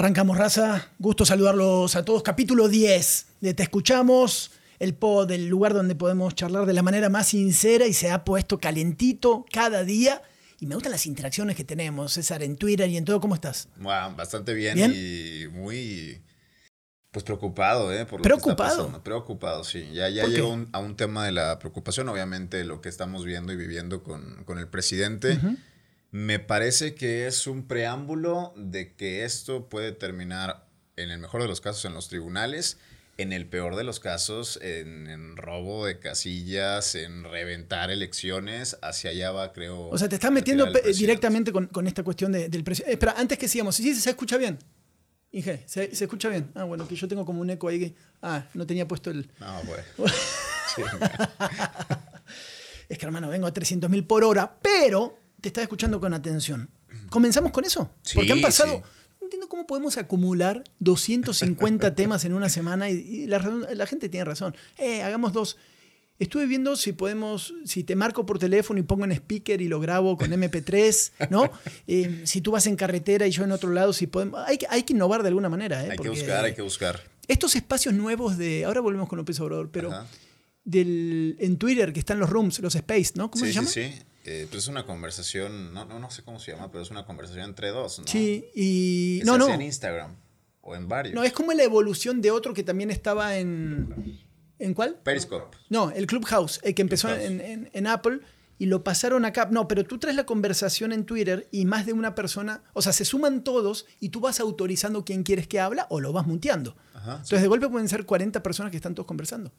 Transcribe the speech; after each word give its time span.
Arrancamos, 0.00 0.36
raza. 0.36 0.90
Gusto 0.98 1.24
saludarlos 1.24 1.96
a 1.96 2.04
todos. 2.04 2.22
Capítulo 2.22 2.68
10 2.68 3.28
de 3.40 3.54
Te 3.54 3.62
Escuchamos, 3.62 4.50
el 4.78 4.92
pod, 4.94 5.30
el 5.30 5.46
lugar 5.48 5.72
donde 5.72 5.94
podemos 5.94 6.34
charlar 6.34 6.66
de 6.66 6.74
la 6.74 6.82
manera 6.82 7.08
más 7.08 7.28
sincera 7.28 7.86
y 7.86 7.94
se 7.94 8.10
ha 8.10 8.22
puesto 8.22 8.58
calentito 8.58 9.46
cada 9.50 9.84
día. 9.84 10.20
Y 10.60 10.66
me 10.66 10.74
gustan 10.74 10.92
las 10.92 11.06
interacciones 11.06 11.56
que 11.56 11.64
tenemos, 11.64 12.12
César, 12.12 12.42
en 12.42 12.56
Twitter 12.56 12.90
y 12.90 12.98
en 12.98 13.06
todo. 13.06 13.22
¿Cómo 13.22 13.34
estás? 13.36 13.68
Bastante 13.78 14.52
bien, 14.52 14.74
¿Bien? 14.74 14.92
y 14.94 15.48
muy 15.48 16.20
pues 17.10 17.24
preocupado, 17.24 17.90
¿eh? 17.90 18.04
Por 18.04 18.18
lo 18.20 18.22
¿Preocupado? 18.22 18.56
Que 18.58 18.62
está 18.64 18.76
pasando. 18.82 19.02
Preocupado, 19.02 19.64
sí. 19.64 19.88
Ya, 19.94 20.10
ya 20.10 20.26
llegó 20.26 20.50
un- 20.50 20.68
a 20.72 20.78
un 20.78 20.94
tema 20.96 21.24
de 21.24 21.32
la 21.32 21.58
preocupación, 21.58 22.06
obviamente, 22.10 22.64
lo 22.64 22.82
que 22.82 22.90
estamos 22.90 23.24
viendo 23.24 23.50
y 23.50 23.56
viviendo 23.56 24.02
con, 24.02 24.44
con 24.44 24.58
el 24.58 24.68
presidente. 24.68 25.40
Me 26.10 26.38
parece 26.38 26.94
que 26.94 27.26
es 27.26 27.46
un 27.46 27.66
preámbulo 27.66 28.52
de 28.56 28.94
que 28.94 29.24
esto 29.24 29.68
puede 29.68 29.92
terminar, 29.92 30.66
en 30.96 31.10
el 31.10 31.18
mejor 31.18 31.42
de 31.42 31.48
los 31.48 31.60
casos, 31.60 31.84
en 31.84 31.94
los 31.94 32.08
tribunales, 32.08 32.78
en 33.18 33.32
el 33.32 33.46
peor 33.46 33.76
de 33.76 33.84
los 33.84 33.98
casos, 34.00 34.58
en, 34.62 35.06
en 35.08 35.36
robo 35.36 35.86
de 35.86 35.98
casillas, 35.98 36.94
en 36.94 37.24
reventar 37.24 37.90
elecciones. 37.90 38.76
Hacia 38.82 39.10
allá 39.10 39.32
va, 39.32 39.52
creo. 39.52 39.88
O 39.88 39.98
sea, 39.98 40.08
te 40.08 40.14
estás 40.16 40.30
metiendo 40.32 40.66
directamente 40.98 41.50
con, 41.52 41.66
con 41.66 41.86
esta 41.86 42.02
cuestión 42.02 42.32
de- 42.32 42.48
del 42.48 42.62
precio. 42.64 42.84
Espera, 42.86 43.14
antes 43.16 43.36
que 43.38 43.48
sigamos, 43.48 43.76
¿sí 43.76 43.94
se 43.94 44.10
escucha 44.10 44.36
bien? 44.36 44.58
Inge, 45.32 45.62
¿se, 45.66 45.94
se 45.94 46.04
escucha 46.04 46.28
bien? 46.28 46.50
Ah, 46.54 46.64
bueno, 46.64 46.86
que 46.88 46.94
yo 46.94 47.08
tengo 47.08 47.26
como 47.26 47.40
un 47.40 47.50
eco 47.50 47.68
ahí 47.68 47.78
que. 47.80 47.94
Ah, 48.22 48.46
no 48.54 48.66
tenía 48.66 48.86
puesto 48.88 49.10
el. 49.10 49.28
No, 49.40 49.60
pues. 49.66 49.84
Es 52.88 52.98
que, 52.98 53.06
hermano, 53.06 53.28
vengo 53.28 53.46
a 53.48 53.52
300.000 53.52 54.06
por 54.06 54.22
hora, 54.22 54.58
pero 54.62 55.18
te 55.40 55.48
estaba 55.48 55.62
escuchando 55.62 56.00
con 56.00 56.14
atención. 56.14 56.70
¿Comenzamos 57.10 57.52
con 57.52 57.64
eso? 57.64 57.90
Sí, 58.02 58.14
Porque 58.16 58.32
han 58.32 58.40
pasado. 58.40 58.76
sí. 58.76 58.82
No 59.20 59.26
entiendo 59.26 59.48
cómo 59.48 59.66
podemos 59.66 59.96
acumular 59.98 60.62
250 60.80 61.94
temas 61.96 62.24
en 62.24 62.32
una 62.34 62.48
semana 62.48 62.90
y, 62.90 62.94
y 62.94 63.26
la, 63.26 63.86
gente 63.86 64.08
tiene 64.08 64.24
razón. 64.24 64.54
Eh, 64.78 65.02
hagamos 65.02 65.32
dos. 65.32 65.56
Estuve 66.18 66.46
viendo 66.46 66.76
si 66.76 66.92
podemos, 66.92 67.52
si 67.64 67.84
te 67.84 67.94
marco 67.94 68.24
por 68.24 68.38
teléfono 68.38 68.80
y 68.80 68.82
pongo 68.82 69.04
en 69.04 69.12
speaker 69.12 69.60
y 69.60 69.68
lo 69.68 69.80
grabo 69.80 70.16
con 70.16 70.30
MP3, 70.30 71.12
¿no? 71.30 71.50
Eh, 71.86 72.22
si 72.24 72.40
tú 72.40 72.52
vas 72.52 72.66
en 72.66 72.76
carretera 72.76 73.26
y 73.26 73.30
yo 73.32 73.44
en 73.44 73.52
otro 73.52 73.70
lado, 73.70 73.92
si 73.92 74.06
podemos. 74.06 74.40
Hay, 74.46 74.56
que- 74.58 74.66
hay 74.70 74.84
que 74.84 74.94
innovar 74.94 75.22
de 75.22 75.28
alguna 75.28 75.48
manera, 75.50 75.84
¿eh? 75.84 75.90
Hay 75.90 75.98
que 75.98 76.08
buscar, 76.08 76.44
hay 76.44 76.54
que 76.54 76.62
buscar. 76.62 77.00
Estos 77.28 77.54
espacios 77.56 77.92
nuevos 77.94 78.38
de. 78.38 78.64
Ahora 78.64 78.80
volvemos 78.80 79.08
con 79.08 79.18
López 79.18 79.38
Obrador, 79.40 79.70
pero. 79.70 79.90
Ajá. 79.92 80.06
Del, 80.64 81.36
en 81.38 81.58
Twitter, 81.58 81.92
que 81.92 82.00
están 82.00 82.18
los 82.18 82.28
rooms, 82.28 82.58
los 82.58 82.74
space, 82.74 83.12
¿no? 83.14 83.30
¿Cómo 83.30 83.44
sí, 83.44 83.52
se 83.52 83.54
llama? 83.54 83.68
Sí, 83.68 83.84
sí. 83.84 84.02
Eh, 84.26 84.46
pues 84.50 84.64
es 84.64 84.68
una 84.68 84.84
conversación, 84.84 85.72
no, 85.72 85.84
no, 85.84 85.98
no 86.00 86.10
sé 86.10 86.22
cómo 86.22 86.38
se 86.40 86.52
llama, 86.52 86.70
pero 86.70 86.82
es 86.82 86.90
una 86.90 87.06
conversación 87.06 87.44
entre 87.44 87.68
dos, 87.70 88.00
¿no? 88.00 88.06
Sí, 88.06 88.44
y. 88.54 89.20
Que 89.20 89.24
No, 89.24 89.32
se 89.34 89.38
no. 89.38 89.44
hace 89.46 89.54
en 89.54 89.62
Instagram 89.62 90.16
o 90.62 90.74
en 90.74 90.88
varios. 90.88 91.14
No, 91.14 91.22
es 91.22 91.32
como 91.32 91.52
la 91.52 91.62
evolución 91.62 92.20
de 92.20 92.30
otro 92.32 92.52
que 92.52 92.62
también 92.64 92.90
estaba 92.90 93.36
en. 93.38 94.20
¿En 94.58 94.74
cuál? 94.74 94.96
Periscope. 95.04 95.56
No, 95.68 95.90
el 95.90 96.06
Clubhouse, 96.06 96.60
el 96.64 96.74
que 96.74 96.82
empezó 96.82 97.14
en- 97.14 97.70
en 97.72 97.86
Apple 97.86 98.20
y 98.58 98.66
lo 98.66 98.82
pasaron 98.82 99.26
acá. 99.26 99.48
No, 99.50 99.68
pero 99.68 99.84
tú 99.84 99.98
traes 99.98 100.16
la 100.16 100.24
conversación 100.24 100.92
en 100.92 101.04
Twitter 101.04 101.46
y 101.52 101.66
más 101.66 101.84
de 101.84 101.92
una 101.92 102.14
persona, 102.14 102.62
o 102.72 102.80
sea, 102.80 102.94
se 102.94 103.04
suman 103.04 103.44
todos 103.44 103.84
y 104.00 104.08
tú 104.08 104.20
vas 104.20 104.40
autorizando 104.40 105.04
quién 105.04 105.24
quieres 105.24 105.46
que 105.46 105.60
habla 105.60 105.86
o 105.90 106.00
lo 106.00 106.12
vas 106.14 106.26
muteando. 106.26 106.74
Ajá, 106.94 107.12
Entonces, 107.16 107.42
de 107.42 107.48
golpe 107.48 107.68
pueden 107.68 107.88
ser 107.88 108.06
40 108.06 108.42
personas 108.42 108.70
que 108.70 108.78
están 108.78 108.94
todos 108.94 109.06
conversando. 109.06 109.52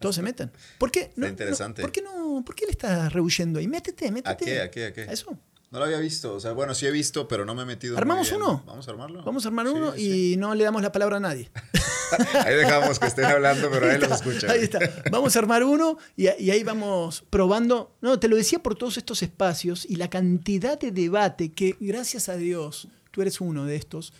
Todos 0.00 0.14
se 0.14 0.22
meten. 0.22 0.50
¿Por 0.78 0.90
qué? 0.90 1.12
No, 1.16 1.26
interesante. 1.26 1.82
no, 1.82 1.86
¿Por 1.86 1.92
qué 1.92 2.02
no? 2.02 2.42
¿Por 2.44 2.54
qué 2.54 2.64
le 2.66 2.72
estás 2.72 3.12
rehuyendo 3.12 3.58
ahí? 3.58 3.68
Métete, 3.68 4.10
métete. 4.10 4.30
¿A 4.30 4.36
qué, 4.36 4.60
a 4.62 4.70
qué, 4.70 4.84
a 4.86 4.92
qué? 4.92 5.02
Eso. 5.12 5.36
No 5.70 5.80
lo 5.80 5.86
había 5.86 5.98
visto, 5.98 6.34
o 6.34 6.40
sea, 6.40 6.52
bueno, 6.52 6.72
sí 6.72 6.86
he 6.86 6.90
visto, 6.92 7.26
pero 7.26 7.44
no 7.44 7.52
me 7.54 7.62
he 7.62 7.66
metido. 7.66 7.94
muy 7.94 8.00
¿Armamos 8.00 8.30
bien. 8.30 8.40
uno? 8.42 8.62
Vamos 8.64 8.86
a 8.86 8.90
armarlo. 8.92 9.24
Vamos 9.24 9.44
a 9.44 9.48
armar 9.48 9.66
Sí, 9.66 9.72
uno 9.74 9.92
sí. 9.92 10.32
y 10.32 10.36
no 10.36 10.54
le 10.54 10.62
damos 10.62 10.80
la 10.82 10.92
palabra 10.92 11.16
a 11.16 11.20
nadie. 11.20 11.50
Ahí 12.44 12.54
dejamos 12.54 12.98
que 13.00 13.06
estén 13.06 13.24
hablando, 13.24 13.68
pero 13.72 13.86
ahí 13.90 13.94
los 13.98 14.04
está, 14.04 14.14
escuchan. 14.14 14.50
Ahí 14.50 14.60
está. 14.62 14.78
Vamos 15.10 15.34
a 15.34 15.38
armar 15.40 15.64
uno 15.64 15.98
y, 16.16 16.28
y 16.38 16.50
ahí 16.52 16.62
vamos 16.62 17.24
probando. 17.28 17.96
No, 18.02 18.20
te 18.20 18.28
lo 18.28 18.36
decía 18.36 18.60
por 18.62 18.76
todos 18.76 18.98
estos 18.98 19.22
espacios 19.24 19.84
y 19.84 19.96
la 19.96 20.08
cantidad 20.08 20.78
de 20.78 20.92
debate 20.92 21.50
que, 21.50 21.76
gracias 21.80 22.28
a 22.28 22.36
Dios, 22.36 22.86
tú 23.10 23.20
eres 23.22 23.40
uno 23.40 23.64
de 23.64 23.74
estos 23.74 24.12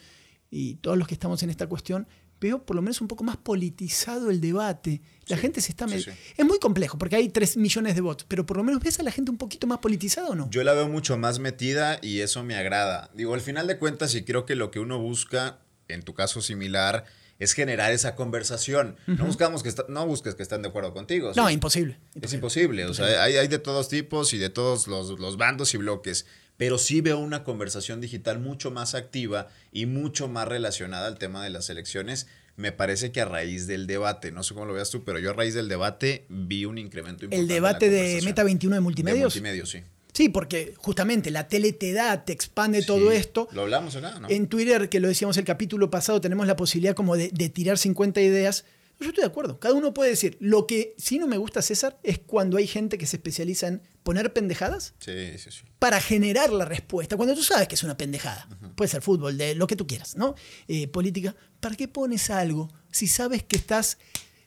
y 0.50 0.74
todos 0.76 0.98
los 0.98 1.06
que 1.06 1.14
estamos 1.14 1.40
en 1.44 1.50
esta 1.50 1.68
cuestión, 1.68 2.08
veo 2.44 2.64
por 2.64 2.76
lo 2.76 2.82
menos 2.82 3.00
un 3.00 3.08
poco 3.08 3.24
más 3.24 3.36
politizado 3.36 4.30
el 4.30 4.40
debate. 4.40 5.00
La 5.26 5.36
Sí, 5.36 5.42
gente 5.42 5.60
se 5.60 5.72
está... 5.72 5.88
sí, 5.88 6.00
sí. 6.02 6.10
Es 6.36 6.44
muy 6.44 6.58
complejo 6.58 6.98
porque 6.98 7.16
hay 7.16 7.28
3 7.30 7.56
millones 7.56 7.94
de 7.94 8.00
bots, 8.02 8.24
pero 8.28 8.44
por 8.44 8.56
lo 8.58 8.62
menos 8.64 8.82
ves 8.82 9.00
a 9.00 9.02
la 9.02 9.10
gente 9.10 9.30
un 9.30 9.38
poquito 9.38 9.66
más 9.66 9.78
politizada 9.78 10.28
o 10.28 10.34
no. 10.34 10.48
Yo 10.50 10.62
la 10.64 10.74
veo 10.74 10.88
mucho 10.88 11.16
más 11.16 11.38
metida 11.38 11.98
y 12.02 12.20
eso 12.20 12.42
me 12.44 12.54
agrada. 12.56 13.10
Digo, 13.14 13.34
al 13.34 13.40
final 13.40 13.66
de 13.66 13.78
cuentas, 13.78 14.14
y 14.14 14.22
creo 14.24 14.44
que 14.44 14.54
lo 14.54 14.70
que 14.70 14.80
uno 14.80 14.98
busca, 14.98 15.58
en 15.88 16.02
tu 16.02 16.12
caso 16.14 16.42
similar, 16.42 17.06
es 17.38 17.52
generar 17.52 17.92
esa 17.92 18.14
conversación. 18.14 18.96
No 19.06 19.24
buscamos 19.24 19.62
que 19.62 19.72
no 19.88 20.06
busques 20.06 20.34
que 20.34 20.42
estén 20.42 20.62
de 20.62 20.68
acuerdo 20.68 20.92
contigo. 20.92 21.32
no, 21.34 21.48
¿sí? 21.48 21.54
imposible. 21.54 21.98
Es 22.20 22.32
imposible, 22.32 22.84
o 22.86 22.94
sea, 22.94 23.22
hay, 23.24 23.36
hay 23.36 23.48
de 23.48 23.58
todos 23.58 23.88
tipos 23.88 24.32
y 24.34 24.38
de 24.38 24.50
todos 24.50 24.86
los, 24.86 25.18
los 25.18 25.36
bandos 25.36 25.74
y 25.74 25.78
bloques, 25.78 26.26
pero 26.56 26.78
sí 26.78 27.00
veo 27.00 27.18
una 27.18 27.44
conversación 27.44 28.00
digital 28.00 28.38
mucho 28.38 28.70
más 28.70 28.94
activa 28.94 29.48
y 29.72 29.86
mucho 29.86 30.28
más 30.28 30.46
relacionada 30.48 31.06
al 31.06 31.18
tema 31.18 31.42
de 31.42 31.50
las 31.50 31.70
elecciones. 31.70 32.26
Me 32.56 32.70
parece 32.70 33.10
que 33.10 33.20
a 33.20 33.24
raíz 33.24 33.66
del 33.66 33.86
debate, 33.88 34.30
no 34.30 34.44
sé 34.44 34.54
cómo 34.54 34.66
lo 34.66 34.74
veas 34.74 34.90
tú, 34.90 35.02
pero 35.02 35.18
yo 35.18 35.30
a 35.30 35.32
raíz 35.32 35.54
del 35.54 35.68
debate 35.68 36.24
vi 36.28 36.64
un 36.64 36.78
incremento 36.78 37.24
importante. 37.24 37.42
El 37.42 37.48
debate 37.48 37.90
de. 37.90 38.22
Meta 38.22 38.44
21 38.44 38.74
de 38.74 38.78
De 38.78 38.80
multimedios. 38.80 39.34
multimedios, 39.34 39.70
sí. 39.70 39.80
Sí, 40.12 40.28
porque 40.28 40.74
justamente 40.76 41.32
la 41.32 41.48
tele 41.48 41.72
te 41.72 41.92
da, 41.92 42.24
te 42.24 42.32
expande 42.32 42.82
todo 42.82 43.10
esto. 43.10 43.48
Lo 43.50 43.62
hablamos 43.62 43.96
acá, 43.96 44.20
¿no? 44.20 44.28
En 44.30 44.46
Twitter, 44.46 44.88
que 44.88 45.00
lo 45.00 45.08
decíamos 45.08 45.36
el 45.38 45.44
capítulo 45.44 45.90
pasado, 45.90 46.20
tenemos 46.20 46.46
la 46.46 46.54
posibilidad 46.54 46.94
como 46.94 47.16
de, 47.16 47.30
de 47.32 47.48
tirar 47.48 47.78
50 47.78 48.20
ideas. 48.20 48.64
Yo 49.04 49.10
estoy 49.10 49.22
de 49.22 49.28
acuerdo. 49.28 49.60
Cada 49.60 49.74
uno 49.74 49.92
puede 49.94 50.10
decir. 50.10 50.36
Lo 50.40 50.66
que 50.66 50.94
sí 50.98 51.18
no 51.18 51.26
me 51.26 51.36
gusta, 51.36 51.62
César, 51.62 51.98
es 52.02 52.18
cuando 52.18 52.56
hay 52.56 52.66
gente 52.66 52.98
que 52.98 53.06
se 53.06 53.16
especializa 53.16 53.68
en 53.68 53.82
poner 54.02 54.32
pendejadas 54.32 54.94
Sí, 54.98 55.38
sí, 55.38 55.50
sí. 55.50 55.60
para 55.78 56.00
generar 56.00 56.52
la 56.52 56.64
respuesta. 56.64 57.16
Cuando 57.16 57.34
tú 57.34 57.42
sabes 57.42 57.68
que 57.68 57.74
es 57.74 57.82
una 57.82 57.96
pendejada. 57.96 58.48
Puede 58.76 58.88
ser 58.90 59.02
fútbol, 59.02 59.36
de 59.38 59.54
lo 59.54 59.66
que 59.66 59.76
tú 59.76 59.86
quieras, 59.86 60.16
¿no? 60.16 60.34
Eh, 60.68 60.88
política. 60.88 61.34
¿Para 61.60 61.74
qué 61.76 61.86
pones 61.88 62.30
algo 62.30 62.70
si 62.90 63.06
sabes 63.06 63.42
que 63.42 63.56
estás 63.56 63.98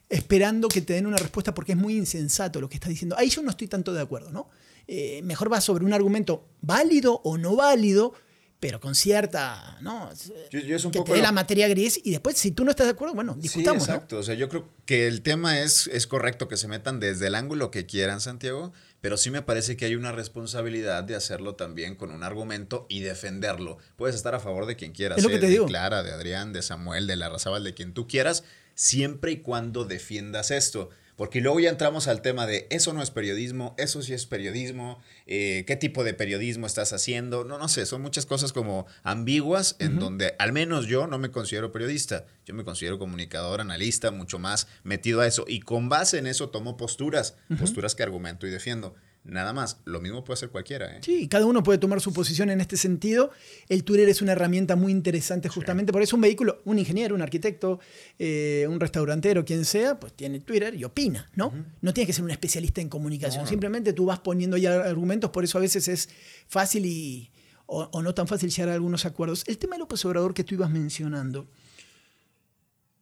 esperando 0.10 0.68
que 0.70 0.82
te 0.82 0.94
den 0.94 1.06
una 1.06 1.18
respuesta 1.18 1.54
porque 1.54 1.74
es 1.74 1.78
muy 1.78 1.96
insensato 1.98 2.62
lo 2.62 2.70
que 2.70 2.76
estás 2.76 2.90
diciendo? 2.90 3.16
Ahí 3.18 3.30
yo 3.30 3.42
no 3.42 3.50
estoy 3.52 3.68
tanto 3.68 3.94
de 3.94 4.02
acuerdo, 4.02 4.32
¿no? 4.32 4.50
Eh, 4.88 5.22
mejor 5.24 5.52
va 5.52 5.60
sobre 5.60 5.84
un 5.86 5.94
argumento 5.94 6.48
válido 6.62 7.20
o 7.24 7.38
no 7.38 7.56
válido, 7.56 8.14
pero 8.60 8.80
con 8.80 8.96
cierta, 8.96 9.78
¿no? 9.82 10.10
Yo- 10.50 10.60
yo 10.60 10.76
es 10.76 10.84
un 10.86 10.92
que 10.92 11.00
poco 11.00 11.12
te 11.12 11.18
dé 11.18 11.22
lo- 11.22 11.28
la 11.28 11.32
materia 11.32 11.68
gris 11.68 12.00
y 12.04 12.12
después, 12.12 12.38
si 12.38 12.52
tú 12.52 12.64
no 12.66 12.72
estás 12.72 12.88
de 12.88 12.92
acuerdo, 12.94 13.14
bueno, 13.14 13.36
discutamos, 13.38 13.84
sí, 13.84 13.90
¿no? 13.90 13.96
exacto. 13.96 14.18
O 14.18 14.24
sea, 14.24 14.34
yo 14.36 14.50
creo 14.50 14.68
que 14.86 15.08
el 15.08 15.22
tema 15.22 15.60
es, 15.60 15.88
es 15.94 16.08
correcto 16.08 16.48
que 16.48 16.58
se 16.58 16.68
metan 16.68 17.00
desde 17.00 17.28
el 17.28 17.36
ángulo 17.36 17.70
que 17.72 17.86
quieran, 17.86 18.20
Santiago, 18.20 18.74
pero 19.00 19.16
sí 19.18 19.30
me 19.30 19.44
parece 19.44 19.78
que 19.78 19.86
hay 19.86 19.96
una 19.96 20.12
responsabilidad 20.12 21.04
de 21.04 21.16
hacerlo 21.16 21.56
también 21.56 21.96
con 21.96 22.12
un 22.12 22.24
argumento 22.24 22.88
y 22.90 23.02
defenderlo. 23.02 23.78
Puedes 23.96 24.16
estar 24.16 24.34
a 24.34 24.40
favor 24.40 24.66
de 24.66 24.76
quien 24.76 24.92
quieras. 24.92 25.20
Es 25.20 25.24
lo 25.24 25.30
¿eh? 25.30 25.34
que 25.34 25.40
te 25.40 25.46
de 25.46 25.52
digo. 25.52 25.66
Clara, 25.68 26.02
de 26.02 26.12
Adrián, 26.12 26.52
de 26.54 26.62
Samuel, 26.64 27.06
de 27.06 27.16
la 27.16 27.30
Razabal, 27.30 27.64
de 27.64 27.74
quien 27.76 27.94
tú 27.94 28.08
quieras, 28.08 28.44
siempre 28.74 29.32
y 29.32 29.38
cuando 29.38 29.86
defiendas 29.86 30.50
esto. 30.52 30.90
Porque 31.18 31.42
luego 31.42 31.60
ya 31.60 31.72
entramos 31.72 32.08
al 32.08 32.22
tema 32.22 32.46
de 32.46 32.68
eso 32.70 32.94
no 32.94 33.02
es 33.02 33.10
periodismo, 33.10 33.74
eso 33.80 34.04
sí 34.04 34.14
es 34.14 34.28
periodismo, 34.28 35.02
eh, 35.26 35.64
qué 35.66 35.76
tipo 35.76 36.04
de 36.04 36.14
periodismo 36.14 36.68
estás 36.68 36.94
haciendo. 36.94 37.44
No, 37.44 37.58
no 37.58 37.68
sé, 37.68 37.88
son 37.88 38.04
muchas 38.04 38.28
cosas 38.28 38.54
como 38.54 38.86
ambiguas 39.02 39.76
en 39.80 39.98
donde 39.98 40.36
al 40.38 40.54
menos 40.54 40.86
yo 40.86 41.08
no 41.08 41.18
me 41.18 41.32
considero 41.32 41.72
periodista. 41.72 42.28
Yo 42.46 42.54
me 42.54 42.64
considero 42.64 43.00
comunicador, 43.00 43.62
analista, 43.62 44.12
mucho 44.12 44.38
más 44.38 44.68
metido 44.84 45.22
a 45.22 45.28
eso. 45.28 45.44
Y 45.48 45.62
con 45.62 45.90
base 45.90 46.20
en 46.20 46.28
eso 46.28 46.50
tomo 46.50 46.78
posturas, 46.78 47.36
posturas 47.60 47.96
que 47.96 48.04
argumento 48.04 48.46
y 48.46 48.52
defiendo. 48.52 48.96
Nada 49.28 49.52
más, 49.52 49.82
lo 49.86 50.00
mismo 50.00 50.24
puede 50.24 50.36
hacer 50.36 50.50
cualquiera. 50.50 50.96
¿eh? 50.96 51.00
Sí, 51.02 51.28
cada 51.28 51.46
uno 51.46 51.62
puede 51.62 51.78
tomar 51.78 52.00
su 52.00 52.14
posición 52.14 52.50
en 52.50 52.62
este 52.62 52.78
sentido. 52.78 53.32
El 53.68 53.84
Twitter 53.84 54.08
es 54.08 54.22
una 54.22 54.32
herramienta 54.32 54.76
muy 54.76 54.92
interesante 54.92 55.50
justamente 55.50 55.92
por 55.92 56.02
eso 56.02 56.16
un 56.16 56.22
vehículo, 56.22 56.62
un 56.66 56.80
ingeniero, 56.80 57.14
un 57.14 57.22
arquitecto, 57.22 57.80
eh, 58.18 58.66
un 58.70 58.80
restaurantero, 58.80 59.44
quien 59.44 59.66
sea, 59.66 60.00
pues 60.00 60.14
tiene 60.14 60.40
Twitter 60.40 60.74
y 60.76 60.84
opina, 60.86 61.30
¿no? 61.36 61.54
No 61.82 61.94
tienes 61.94 62.08
que 62.08 62.14
ser 62.14 62.24
un 62.24 62.32
especialista 62.32 62.82
en 62.82 62.90
comunicación, 62.90 63.44
No, 63.44 63.50
simplemente 63.50 63.94
tú 63.94 64.06
vas 64.06 64.20
poniendo 64.20 64.58
ya 64.58 64.76
argumentos, 64.82 65.30
por 65.32 65.44
eso 65.44 65.58
a 65.58 65.62
veces 65.62 65.88
es 65.88 66.10
fácil 66.48 66.86
y, 66.86 67.32
o, 67.66 67.84
o 67.92 68.02
no 68.02 68.14
tan 68.14 68.28
fácil 68.28 68.50
llegar 68.50 68.70
a 68.70 68.74
algunos 68.74 69.06
acuerdos. 69.06 69.44
El 69.48 69.58
tema 69.58 69.76
de 69.76 69.80
López 69.80 70.04
Obrador 70.06 70.34
que 70.34 70.44
tú 70.44 70.56
ibas 70.56 70.70
mencionando, 70.70 71.50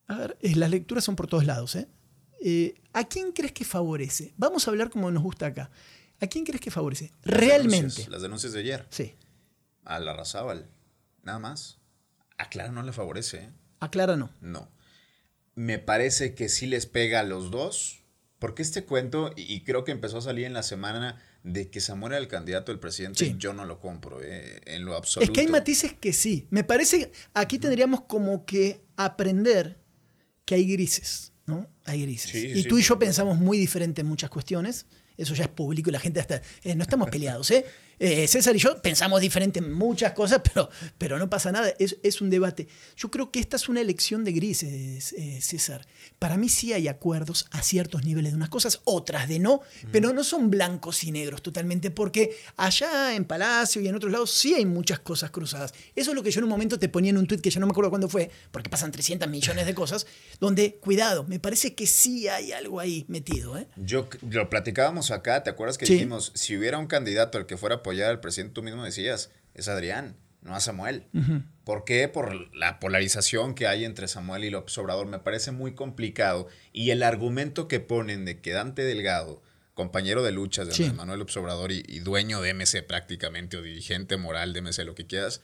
a 0.08 0.18
ver, 0.18 0.38
eh, 0.42 0.56
las 0.56 0.70
lecturas 0.70 1.04
son 1.04 1.16
por 1.16 1.28
todos 1.28 1.46
lados. 1.46 1.78
Eh, 2.42 2.76
¿A 2.94 3.06
quién 3.06 3.32
crees 3.32 3.54
que 3.54 3.66
favorece? 3.66 4.34
Vamos 4.38 4.68
a 4.68 4.72
hablar 4.72 4.90
como 4.90 5.10
nos 5.12 5.24
gusta 5.24 5.48
acá. 5.48 5.72
¿A 6.22 6.28
quién 6.28 6.46
crees 6.46 6.62
que 6.62 6.72
favorece? 6.72 7.12
Las 7.24 7.38
Realmente. 7.40 7.76
denuncias, 7.78 8.08
las 8.10 8.22
denuncias 8.22 8.54
de 8.54 8.60
ayer. 8.60 8.88
Sí. 8.90 9.14
A 9.84 10.00
la 10.00 10.14
Razábal. 10.14 10.70
Nada 11.24 11.40
más. 11.40 11.80
A 12.38 12.50
Clara 12.50 12.72
no 12.72 12.84
le 12.84 12.92
favorece. 12.94 13.38
¿eh? 13.38 13.50
Aclara 13.80 14.16
no. 14.16 14.30
No. 14.42 14.70
Me 15.56 15.80
parece 15.80 16.36
que 16.36 16.50
sí 16.50 16.68
les 16.68 16.86
pega 16.86 17.22
a 17.22 17.24
los 17.24 17.52
dos. 17.52 18.02
Porque 18.40 18.62
este 18.62 18.84
cuento, 18.84 19.32
y 19.38 19.62
creo 19.64 19.86
que 19.86 19.92
empezó 19.94 20.18
a 20.18 20.22
salir 20.22 20.46
en 20.46 20.54
la 20.54 20.62
semana 20.62 21.22
de 21.44 21.70
que 21.70 21.80
Samuel 21.80 22.14
era 22.14 22.22
el 22.22 22.28
candidato 22.28 22.72
del 22.72 22.80
presidente, 22.80 23.24
Sí. 23.26 23.36
yo 23.38 23.54
no 23.54 23.64
lo 23.66 23.80
compro 23.80 24.22
eh, 24.22 24.62
en 24.66 24.84
lo 24.84 24.96
absoluto. 24.96 25.32
Es 25.32 25.34
que 25.34 25.42
hay 25.42 25.48
matices 25.48 25.94
que 25.94 26.12
sí. 26.12 26.46
Me 26.50 26.64
parece 26.66 27.12
aquí 27.34 27.60
tendríamos 27.60 28.02
como 28.02 28.46
que 28.46 28.82
aprender 28.98 29.80
que 30.44 30.56
hay 30.56 30.70
grises, 30.70 31.32
¿no? 31.46 31.68
Hay 31.86 32.02
grises. 32.02 32.30
Sí, 32.32 32.48
y 32.48 32.64
sí, 32.64 32.68
tú 32.68 32.78
y 32.78 32.82
yo 32.82 33.00
pensamos 33.00 33.38
muy 33.38 33.58
diferente 33.58 34.02
en 34.02 34.08
muchas 34.08 34.30
cuestiones. 34.30 34.86
Eso 35.18 35.34
ya 35.34 35.44
es 35.46 35.50
público 35.50 35.90
y 35.90 35.94
la 35.94 36.00
gente 36.00 36.20
hasta... 36.20 36.42
eh, 36.64 36.76
no 36.76 36.84
estamos 36.84 37.10
peleados, 37.10 37.50
¿eh? 37.52 37.66
Eh, 38.00 38.28
César 38.28 38.56
y 38.56 38.60
yo 38.60 38.82
pensamos 38.82 39.22
diferente 39.22 39.60
en 39.60 39.72
muchas 39.72 40.14
cosas, 40.14 40.42
pero, 40.44 40.70
pero 40.98 41.18
no 41.18 41.30
pasa 41.30 41.52
nada. 41.52 41.74
Es, 41.80 41.98
es 42.04 42.22
un 42.22 42.30
debate. 42.30 42.68
Yo 42.98 43.10
creo 43.12 43.32
que 43.32 43.40
esta 43.40 43.56
es 43.58 43.70
una 43.70 43.82
elección 43.82 44.24
de 44.24 44.32
grises, 44.34 45.14
eh, 45.14 45.40
César. 45.42 45.86
Para 46.20 46.38
mí 46.38 46.50
sí 46.50 46.74
hay 46.74 46.88
acuerdos 46.88 47.48
a 47.52 47.62
ciertos 47.62 48.04
niveles 48.04 48.32
de 48.32 48.38
unas 48.38 48.50
cosas, 48.50 48.82
otras 48.84 49.28
de 49.28 49.40
no, 49.40 49.62
pero 49.92 50.14
no 50.14 50.24
son 50.24 50.50
blancos 50.50 51.04
y 51.04 51.12
negros 51.12 51.42
totalmente, 51.42 51.92
porque 51.92 52.36
allá 52.58 53.16
en 53.16 53.26
Palacio 53.26 53.82
y 53.82 53.88
en 53.88 53.96
otros 53.96 54.12
lados 54.12 54.32
sí 54.32 54.54
hay 54.54 54.66
muchas 54.66 55.00
cosas 55.00 55.32
cruzadas. 55.32 55.74
Eso 55.96 56.12
es 56.12 56.16
lo 56.16 56.24
que 56.24 56.32
yo 56.32 56.40
en 56.40 56.46
un 56.46 56.50
momento 56.50 56.80
te 56.80 56.90
ponía 56.90 57.12
en 57.12 57.18
un 57.18 57.28
tuit 57.28 57.42
que 57.42 57.50
ya 57.50 57.60
no 57.60 57.66
me 57.68 57.72
acuerdo 57.72 57.90
cuándo 57.90 58.10
fue, 58.10 58.30
porque 58.52 58.70
pasan 58.70 58.92
300 58.92 59.30
millones 59.30 59.66
de 59.66 59.74
cosas, 59.76 60.06
donde, 60.40 60.76
cuidado, 60.76 61.24
me 61.26 61.40
parece 61.40 61.76
que 61.76 61.88
sí 61.88 62.28
hay 62.28 62.52
algo 62.52 62.80
ahí 62.80 63.06
metido. 63.08 63.58
¿eh? 63.58 63.68
Yo 63.78 64.08
lo 64.30 64.50
platicábamos 64.50 65.12
acá, 65.12 65.44
¿te 65.44 65.50
acuerdas 65.50 65.78
que 65.78 65.86
Sí. 65.86 65.94
dijimos, 65.94 66.32
si 66.36 66.58
hubiera 66.58 66.78
un 66.78 66.88
candidato 66.88 67.38
al 67.38 67.46
que 67.46 67.58
fuera 67.58 67.84
apoyar 67.86 68.10
al 68.10 68.20
presidente, 68.20 68.54
tú 68.56 68.64
mismo 68.64 68.84
decías, 68.84 69.30
es 69.54 69.68
Adrián, 69.68 70.18
no 70.42 70.56
a 70.56 70.60
Samuel. 70.60 71.06
¿Por 71.64 71.86
qué? 71.86 72.08
Por 72.08 72.56
la 72.56 72.80
polarización 72.80 73.54
que 73.54 73.68
hay 73.68 73.86
entre 73.86 74.08
Samuel 74.08 74.44
y 74.44 74.50
López 74.50 74.76
Obrador. 74.80 75.06
Me 75.06 75.20
parece 75.20 75.52
muy 75.52 75.76
complicado. 75.76 76.48
Y 76.74 76.90
el 76.90 77.04
argumento 77.04 77.68
que 77.68 77.80
ponen 77.80 78.26
de 78.26 78.42
que 78.42 78.54
Dante 78.54 78.82
Delgado, 78.84 79.42
compañero 79.76 80.24
de 80.24 80.32
luchas 80.32 80.68
de 80.68 80.74
Sí. 80.74 80.92
Manuel 80.92 81.20
López 81.20 81.38
Obrador 81.38 81.72
y, 81.72 81.84
y 81.88 82.00
dueño 82.00 82.42
de 82.42 82.54
MC 82.56 82.82
prácticamente, 82.88 83.58
o 83.58 83.62
dirigente 83.62 84.18
moral 84.18 84.54
de 84.54 84.62
MC, 84.62 84.84
lo 84.84 84.96
que 84.96 85.06
quieras, 85.06 85.42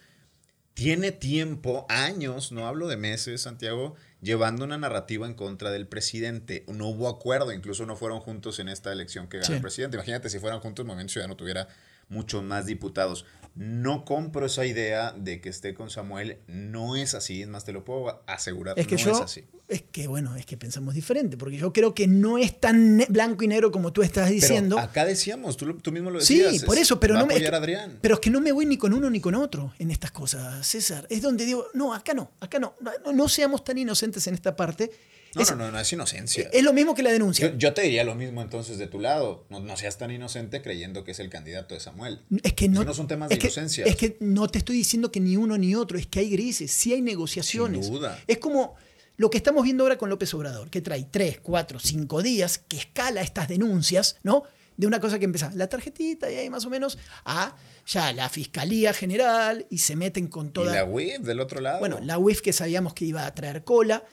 tiene 0.73 1.11
tiempo, 1.11 1.85
años, 1.89 2.51
no 2.51 2.65
hablo 2.67 2.87
de 2.87 2.95
meses, 2.97 3.41
Santiago, 3.41 3.95
llevando 4.21 4.63
una 4.65 4.77
narrativa 4.77 5.27
en 5.27 5.33
contra 5.35 5.69
del 5.69 5.87
presidente. 5.87 6.63
No 6.67 6.87
hubo 6.87 7.07
acuerdo, 7.09 7.51
incluso 7.51 7.85
no 7.85 7.95
fueron 7.95 8.19
juntos 8.19 8.57
en 8.59 8.67
esta 8.69 8.91
elección 8.93 9.27
que 9.27 9.37
ganó 9.37 9.47
Sí. 9.47 9.53
el 9.53 9.61
presidente. 9.61 9.97
Imagínate 9.97 10.29
si 10.29 10.39
fueran 10.39 10.59
juntos, 10.59 10.85
Movimiento 10.85 11.11
Ciudadano 11.13 11.35
tuviera 11.35 11.67
muchos 12.11 12.43
más 12.43 12.67
diputados. 12.67 13.25
No 13.53 14.05
compro 14.05 14.45
esa 14.45 14.65
idea 14.65 15.11
de 15.11 15.41
que 15.41 15.49
esté 15.49 15.73
con 15.73 15.89
Samuel. 15.89 16.37
No 16.47 16.95
es 16.95 17.15
así, 17.15 17.41
es 17.41 17.49
más, 17.49 17.65
te 17.65 17.73
lo 17.73 17.83
puedo 17.83 18.23
asegurar. 18.25 18.79
Es 18.79 18.87
que 18.87 18.95
no 18.95 19.01
yo, 19.01 19.11
es 19.11 19.17
es, 19.17 19.23
así. 19.23 19.43
que 19.91 20.07
bueno, 20.07 20.37
es 20.37 20.45
que 20.45 20.55
pensamos 20.55 20.93
diferente, 20.95 21.35
porque 21.35 21.57
yo 21.57 21.73
creo 21.73 21.93
que 21.93 22.07
no 22.07 22.37
es 22.37 22.57
tan 22.61 23.03
blanco 23.09 23.43
y 23.43 23.47
negro 23.49 23.69
como 23.71 23.91
tú 23.91 24.03
estás 24.03 24.29
diciendo. 24.29 24.77
Pero 24.77 24.87
acá 24.87 25.03
decíamos, 25.03 25.57
tú, 25.57 25.73
tú 25.79 25.91
mismo 25.91 26.11
lo 26.11 26.21
Sí, 26.21 26.39
decías. 26.39 26.63
por 26.63 26.77
es- 26.77 26.83
eso, 26.83 26.97
pero 27.01 27.15
no 27.15 27.25
me. 27.25 27.35
es 27.35 27.41
que-. 27.41 27.89
Pero 28.01 28.13
es 28.15 28.21
que 28.21 28.29
no 28.29 28.39
me 28.39 28.53
voy 28.53 28.65
ni 28.65 28.77
con 28.77 28.93
uno 28.93 29.09
ni 29.09 29.19
con 29.19 29.35
otro 29.35 29.73
en 29.79 29.91
estas 29.91 30.11
cosas, 30.11 30.65
César. 30.65 31.05
Es 31.09 31.21
donde 31.21 31.43
digo, 31.45 31.67
no, 31.73 31.93
acá 31.93 32.13
no, 32.13 32.31
acá 32.39 32.57
no. 32.57 32.75
No, 32.79 33.11
no 33.11 33.27
seamos 33.27 33.65
tan 33.65 33.77
inocentes 33.77 34.25
en 34.27 34.33
esta 34.33 34.55
parte. 34.55 34.91
No, 35.35 35.41
es, 35.41 35.49
no, 35.51 35.55
no, 35.57 35.71
no, 35.71 35.79
es 35.79 35.91
inocencia. 35.93 36.49
es 36.51 36.63
lo 36.63 36.73
mismo 36.73 36.93
que 36.93 37.03
la 37.03 37.11
denuncia. 37.11 37.49
Yo, 37.51 37.57
yo 37.57 37.73
te 37.73 37.83
diría 37.83 38.03
lo 38.03 38.15
mismo 38.15 38.41
entonces 38.41 38.77
de 38.77 38.87
tu 38.87 38.99
lado. 38.99 39.45
No, 39.49 39.59
no 39.59 39.77
seas 39.77 39.97
tan 39.97 40.11
inocente 40.11 40.61
creyendo 40.61 41.03
que 41.03 41.11
es 41.11 41.19
el 41.19 41.29
candidato 41.29 41.73
de 41.73 41.79
Samuel. 41.79 42.21
Es 42.43 42.53
que 42.53 42.67
no, 42.67 42.83
no 42.83 42.93
son 42.93 43.07
temas 43.07 43.29
de 43.29 43.37
que- 43.37 43.47
inocencia. 43.47 43.85
Es 43.85 43.95
que 43.95 44.17
no 44.19 44.47
te 44.47 44.57
estoy 44.57 44.75
diciendo 44.77 45.11
que 45.11 45.19
ni 45.19 45.37
uno 45.37 45.57
ni 45.57 45.73
otro, 45.75 45.97
es 45.97 46.07
que 46.07 46.19
hay 46.19 46.29
grises, 46.29 46.71
sí 46.71 46.93
hay 46.93 47.01
negociaciones. 47.01 47.85
Sin 47.85 47.95
duda. 47.95 48.19
Es 48.27 48.39
como 48.39 48.75
lo 49.17 49.29
que 49.29 49.37
estamos 49.37 49.63
viendo 49.63 49.83
ahora 49.83 49.97
con 49.97 50.09
López 50.09 50.33
Obrador, 50.33 50.69
que 50.69 50.81
trae 50.81 51.05
tres, 51.09 51.39
cuatro, 51.41 51.79
cinco 51.79 52.21
días, 52.21 52.57
que 52.57 52.77
escala 52.77 53.21
estas 53.21 53.47
denuncias, 53.47 54.17
¿no? 54.23 54.43
De 54.77 54.87
una 54.87 54.99
cosa 54.99 55.19
que 55.19 55.25
empieza 55.25 55.51
la 55.53 55.67
tarjetita 55.67 56.31
y 56.31 56.35
ahí 56.37 56.49
más 56.49 56.65
o 56.65 56.69
menos 56.69 56.97
a 57.23 57.55
ya 57.85 58.13
la 58.13 58.29
Fiscalía 58.29 58.93
General 58.93 59.65
y 59.69 59.77
se 59.77 59.95
meten 59.95 60.27
con 60.27 60.51
toda... 60.51 60.71
Y 60.71 60.75
la 60.75 60.85
WIF 60.85 61.19
del 61.21 61.39
otro 61.39 61.61
lado. 61.61 61.79
Bueno, 61.79 61.99
la 62.01 62.17
UIF 62.17 62.41
que 62.41 62.51
sabíamos 62.51 62.93
que 62.95 63.05
iba 63.05 63.25
a 63.25 63.35
traer 63.35 63.63
cola, 63.63 64.03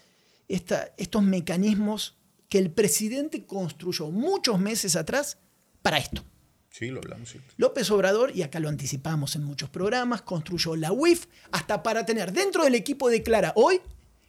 esta- 0.49 0.93
estos 0.97 1.23
mecanismos 1.23 2.17
que 2.49 2.59
el 2.59 2.71
presidente 2.71 3.45
construyó 3.45 4.11
muchos 4.11 4.59
meses 4.59 4.97
atrás 4.97 5.39
para 5.83 5.99
esto. 5.99 6.25
Sí, 6.71 6.89
lo 6.89 6.99
hablamos. 6.99 7.29
sí. 7.31 7.41
López 7.57 7.91
Obrador, 7.91 8.35
y 8.35 8.43
acá 8.43 8.61
lo 8.61 8.69
anticipamos 8.69 9.35
en 9.37 9.45
muchos 9.45 9.69
programas, 9.71 10.23
construyó 10.23 10.77
la 10.77 10.93
UIF 10.93 11.27
hasta 11.51 11.83
para 11.83 12.07
tener 12.07 12.33
dentro 12.33 12.65
del 12.65 12.75
equipo 12.75 13.09
de 13.11 13.23
Clara 13.23 13.53
hoy 13.57 13.81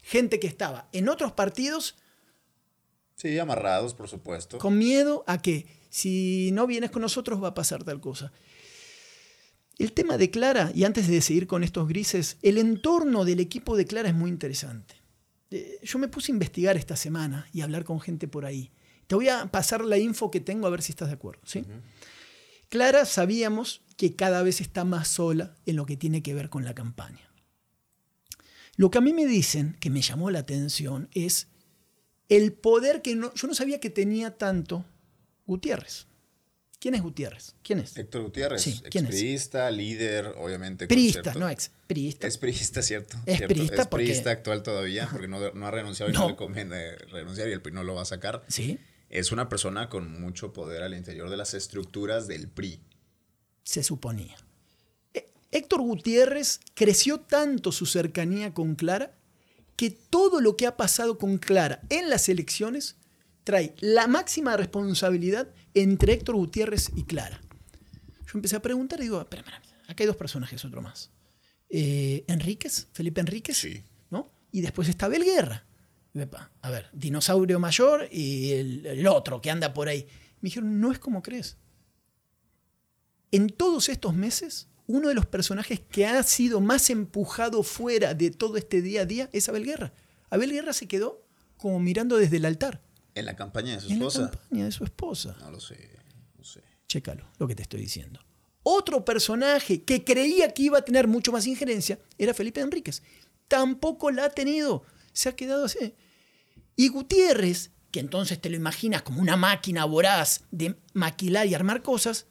gente 0.02 0.40
que 0.40 0.48
estaba 0.48 0.90
en 0.92 1.10
otros 1.10 1.32
partidos 1.34 1.96
Sí, 3.16 3.38
amarrados, 3.38 3.94
por 3.94 4.08
supuesto. 4.08 4.58
con 4.58 4.78
miedo 4.78 5.24
a 5.28 5.42
que 5.42 5.68
si 5.90 6.52
no 6.54 6.66
vienes 6.68 6.90
con 6.92 7.02
nosotros 7.02 7.44
va 7.44 7.50
a 7.50 7.54
pasar 7.54 7.84
tal 7.84 8.00
cosa. 8.00 8.32
El 9.78 9.92
tema 9.94 10.18
de 10.18 10.30
Clara, 10.30 10.72
y 10.74 10.84
antes 10.86 11.08
de 11.08 11.22
seguir 11.22 11.46
con 11.48 11.64
estos 11.64 11.88
grises, 11.88 12.38
el 12.42 12.58
entorno 12.58 13.26
del 13.26 13.40
equipo 13.40 13.78
de 13.78 13.86
Clara 13.86 14.10
es 14.10 14.16
muy 14.16 14.30
interesante. 14.30 14.96
Yo 15.82 16.00
me 16.00 16.08
puse 16.08 16.32
a 16.32 16.36
investigar 16.36 16.78
esta 16.78 16.96
semana 16.96 17.48
y 17.54 17.62
a 17.62 17.64
hablar 17.64 17.84
con 17.84 18.00
gente 18.00 18.28
por 18.28 18.46
ahí. 18.46 18.72
Te 19.08 19.16
voy 19.16 19.30
a 19.30 19.48
pasar 19.52 19.84
la 19.84 19.98
info 19.98 20.30
que 20.30 20.40
tengo 20.40 20.68
a 20.68 20.70
ver 20.70 20.82
si 20.82 20.92
estás 20.92 21.08
de 21.08 21.16
acuerdo. 21.16 21.42
¿sí? 21.46 21.66
Clara 22.70 23.06
sabíamos 23.06 23.82
que 23.98 24.16
cada 24.16 24.44
vez 24.44 24.62
está 24.62 24.86
más 24.86 25.08
sola 25.08 25.56
en 25.66 25.76
lo 25.76 25.86
que 25.86 25.98
tiene 25.98 26.22
que 26.22 26.36
ver 26.36 26.50
con 26.50 26.64
la 26.64 26.76
campaña. 26.76 27.32
Lo 28.76 28.92
que 28.92 29.00
a 29.00 29.02
mí 29.02 29.12
me 29.12 29.26
dicen, 29.26 29.76
que 29.80 29.90
me 29.90 30.02
llamó 30.02 30.30
la 30.30 30.40
atención, 30.40 31.10
es 31.14 31.48
el 32.30 32.54
poder 32.54 33.02
que 33.02 33.16
no, 33.16 33.34
yo 33.34 33.48
no 33.48 33.56
sabía 33.56 33.80
que 33.80 33.90
tenía 33.90 34.38
tanto 34.38 34.86
Gutiérrez. 35.48 36.09
¿Quién 36.80 36.96
es 36.96 37.02
Gutiérrez? 37.02 37.56
¿Quién 37.62 37.80
es? 37.80 37.98
Héctor 37.98 38.22
Gutiérrez, 38.24 38.62
Sí, 38.62 38.82
¿quién 38.90 39.06
es? 39.06 39.12
expriista, 39.12 39.70
líder, 39.70 40.28
obviamente. 40.38 40.88
Priista, 40.88 41.22
cierto- 41.24 41.40
no 41.40 41.50
ex, 41.50 41.72
priista. 41.88 42.26
Es 42.26 42.38
priista, 42.38 42.82
¿cierto? 42.82 43.18
Es 43.26 43.38
cierto. 43.38 43.54
priista 43.54 43.82
Es 43.82 43.88
porque- 43.88 44.06
priista 44.06 44.32
actual 44.32 44.64
todavía, 44.64 45.08
porque 45.12 45.28
no, 45.28 45.52
no 45.52 45.68
ha 45.68 45.72
renunciado 45.72 46.10
y 46.10 46.14
no, 46.14 46.22
No. 46.22 46.30
le 46.30 46.36
conviene 46.38 46.96
renunciar 47.12 47.50
y 47.50 47.52
el 47.52 47.62
PRI 47.62 47.74
no 47.74 47.84
lo 47.84 47.96
va 47.96 48.04
a 48.04 48.06
sacar. 48.06 48.44
Sí, 48.48 48.80
Es 49.10 49.32
una 49.32 49.50
persona 49.50 49.90
con 49.90 50.22
mucho 50.22 50.54
poder 50.54 50.84
al 50.84 50.94
interior 50.94 51.30
de 51.32 51.36
las 51.38 51.54
estructuras 51.56 52.28
del 52.28 52.48
PRI. 52.48 52.80
se 53.64 53.84
suponía. 53.84 54.36
Eh, 55.14 55.30
Héctor 55.52 55.82
Gutiérrez 55.82 56.60
creció 56.76 57.20
tanto 57.20 57.72
su 57.72 57.86
cercanía 57.88 58.54
con 58.54 58.76
Clara 58.76 59.16
que 59.76 59.90
todo 59.92 60.42
lo 60.42 60.56
que 60.58 60.66
ha 60.68 60.76
pasado 60.78 61.18
con 61.18 61.38
Clara 61.40 61.82
en 61.90 62.10
las 62.10 62.30
elecciones 62.30 62.96
trae 63.50 63.74
la 63.80 64.06
máxima 64.06 64.56
responsabilidad 64.58 65.48
entre 65.74 66.14
Héctor 66.14 66.36
Gutiérrez 66.36 66.92
y 66.96 67.04
Clara. 67.06 67.42
Yo 68.28 68.32
empecé 68.36 68.56
a 68.56 68.62
preguntar 68.62 69.00
y 69.00 69.04
digo, 69.04 69.20
espera, 69.20 69.42
espera, 69.42 69.60
acá 69.88 70.04
hay 70.04 70.06
dos 70.06 70.18
personajes, 70.18 70.64
otro 70.64 70.84
más. 70.84 71.10
Eh, 71.68 72.26
Enríquez, 72.28 72.90
Felipe 72.94 73.22
Enríquez, 73.22 73.58
Sí. 73.58 73.82
¿no? 74.12 74.32
Y 74.52 74.62
después 74.62 74.88
está 74.88 75.08
Belguerra. 75.08 75.66
Epa, 76.14 76.52
A 76.62 76.70
ver, 76.70 76.90
dinosaurio 76.94 77.60
mayor 77.60 78.08
y 78.12 78.52
el, 78.52 78.86
el 78.86 79.08
otro 79.08 79.42
que 79.42 79.50
anda 79.50 79.74
por 79.74 79.88
ahí. 79.88 80.06
Me 80.42 80.48
dijeron, 80.50 80.80
no 80.80 80.92
es 80.92 81.00
como 81.00 81.24
crees. 81.24 81.58
En 83.32 83.50
todos 83.50 83.90
estos 83.90 84.14
meses, 84.14 84.68
uno 84.86 85.08
de 85.08 85.16
los 85.16 85.26
personajes 85.26 85.80
que 85.80 86.06
ha 86.06 86.22
sido 86.22 86.62
más 86.62 86.92
empujado 86.92 87.64
fuera 87.64 88.14
de 88.14 88.30
todo 88.30 88.58
este 88.58 88.84
día 88.84 89.02
a 89.02 89.06
día 89.06 89.28
es 89.34 89.50
Abel 89.50 89.66
Guerra. 89.66 89.92
Abel 90.30 90.52
Guerra 90.52 90.74
se 90.74 90.88
quedó 90.88 91.26
como 91.58 91.80
mirando 91.80 92.16
desde 92.18 92.38
el 92.38 92.46
altar. 92.46 92.84
En 93.20 93.26
la 93.26 93.36
campaña 93.36 93.76
de 93.76 93.82
su 93.82 93.88
En 93.92 94.00
la 94.00 94.08
esposa. 94.08 94.32
campaña 94.32 94.66
de 94.66 94.72
su 94.72 94.84
esposa. 94.84 95.36
No 95.40 95.52
lo 95.52 95.60
sé, 95.60 96.00
no 96.38 96.44
sé. 96.44 96.64
Chécalo, 96.88 97.26
lo 97.38 97.48
que 97.48 97.56
te 97.56 97.64
estoy 97.64 97.82
diciendo. 97.82 98.20
Otro 98.64 99.06
personaje 99.06 99.84
que 99.84 100.04
creía 100.04 100.54
que 100.54 100.64
iba 100.64 100.80
a 100.80 100.82
tener 100.82 101.08
mucho 101.08 101.32
más 101.32 101.48
injerencia 101.48 102.00
era 102.18 102.34
Felipe 102.34 102.62
Enríquez. 102.62 103.04
Tampoco 103.48 104.12
la 104.12 104.26
ha 104.26 104.30
tenido. 104.30 104.84
Se 105.14 105.30
ha 105.30 105.36
quedado 105.36 105.66
así. 105.66 105.96
Y 106.76 106.88
Gutiérrez, 106.90 107.72
que 107.92 108.00
entonces 108.00 108.40
te 108.40 108.50
lo 108.50 108.56
imaginas 108.56 109.02
como 109.02 109.22
una 109.22 109.38
máquina 109.38 109.86
voraz 109.86 110.44
de 110.52 110.76
maquilar 110.94 111.48
y 111.48 111.56
armar 111.56 111.82
cosas, 111.82 112.28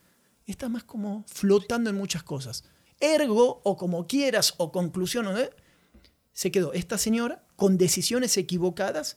está 0.46 0.68
más 0.68 0.84
como 0.84 1.24
flotando 1.26 1.90
en 1.90 1.96
muchas 1.96 2.22
cosas. 2.22 2.64
Ergo, 3.00 3.60
o 3.64 3.76
como 3.76 4.06
quieras, 4.06 4.54
o 4.56 4.72
conclusión, 4.72 5.24
¿no? 5.24 5.34
se 6.32 6.52
quedó 6.52 6.72
esta 6.72 6.98
señora 6.98 7.44
con 7.56 7.78
decisiones 7.78 8.36
equivocadas 8.36 9.16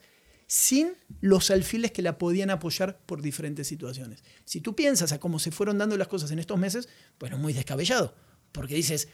sin 0.52 0.98
los 1.22 1.50
alfiles 1.50 1.94
que 1.94 2.02
la 2.02 2.18
podían 2.18 2.50
apoyar 2.50 3.00
por 3.06 3.22
diferentes 3.22 3.70
situaciones. 3.70 4.22
Si 4.44 4.60
tú 4.60 4.76
piensas 4.76 5.14
a 5.14 5.20
cómo 5.22 5.40
se 5.40 5.50
fueron 5.50 5.78
dando 5.78 5.96
las 5.96 6.10
cosas 6.10 6.30
en 6.32 6.40
estos 6.40 6.60
meses, 6.60 6.90
pues 7.18 7.32
no 7.32 7.38
es 7.38 7.42
muy 7.42 7.54
descabellado, 7.54 8.14
porque 8.52 8.76
dices, 8.76 9.08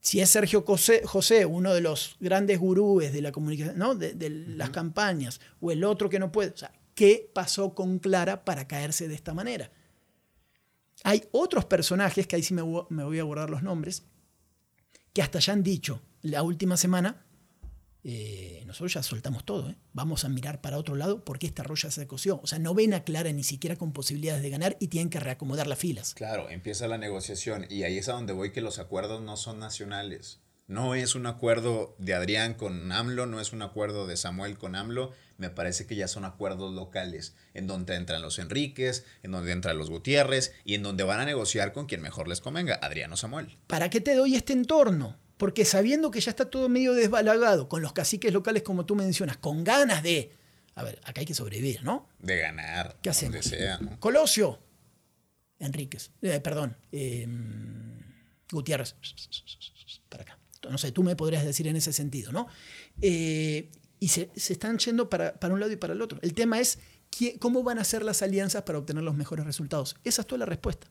si 0.00 0.20
es 0.20 0.30
Sergio 0.30 0.62
José, 0.62 1.02
José, 1.04 1.44
uno 1.44 1.74
de 1.74 1.82
los 1.82 2.16
grandes 2.18 2.58
gurúes 2.58 3.12
de 3.12 3.20
la 3.20 3.30
comunicación, 3.30 3.76
¿no? 3.76 3.94
de, 3.94 4.14
de 4.14 4.30
las 4.30 4.70
campañas, 4.70 5.38
o 5.60 5.70
el 5.70 5.84
otro 5.84 6.08
que 6.08 6.18
no 6.18 6.32
puede, 6.32 6.52
o 6.52 6.56
sea, 6.56 6.72
¿qué 6.94 7.30
pasó 7.34 7.74
con 7.74 7.98
Clara 7.98 8.46
para 8.46 8.66
caerse 8.66 9.06
de 9.06 9.16
esta 9.16 9.34
manera? 9.34 9.70
Hay 11.02 11.24
otros 11.32 11.66
personajes, 11.66 12.26
que 12.26 12.36
ahí 12.36 12.42
sí 12.42 12.54
me, 12.54 12.62
me 12.88 13.04
voy 13.04 13.18
a 13.18 13.24
borrar 13.24 13.50
los 13.50 13.62
nombres, 13.62 14.04
que 15.12 15.20
hasta 15.20 15.40
ya 15.40 15.52
han 15.52 15.62
dicho 15.62 16.00
la 16.22 16.42
última 16.42 16.78
semana, 16.78 17.26
eh, 18.06 18.62
nosotros 18.66 18.92
ya 18.92 19.02
soltamos 19.02 19.44
todo. 19.44 19.70
¿eh? 19.70 19.76
Vamos 19.94 20.24
a 20.24 20.28
mirar 20.28 20.60
para 20.60 20.76
otro 20.76 20.94
lado 20.94 21.24
porque 21.24 21.46
esta 21.46 21.62
roya 21.62 21.90
se 21.90 22.06
coció. 22.06 22.38
O 22.42 22.46
sea, 22.46 22.58
no 22.58 22.74
ven 22.74 22.92
a 22.92 23.02
Clara 23.02 23.32
ni 23.32 23.42
siquiera 23.42 23.76
con 23.76 23.92
posibilidades 23.92 24.42
de 24.42 24.50
ganar 24.50 24.76
y 24.78 24.88
tienen 24.88 25.08
que 25.08 25.20
reacomodar 25.20 25.66
las 25.66 25.78
filas. 25.78 26.14
Claro, 26.14 26.50
empieza 26.50 26.86
la 26.86 26.98
negociación 26.98 27.66
y 27.70 27.82
ahí 27.84 27.96
es 27.96 28.08
a 28.10 28.12
donde 28.12 28.34
voy 28.34 28.52
que 28.52 28.60
los 28.60 28.78
acuerdos 28.78 29.22
no 29.22 29.38
son 29.38 29.58
nacionales. 29.58 30.40
No 30.66 30.94
es 30.94 31.14
un 31.14 31.26
acuerdo 31.26 31.94
de 31.98 32.14
Adrián 32.14 32.54
con 32.54 32.90
AMLO, 32.90 33.26
no 33.26 33.38
es 33.38 33.52
un 33.52 33.60
acuerdo 33.60 34.06
de 34.06 34.16
Samuel 34.16 34.56
con 34.56 34.76
AMLO, 34.76 35.12
me 35.36 35.50
parece 35.50 35.86
que 35.86 35.94
ya 35.94 36.08
son 36.08 36.24
acuerdos 36.24 36.72
locales, 36.72 37.34
en 37.52 37.66
donde 37.66 37.96
entran 37.96 38.22
los 38.22 38.38
Enríquez, 38.38 39.04
en 39.22 39.32
donde 39.32 39.52
entran 39.52 39.76
los 39.76 39.90
Gutiérrez 39.90 40.54
y 40.64 40.74
en 40.74 40.82
donde 40.82 41.04
van 41.04 41.20
a 41.20 41.26
negociar 41.26 41.74
con 41.74 41.84
quien 41.84 42.00
mejor 42.00 42.28
les 42.28 42.40
convenga, 42.40 42.78
Adrián 42.80 43.12
o 43.12 43.16
Samuel. 43.18 43.58
¿Para 43.66 43.90
qué 43.90 44.00
te 44.00 44.14
doy 44.14 44.36
este 44.36 44.54
entorno? 44.54 45.18
Porque 45.36 45.64
sabiendo 45.64 46.10
que 46.10 46.20
ya 46.20 46.30
está 46.30 46.48
todo 46.48 46.68
medio 46.68 46.94
desbalagado, 46.94 47.68
con 47.68 47.82
los 47.82 47.92
caciques 47.92 48.32
locales 48.32 48.62
como 48.62 48.86
tú 48.86 48.94
mencionas, 48.94 49.36
con 49.36 49.64
ganas 49.64 50.02
de... 50.02 50.32
A 50.76 50.82
ver, 50.82 51.00
acá 51.04 51.20
hay 51.20 51.26
que 51.26 51.34
sobrevivir, 51.34 51.84
¿no? 51.84 52.08
De 52.18 52.38
ganar. 52.38 52.98
¿Qué 53.02 53.10
hacemos? 53.10 53.44
Sea, 53.44 53.78
¿no? 53.78 53.98
Colosio. 54.00 54.60
Enríquez. 55.58 56.10
Eh, 56.22 56.40
perdón. 56.40 56.76
Eh, 56.90 57.26
Gutiérrez. 58.50 58.96
Para 60.08 60.22
acá. 60.22 60.38
No 60.68 60.78
sé, 60.78 60.92
tú 60.92 61.02
me 61.02 61.14
podrías 61.14 61.44
decir 61.44 61.68
en 61.68 61.76
ese 61.76 61.92
sentido, 61.92 62.32
¿no? 62.32 62.48
Eh, 63.00 63.70
y 64.00 64.08
se, 64.08 64.30
se, 64.34 64.52
están 64.52 64.78
yendo 64.78 65.08
para, 65.08 65.38
para, 65.38 65.54
un 65.54 65.60
lado 65.60 65.72
y 65.72 65.76
para 65.76 65.92
el 65.92 66.02
otro. 66.02 66.18
El 66.22 66.34
tema 66.34 66.58
es 66.58 66.78
cómo 67.38 67.62
van 67.62 67.78
a 67.78 67.84
ser 67.84 68.02
las 68.02 68.22
alianzas 68.22 68.62
para 68.62 68.78
obtener 68.78 69.02
los 69.02 69.14
mejores 69.14 69.44
resultados. 69.46 69.96
Esa 70.04 70.22
es 70.22 70.26
toda 70.26 70.40
la 70.40 70.46
respuesta. 70.46 70.88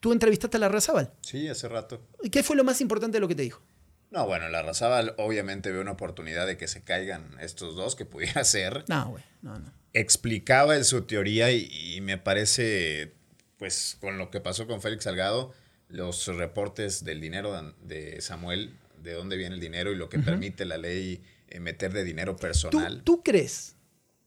¿Tú 0.00 0.12
entrevistaste 0.12 0.56
a 0.56 0.60
la 0.60 0.68
Razabal? 0.68 1.12
Sí, 1.20 1.48
hace 1.48 1.68
rato. 1.68 2.02
¿Y 2.22 2.30
qué 2.30 2.42
fue 2.42 2.56
lo 2.56 2.64
más 2.64 2.80
importante 2.80 3.16
de 3.16 3.20
lo 3.20 3.28
que 3.28 3.34
te 3.34 3.42
dijo? 3.42 3.62
No, 4.10 4.26
bueno, 4.26 4.48
la 4.48 4.62
Razabal 4.62 5.14
obviamente 5.18 5.70
ve 5.70 5.80
una 5.80 5.92
oportunidad 5.92 6.46
de 6.46 6.56
que 6.56 6.66
se 6.66 6.82
caigan 6.82 7.36
estos 7.40 7.76
dos, 7.76 7.94
que 7.94 8.04
pudiera 8.04 8.44
ser. 8.44 8.84
No, 8.88 9.10
güey, 9.10 9.24
no, 9.42 9.58
no. 9.58 9.72
Explicaba 9.92 10.76
en 10.76 10.84
su 10.84 11.02
teoría 11.02 11.50
y, 11.50 11.68
y, 11.72 12.00
me 12.00 12.18
parece, 12.18 13.14
pues, 13.56 13.96
con 14.00 14.18
lo 14.18 14.30
que 14.30 14.40
pasó 14.40 14.66
con 14.66 14.80
Félix 14.80 15.04
Salgado, 15.04 15.52
los 15.88 16.26
reportes 16.26 17.04
del 17.04 17.20
dinero 17.20 17.74
de 17.82 18.20
Samuel, 18.20 18.76
de 19.02 19.12
dónde 19.14 19.36
viene 19.36 19.54
el 19.54 19.60
dinero 19.60 19.92
y 19.92 19.96
lo 19.96 20.08
que 20.08 20.18
uh 20.18 20.20
-huh. 20.20 20.24
permite 20.24 20.64
la 20.64 20.76
ley 20.76 21.22
eh, 21.48 21.60
meter 21.60 21.92
de 21.92 22.04
dinero 22.04 22.36
personal. 22.36 22.98
¿Tú, 22.98 23.16
tú 23.16 23.22
crees, 23.22 23.76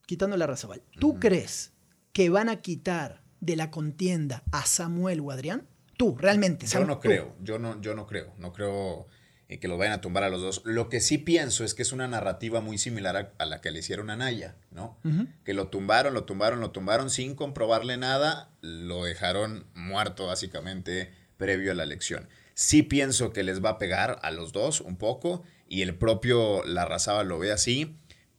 quitando 0.06 0.36
la 0.36 0.48
Razabal, 0.48 0.82
tú 1.00 1.10
uh 1.10 1.16
-huh. 1.16 1.20
crees 1.20 1.72
que 2.12 2.30
van 2.30 2.50
a 2.50 2.62
quitar 2.62 3.24
de 3.40 3.56
la 3.56 3.72
contienda 3.72 4.44
a 4.52 4.66
Samuel 4.66 5.22
o 5.22 5.32
Adrián? 5.32 5.68
Tú, 5.98 6.18
realmente. 6.18 6.66
Yo 6.68 6.86
no 6.86 7.00
creo, 7.00 7.36
yo 7.42 7.60
no, 7.60 7.80
yo 7.82 7.96
no 7.96 8.08
creo, 8.08 8.34
no 8.38 8.52
creo 8.52 9.08
eh, 9.50 9.60
que 9.60 9.68
los 9.68 9.78
vayan 9.78 9.94
a 9.94 10.02
tumbar 10.02 10.24
a 10.24 10.30
los 10.30 10.42
dos. 10.42 10.62
Lo 10.66 10.90
que 10.90 11.00
sí 11.00 11.18
pienso 11.18 11.64
es 11.64 11.74
que 11.74 11.82
es 11.82 11.92
una 11.92 12.08
narrativa 12.08 12.62
muy 12.62 12.78
similar 12.78 13.18
a, 13.18 13.34
a 13.38 13.46
la 13.46 13.62
que 13.62 13.72
le 13.72 13.80
hicieron 13.80 14.10
a 14.10 14.16
Naya, 14.16 14.56
¿no? 14.72 14.98
Uh 15.04 15.10
-huh. 15.10 15.28
Que 15.44 15.54
lo 15.54 15.68
tumbaron, 15.68 16.14
lo 16.14 16.24
tumbaron, 16.24 16.60
lo 16.60 16.72
tumbaron 16.72 17.10
sin 17.10 17.36
comprobarle 17.36 17.98
nada, 17.98 18.50
lo 18.62 19.04
dejaron 19.04 19.66
muerto 19.74 20.28
básicamente 20.28 21.12
previo 21.38 21.72
a 21.72 21.76
la 21.76 21.84
elección. 21.84 22.30
Sí 22.54 22.84
pienso 22.84 23.34
que 23.34 23.44
les 23.44 23.64
va 23.64 23.72
a 23.72 23.78
pegar 23.78 24.20
a 24.22 24.32
los 24.32 24.52
dos 24.54 24.80
un 24.82 24.98
poco 24.98 25.44
y 25.68 25.82
el 25.82 25.96
propio 25.96 26.64
Larrazaba 26.66 27.24
lo 27.24 27.40
ve 27.40 27.52
así, 27.52 27.98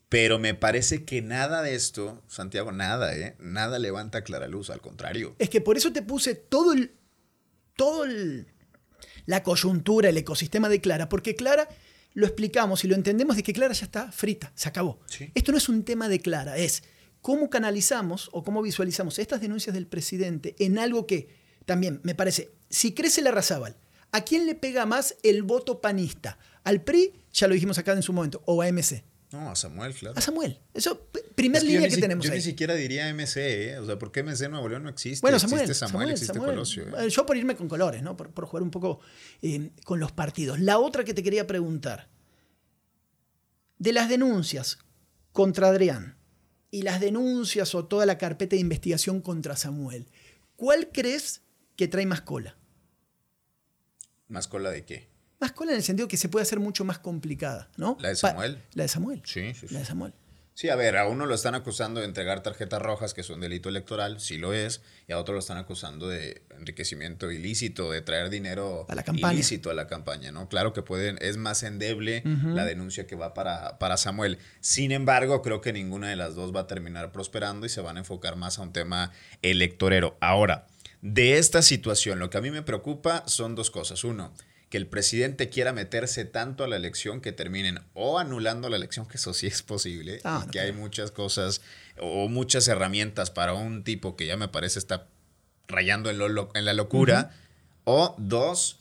pero 0.09 0.39
me 0.39 0.55
parece 0.55 1.05
que 1.05 1.21
nada 1.23 1.63
de 1.63 1.75
esto, 1.75 2.23
Santiago, 2.29 2.71
nada, 2.71 3.17
¿eh? 3.17 3.35
Nada 3.41 3.81
levanta 3.81 4.23
clara 4.23 4.47
luz, 4.47 4.71
al 4.71 4.81
contrario. 4.81 5.35
Es 5.41 5.51
que 5.51 5.61
por 5.61 5.77
eso 5.77 5.93
te 5.93 6.03
puse 6.03 6.37
todo 6.37 6.73
el, 6.73 6.93
todo 7.75 8.05
el, 8.05 8.47
la 9.27 9.43
coyuntura, 9.43 10.09
el 10.09 10.17
ecosistema 10.17 10.69
de 10.69 10.81
Clara, 10.81 11.09
porque 11.09 11.35
Clara 11.35 11.69
lo 12.13 12.27
explicamos 12.27 12.85
y 12.85 12.89
lo 12.89 12.95
entendemos 12.95 13.37
de 13.37 13.43
que 13.43 13.53
Clara 13.53 13.75
ya 13.75 13.85
está 13.85 14.13
frita, 14.13 14.53
se 14.55 14.69
acabó. 14.69 15.01
Sí. 15.07 15.31
Esto 15.35 15.53
no 15.53 15.59
es 15.59 15.69
un 15.69 15.85
tema 15.85 16.09
de 16.09 16.21
Clara, 16.21 16.57
es 16.57 16.85
cómo 17.21 17.51
canalizamos 17.51 18.29
o 18.33 18.45
cómo 18.45 18.63
visualizamos 18.63 19.19
estas 19.19 19.41
denuncias 19.41 19.75
del 19.75 19.87
presidente 19.87 20.55
en 20.59 20.79
algo 20.79 21.07
que 21.07 21.29
también 21.65 22.01
me 22.03 22.15
parece, 22.15 22.53
si 22.69 22.93
crece 22.93 23.23
la 23.23 23.31
Razábal, 23.31 23.77
¿a 24.13 24.21
quién 24.25 24.47
le 24.47 24.55
pega 24.55 24.87
más 24.87 25.17
el 25.23 25.43
voto 25.43 25.81
panista? 25.81 26.39
¿Al 26.63 26.83
PRI? 26.83 27.13
Ya 27.33 27.49
lo 27.49 27.55
dijimos 27.55 27.79
acá 27.79 27.93
en 27.93 28.03
su 28.03 28.13
momento, 28.13 28.43
o 28.47 28.63
a 28.63 28.71
MC. 28.71 29.05
No, 29.35 29.51
a 29.51 29.57
Samuel, 29.57 29.93
claro. 29.95 30.17
A 30.17 30.21
Samuel. 30.21 30.61
Eso, 30.73 31.09
primer 31.35 31.59
es 31.61 31.65
que 31.65 31.73
línea 31.73 31.89
que 31.89 31.97
tenemos 31.97 32.25
Yo 32.25 32.31
ahí. 32.31 32.39
ni 32.39 32.43
siquiera 32.45 32.75
diría 32.75 33.13
MC, 33.13 33.37
¿eh? 33.39 33.79
O 33.79 33.85
sea, 33.85 33.99
¿por 33.99 34.13
qué 34.13 34.23
MC 34.23 34.49
Nuevo 34.49 34.69
León 34.69 34.85
no 34.85 34.89
existe? 34.89 35.23
Bueno, 35.23 35.41
Samuel. 35.41 35.63
Existe 35.63 35.75
Samuel, 35.75 35.93
Samuel, 35.93 36.11
existe 36.11 36.35
Samuel. 36.35 36.51
Colosio. 36.53 36.99
¿eh? 37.01 37.11
Yo 37.11 37.27
por 37.27 37.37
irme 37.37 37.57
con 37.57 37.69
colores, 37.69 38.01
¿no? 38.01 38.17
Por, 38.17 38.31
por 38.31 38.47
jugar 38.47 38.63
un 38.63 38.71
poco 38.71 39.01
eh, 39.43 39.71
con 39.85 39.99
los 39.99 40.13
partidos. 40.13 40.61
La 40.61 40.79
otra 40.79 41.03
que 41.03 41.15
te 41.15 41.25
quería 41.25 41.49
preguntar. 41.49 42.09
De 43.79 43.93
las 43.93 44.09
denuncias 44.09 44.79
contra 45.33 45.71
Adrián 45.71 46.17
y 46.71 46.83
las 46.83 47.01
denuncias 47.01 47.75
o 47.75 47.87
toda 47.87 48.07
la 48.07 48.19
carpeta 48.19 48.55
de 48.55 48.61
investigación 48.61 49.21
contra 49.21 49.57
Samuel, 49.57 50.07
¿cuál 50.55 50.91
crees 50.93 51.43
que 51.75 51.89
trae 51.89 52.07
más 52.07 52.21
cola? 52.21 52.57
¿Más 54.29 54.47
cola 54.47 54.71
de 54.71 54.85
qué? 54.85 55.14
Más 55.45 55.53
cola 55.53 55.73
en 55.73 55.77
el 55.77 55.83
sentido 55.83 56.09
que 56.09 56.17
se 56.17 56.31
puede 56.31 56.43
hacer 56.45 56.59
mucho 56.59 56.87
más 56.87 56.99
complicada, 56.99 57.69
¿no? 57.77 57.99
¿La 58.01 58.09
de 58.09 58.17
Samuel? 58.17 58.55
Pa 58.55 58.63
la 58.73 58.83
de 58.85 58.89
Samuel. 58.89 59.21
Sí, 59.27 59.53
sí, 59.53 59.69
sí. 59.69 59.75
La 59.75 59.81
de 59.81 59.85
Samuel. 59.85 60.15
Sí, 60.55 60.71
a 60.71 60.75
ver, 60.75 60.97
a 60.97 61.07
uno 61.07 61.27
lo 61.27 61.35
están 61.35 61.55
acusando 61.55 62.01
de 62.01 62.07
entregar 62.07 62.43
tarjetas 62.43 62.81
rojas, 62.81 63.13
que 63.13 63.21
es 63.21 63.29
un 63.29 63.41
delito 63.41 63.69
electoral, 63.69 64.21
sí 64.21 64.39
lo 64.39 64.55
es, 64.55 64.81
y 65.07 65.13
a 65.13 65.19
otro 65.19 65.35
lo 65.35 65.41
están 65.41 65.59
acusando 65.59 66.09
de 66.09 66.41
enriquecimiento 66.59 67.31
ilícito, 67.31 67.91
de 67.91 68.01
traer 68.01 68.31
dinero 68.31 68.87
a 68.89 68.95
la 68.95 69.03
campaña. 69.03 69.35
ilícito 69.35 69.69
a 69.71 69.75
la 69.75 69.87
campaña, 69.87 70.33
¿no? 70.33 70.49
Claro 70.49 70.73
que 70.73 70.81
pueden, 70.81 71.19
es 71.21 71.37
más 71.37 71.63
endeble 71.63 72.23
uh 72.25 72.29
-huh. 72.29 72.55
la 72.55 72.65
denuncia 72.65 73.07
que 73.07 73.15
va 73.15 73.35
para, 73.35 73.79
para 73.79 73.99
Samuel. 73.99 74.39
Sin 74.61 74.93
embargo, 74.93 75.43
creo 75.43 75.61
que 75.61 75.75
ninguna 75.75 76.09
de 76.09 76.17
las 76.17 76.35
dos 76.35 76.57
va 76.57 76.61
a 76.61 76.67
terminar 76.67 77.13
prosperando 77.13 77.67
y 77.67 77.69
se 77.69 77.83
van 77.83 77.99
a 77.99 78.01
enfocar 78.01 78.37
más 78.37 78.59
a 78.59 78.63
un 78.63 78.73
tema 78.73 79.13
electorero. 79.43 80.17
Ahora, 80.21 80.69
de 81.03 81.37
esta 81.37 81.61
situación, 81.61 82.19
lo 82.19 82.31
que 82.31 82.39
a 82.39 82.41
mí 82.41 82.51
me 82.51 82.63
preocupa 82.63 83.25
son 83.27 83.55
dos 83.55 83.71
cosas. 83.71 84.05
Uno, 84.05 84.33
que 84.75 84.79
el 84.79 84.89
presidente 84.89 85.51
quiera 85.51 85.73
meterse 85.73 86.25
tanto 86.25 86.65
a 86.65 86.67
la 86.67 86.75
elección 86.75 87.21
que 87.21 87.31
terminen 87.31 87.79
o 87.95 88.19
anulando 88.19 88.69
la 88.69 88.75
elección, 88.75 89.07
que 89.07 89.19
eso 89.19 89.33
sí 89.33 89.47
es 89.47 89.63
posible, 89.63 90.19
ah, 90.25 90.41
y 90.43 90.47
no 90.47 90.51
que 90.51 90.59
hay 90.59 90.73
muchas 90.73 91.13
cosas 91.13 91.61
o 92.01 92.27
muchas 92.27 92.67
herramientas 92.67 93.31
para 93.31 93.53
un 93.55 93.85
tipo 93.85 94.17
que 94.17 94.27
ya 94.27 94.37
me 94.37 94.49
parece 94.49 94.81
está 94.81 95.07
rayando 95.69 96.11
en, 96.11 96.19
lo, 96.19 96.51
en 96.55 96.65
la 96.65 96.73
locura, 96.73 97.31
uh 97.85 97.91
-huh. 97.91 98.09
o 98.09 98.15
dos, 98.19 98.81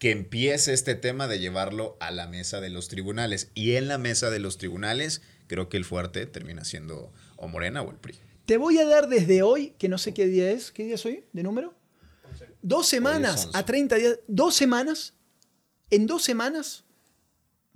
que 0.00 0.10
empiece 0.10 0.72
este 0.72 0.96
tema 0.96 1.28
de 1.28 1.38
llevarlo 1.38 1.96
a 2.00 2.10
la 2.10 2.26
mesa 2.26 2.60
de 2.60 2.70
los 2.70 2.88
tribunales. 2.88 3.52
Y 3.54 3.76
en 3.76 3.86
la 3.86 3.98
mesa 3.98 4.28
de 4.28 4.40
los 4.40 4.58
tribunales, 4.58 5.22
creo 5.46 5.68
que 5.68 5.76
el 5.76 5.84
fuerte 5.84 6.26
termina 6.26 6.64
siendo 6.64 7.12
o 7.36 7.46
Morena 7.46 7.82
o 7.82 7.92
el 7.92 7.96
PRI. 7.96 8.16
Te 8.44 8.56
voy 8.56 8.76
a 8.78 8.86
dar 8.86 9.08
desde 9.08 9.42
hoy, 9.42 9.74
que 9.78 9.88
no 9.88 9.98
sé 9.98 10.14
qué 10.14 10.26
día 10.26 10.50
es, 10.50 10.72
¿qué 10.72 10.82
día 10.82 10.96
es 10.96 11.06
hoy 11.06 11.26
de 11.32 11.44
número? 11.44 11.76
Dos 12.62 12.86
semanas 12.86 13.50
a 13.52 13.64
30 13.64 13.96
días, 13.96 14.18
dos 14.28 14.54
semanas, 14.54 15.14
en 15.90 16.06
dos 16.06 16.22
semanas, 16.22 16.84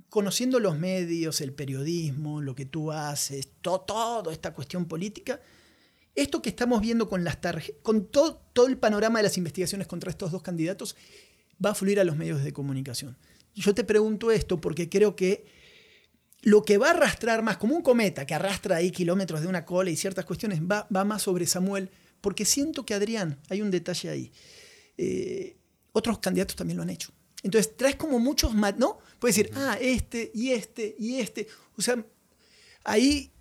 conociendo 0.09 0.61
los 0.61 0.78
medios, 0.78 1.40
el 1.40 1.52
periodismo, 1.52 2.40
lo 2.40 2.55
que 2.55 2.64
tú 2.64 2.93
haces, 2.93 3.49
todo, 3.61 3.81
todo 3.81 4.31
esta 4.31 4.55
cuestión 4.55 4.87
política, 4.87 5.40
esto 6.14 6.40
que 6.40 6.49
estamos 6.49 6.81
viendo 6.81 7.09
con 7.09 7.25
las 7.25 7.40
tarjetas, 7.40 7.81
con 7.83 8.07
todo, 8.07 8.40
todo 8.52 8.69
el 8.69 8.78
panorama 8.78 9.19
de 9.19 9.25
las 9.25 9.37
investigaciones 9.37 9.88
contra 9.88 10.11
estos 10.11 10.31
dos 10.31 10.43
candidatos, 10.43 10.97
va 11.62 11.71
a 11.71 11.75
fluir 11.75 11.99
a 12.00 12.05
los 12.05 12.16
medios 12.16 12.45
de 12.45 12.52
comunicación. 12.52 13.19
Yo 13.55 13.75
te 13.75 13.85
pregunto 13.85 14.31
esto 14.31 14.61
porque 14.61 14.88
creo 14.88 15.16
que 15.16 15.47
lo 16.43 16.62
que 16.62 16.78
va 16.78 16.88
a 16.88 16.90
arrastrar 16.90 17.43
más, 17.43 17.57
como 17.57 17.75
un 17.75 17.83
cometa 17.83 18.25
que 18.25 18.35
arrastra 18.35 18.76
ahí 18.76 18.93
kilómetros 18.93 19.40
de 19.40 19.49
una 19.49 19.64
cola 19.64 19.90
y 19.90 19.97
ciertas 19.97 20.25
cuestiones, 20.25 20.62
va, 20.62 20.87
va 20.95 21.05
más 21.05 21.23
sobre 21.23 21.47
Samuel, 21.47 21.90
porque 22.21 22.45
siento 22.45 22.87
que 22.87 22.95
Adrián, 22.95 23.40
hay 23.49 23.62
un 23.62 23.71
detalle 23.71 24.11
ahí, 24.11 24.33
eh, 24.99 25.57
otros 25.93 26.19
candidatos 26.19 26.57
también 26.57 26.76
lo 26.76 26.83
han 26.83 26.91
hecho. 26.91 27.12
Entonces 27.43 27.76
traes 27.76 27.97
como 27.97 28.19
muchos 28.19 28.55
más, 28.55 28.76
¿no? 28.76 28.99
Puedes 29.19 29.37
decir, 29.37 29.53
ah, 29.55 29.79
este 29.81 30.31
y 30.35 30.50
este 30.50 30.97
y 30.99 31.17
este. 31.21 31.47
O 31.76 31.83
sea, 31.83 32.05
ahí 32.85 33.33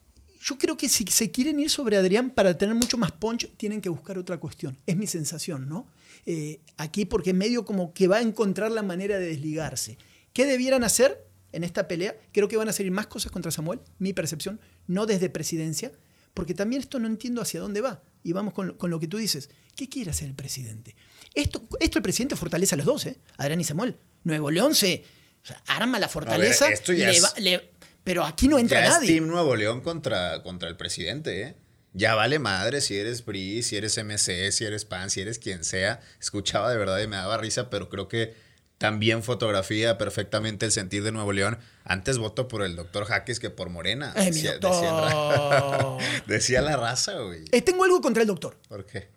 yo 0.42 0.58
creo 0.58 0.78
que 0.78 0.88
si 0.88 1.06
se 1.06 1.32
quieren 1.32 1.60
ir 1.60 1.70
sobre 1.70 1.98
Adrián 1.98 2.30
para 2.30 2.56
tener 2.56 2.76
mucho 2.76 2.98
más 2.98 3.12
punch, 3.12 3.50
tienen 3.58 3.82
que 3.82 3.90
buscar 3.90 4.18
otra 4.18 4.38
cuestión. 4.38 4.78
Es 4.86 4.96
mi 4.96 5.08
sensación, 5.08 5.68
¿no? 5.68 5.88
Eh, 6.28 6.60
aquí 6.78 7.06
porque 7.06 7.34
medio 7.34 7.66
como 7.66 7.94
que 7.94 8.08
va 8.08 8.18
a 8.18 8.22
encontrar 8.22 8.72
la 8.72 8.84
manera 8.84 9.18
de 9.18 9.28
desligarse. 9.28 9.98
¿Qué 10.34 10.46
debieran 10.46 10.84
hacer 10.84 11.26
en 11.52 11.64
esta 11.64 11.88
pelea? 11.88 12.16
Creo 12.32 12.48
que 12.48 12.58
van 12.58 12.70
a 12.70 12.74
salir 12.74 12.92
más 12.92 13.08
cosas 13.08 13.32
contra 13.32 13.52
Samuel, 13.52 13.80
mi 13.98 14.14
percepción, 14.14 14.60
no 14.86 15.08
desde 15.08 15.30
presidencia, 15.30 15.92
porque 16.36 16.54
también 16.54 16.82
esto 16.82 17.00
no 17.00 17.08
entiendo 17.08 17.42
hacia 17.42 17.60
dónde 17.60 17.82
va. 17.82 18.04
Y 18.24 18.34
vamos 18.34 18.54
con, 18.54 18.74
con 18.74 18.92
lo 18.92 19.00
que 19.00 19.08
tú 19.08 19.18
dices. 19.18 19.50
¿Qué 19.76 19.90
quiere 19.90 20.12
hacer 20.12 20.28
el 20.28 20.36
presidente? 20.36 20.96
Esto, 21.34 21.68
esto 21.80 21.98
el 21.98 22.04
presidente 22.04 22.36
fortalece 22.36 22.76
a 22.76 22.78
los 22.78 22.86
dos, 22.86 23.06
¿eh? 23.08 23.18
Adrián 23.38 23.60
y 23.60 23.64
Samuel. 23.64 23.98
Nuevo 24.24 24.52
León 24.52 24.76
se 24.76 25.04
o 25.44 25.48
sea, 25.48 25.64
arma 25.68 25.98
la 25.98 26.10
fortaleza. 26.10 26.66
Ver, 26.66 26.74
esto 26.74 26.94
ya 26.94 27.08
le 27.08 27.18
es, 27.18 27.24
va, 27.24 27.34
le, 27.38 27.72
pero 28.04 28.24
aquí 28.24 28.48
no 28.48 28.60
entra 28.60 28.84
ya 28.84 28.90
nadie. 28.90 29.10
Es 29.10 29.16
Team 29.16 29.28
Nuevo 29.28 29.56
León 29.56 29.82
contra, 29.82 30.44
contra 30.44 30.70
el 30.70 30.78
presidente, 30.78 31.42
¿eh? 31.42 31.56
Ya 31.94 32.14
vale 32.14 32.40
madre 32.40 32.82
si 32.82 32.98
eres 32.98 33.22
PRI, 33.22 33.64
si 33.64 33.78
eres 33.78 33.98
MC, 33.98 34.52
si 34.52 34.66
eres 34.66 34.84
PAN, 34.84 35.10
si 35.10 35.22
eres 35.22 35.40
quien 35.40 35.64
sea. 35.64 36.02
Escuchaba 36.20 36.70
de 36.70 36.78
verdad 36.78 37.00
y 37.00 37.08
me 37.08 37.16
daba 37.16 37.38
risa, 37.38 37.70
pero 37.70 37.88
creo 37.88 38.10
que 38.10 38.36
también 38.78 39.24
fotografía 39.24 39.98
perfectamente 39.98 40.66
el 40.66 40.72
sentir 40.72 41.04
de 41.04 41.12
Nuevo 41.12 41.32
León. 41.34 41.58
Antes 41.84 42.18
voto 42.18 42.48
por 42.48 42.62
el 42.64 42.76
doctor 42.76 43.06
Jaques 43.06 43.40
que 43.40 43.50
por 43.50 43.70
Morena. 43.70 44.12
Ay, 44.16 44.26
mi 44.26 44.32
decía, 44.32 44.58
doctor. 44.58 44.72
decía- 44.74 46.22
decía 46.28 46.62
la 46.62 46.76
raza, 46.78 47.14
güey. 47.20 47.46
Eh, 47.52 47.62
tengo 47.62 47.84
algo 47.84 48.02
contra 48.02 48.22
el 48.22 48.28
doctor. 48.28 48.58
¿Por 48.68 48.86
qué? 48.86 49.10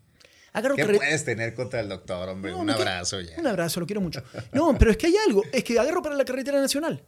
Agarro 0.52 0.76
¿Qué 0.76 0.84
puedes 0.86 1.24
tener 1.24 1.54
contra 1.54 1.80
el 1.80 1.88
doctor, 1.88 2.28
hombre? 2.28 2.50
No, 2.52 2.58
Un 2.58 2.70
abrazo 2.70 3.20
ya. 3.20 3.34
Un 3.38 3.46
abrazo, 3.46 3.80
lo 3.80 3.86
quiero 3.86 4.00
mucho. 4.00 4.22
No, 4.52 4.76
pero 4.78 4.90
es 4.90 4.96
que 4.96 5.06
hay 5.08 5.16
algo. 5.26 5.42
Es 5.52 5.62
que 5.62 5.78
agarro 5.78 6.02
para 6.02 6.14
la 6.16 6.24
carretera 6.24 6.60
nacional. 6.60 7.02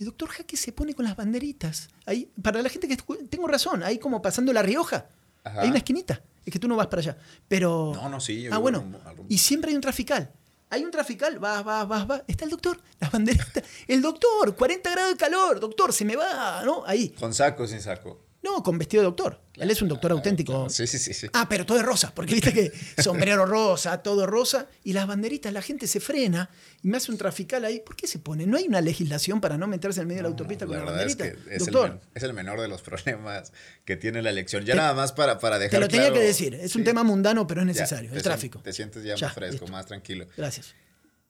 El 0.00 0.06
doctor 0.06 0.28
Jaque 0.30 0.56
se 0.56 0.72
pone 0.72 0.94
con 0.94 1.04
las 1.04 1.16
banderitas. 1.16 1.88
Ahí, 2.06 2.30
para 2.42 2.62
la 2.62 2.68
gente 2.68 2.86
que 2.88 2.96
tengo 3.28 3.46
razón, 3.48 3.82
ahí 3.82 3.98
como 3.98 4.22
pasando 4.22 4.52
La 4.52 4.62
Rioja. 4.62 5.06
Ajá. 5.44 5.62
Hay 5.62 5.68
una 5.68 5.78
esquinita. 5.78 6.22
Es 6.46 6.52
que 6.52 6.58
tú 6.58 6.66
no 6.68 6.76
vas 6.76 6.86
para 6.86 7.00
allá. 7.00 7.16
Pero. 7.46 7.92
No, 7.94 8.08
no, 8.08 8.20
sí, 8.20 8.42
yo 8.42 8.54
Ah, 8.54 8.58
bueno. 8.58 8.80
rumbo- 8.80 9.00
al 9.04 9.16
rumbo. 9.16 9.26
Y 9.28 9.38
siempre 9.38 9.70
hay 9.70 9.74
un 9.76 9.82
trafical. 9.82 10.32
Hay 10.70 10.84
un 10.84 10.90
trafical, 10.90 11.38
vas, 11.38 11.64
vas, 11.64 11.88
vas, 11.88 12.06
vas. 12.06 12.22
Está 12.26 12.44
el 12.44 12.50
doctor, 12.50 12.78
las 13.00 13.10
banderitas. 13.10 13.64
El 13.86 14.02
doctor, 14.02 14.54
40 14.54 14.90
grados 14.90 15.12
de 15.12 15.16
calor, 15.16 15.60
doctor, 15.60 15.92
se 15.92 16.04
me 16.04 16.16
va, 16.16 16.62
¿no? 16.64 16.84
Ahí. 16.86 17.10
¿Con 17.10 17.32
saco 17.32 17.66
sin 17.66 17.80
saco? 17.80 18.27
No, 18.58 18.62
con 18.64 18.76
vestido 18.78 19.02
de 19.02 19.06
doctor. 19.06 19.40
Él 19.54 19.70
es 19.70 19.80
un 19.82 19.88
doctor 19.88 20.10
auténtico. 20.12 20.68
Sí, 20.68 20.86
sí, 20.86 20.98
sí. 20.98 21.14
sí. 21.14 21.28
Ah, 21.32 21.46
pero 21.48 21.64
todo 21.64 21.78
es 21.78 21.84
rosa, 21.84 22.12
porque 22.14 22.34
viste 22.34 22.52
que 22.52 22.72
sombrero 23.02 23.46
rosa, 23.46 24.02
todo 24.02 24.26
rosa, 24.26 24.66
y 24.84 24.92
las 24.92 25.06
banderitas, 25.06 25.52
la 25.52 25.62
gente 25.62 25.86
se 25.86 26.00
frena 26.00 26.50
y 26.82 26.88
me 26.88 26.96
hace 26.96 27.12
un 27.12 27.18
trafical 27.18 27.64
ahí. 27.64 27.80
¿Por 27.80 27.94
qué 27.96 28.06
se 28.06 28.18
pone? 28.18 28.46
¿No 28.46 28.56
hay 28.56 28.66
una 28.66 28.80
legislación 28.80 29.40
para 29.40 29.56
no 29.58 29.66
meterse 29.66 30.00
en 30.00 30.02
el 30.02 30.06
medio 30.08 30.18
de 30.18 30.22
la 30.24 30.28
autopista 30.30 30.64
la 30.64 30.68
con 30.68 30.76
la 30.78 30.84
verdad 30.92 31.06
es 31.06 31.16
banderita? 31.16 31.44
que 31.48 31.54
es 31.56 31.66
el, 31.66 31.72
Doctor, 31.72 31.90
men- 31.90 32.00
es 32.14 32.22
el 32.22 32.32
menor 32.34 32.60
de 32.60 32.68
los 32.68 32.82
problemas 32.82 33.52
que 33.84 33.96
tiene 33.96 34.22
la 34.22 34.30
elección. 34.30 34.64
Ya 34.64 34.74
nada 34.74 34.94
más 34.94 35.12
para, 35.12 35.38
para 35.38 35.58
dejar 35.58 35.78
te 35.78 35.80
lo 35.80 35.88
tenía 35.88 36.06
claro- 36.06 36.20
que 36.20 36.26
decir. 36.26 36.54
Es 36.54 36.74
un 36.74 36.82
Sí. 36.82 36.84
tema 36.86 37.02
mundano, 37.04 37.46
pero 37.46 37.60
es 37.60 37.66
necesario. 37.66 38.12
el 38.12 38.22
tráfico. 38.22 38.60
Te 38.60 38.72
sientes 38.72 39.04
ya, 39.04 39.14
Ya, 39.14 39.26
más 39.28 39.34
fresco, 39.34 39.52
listo. 39.64 39.68
más 39.72 39.86
tranquilo. 39.86 40.26
Gracias. 40.36 40.74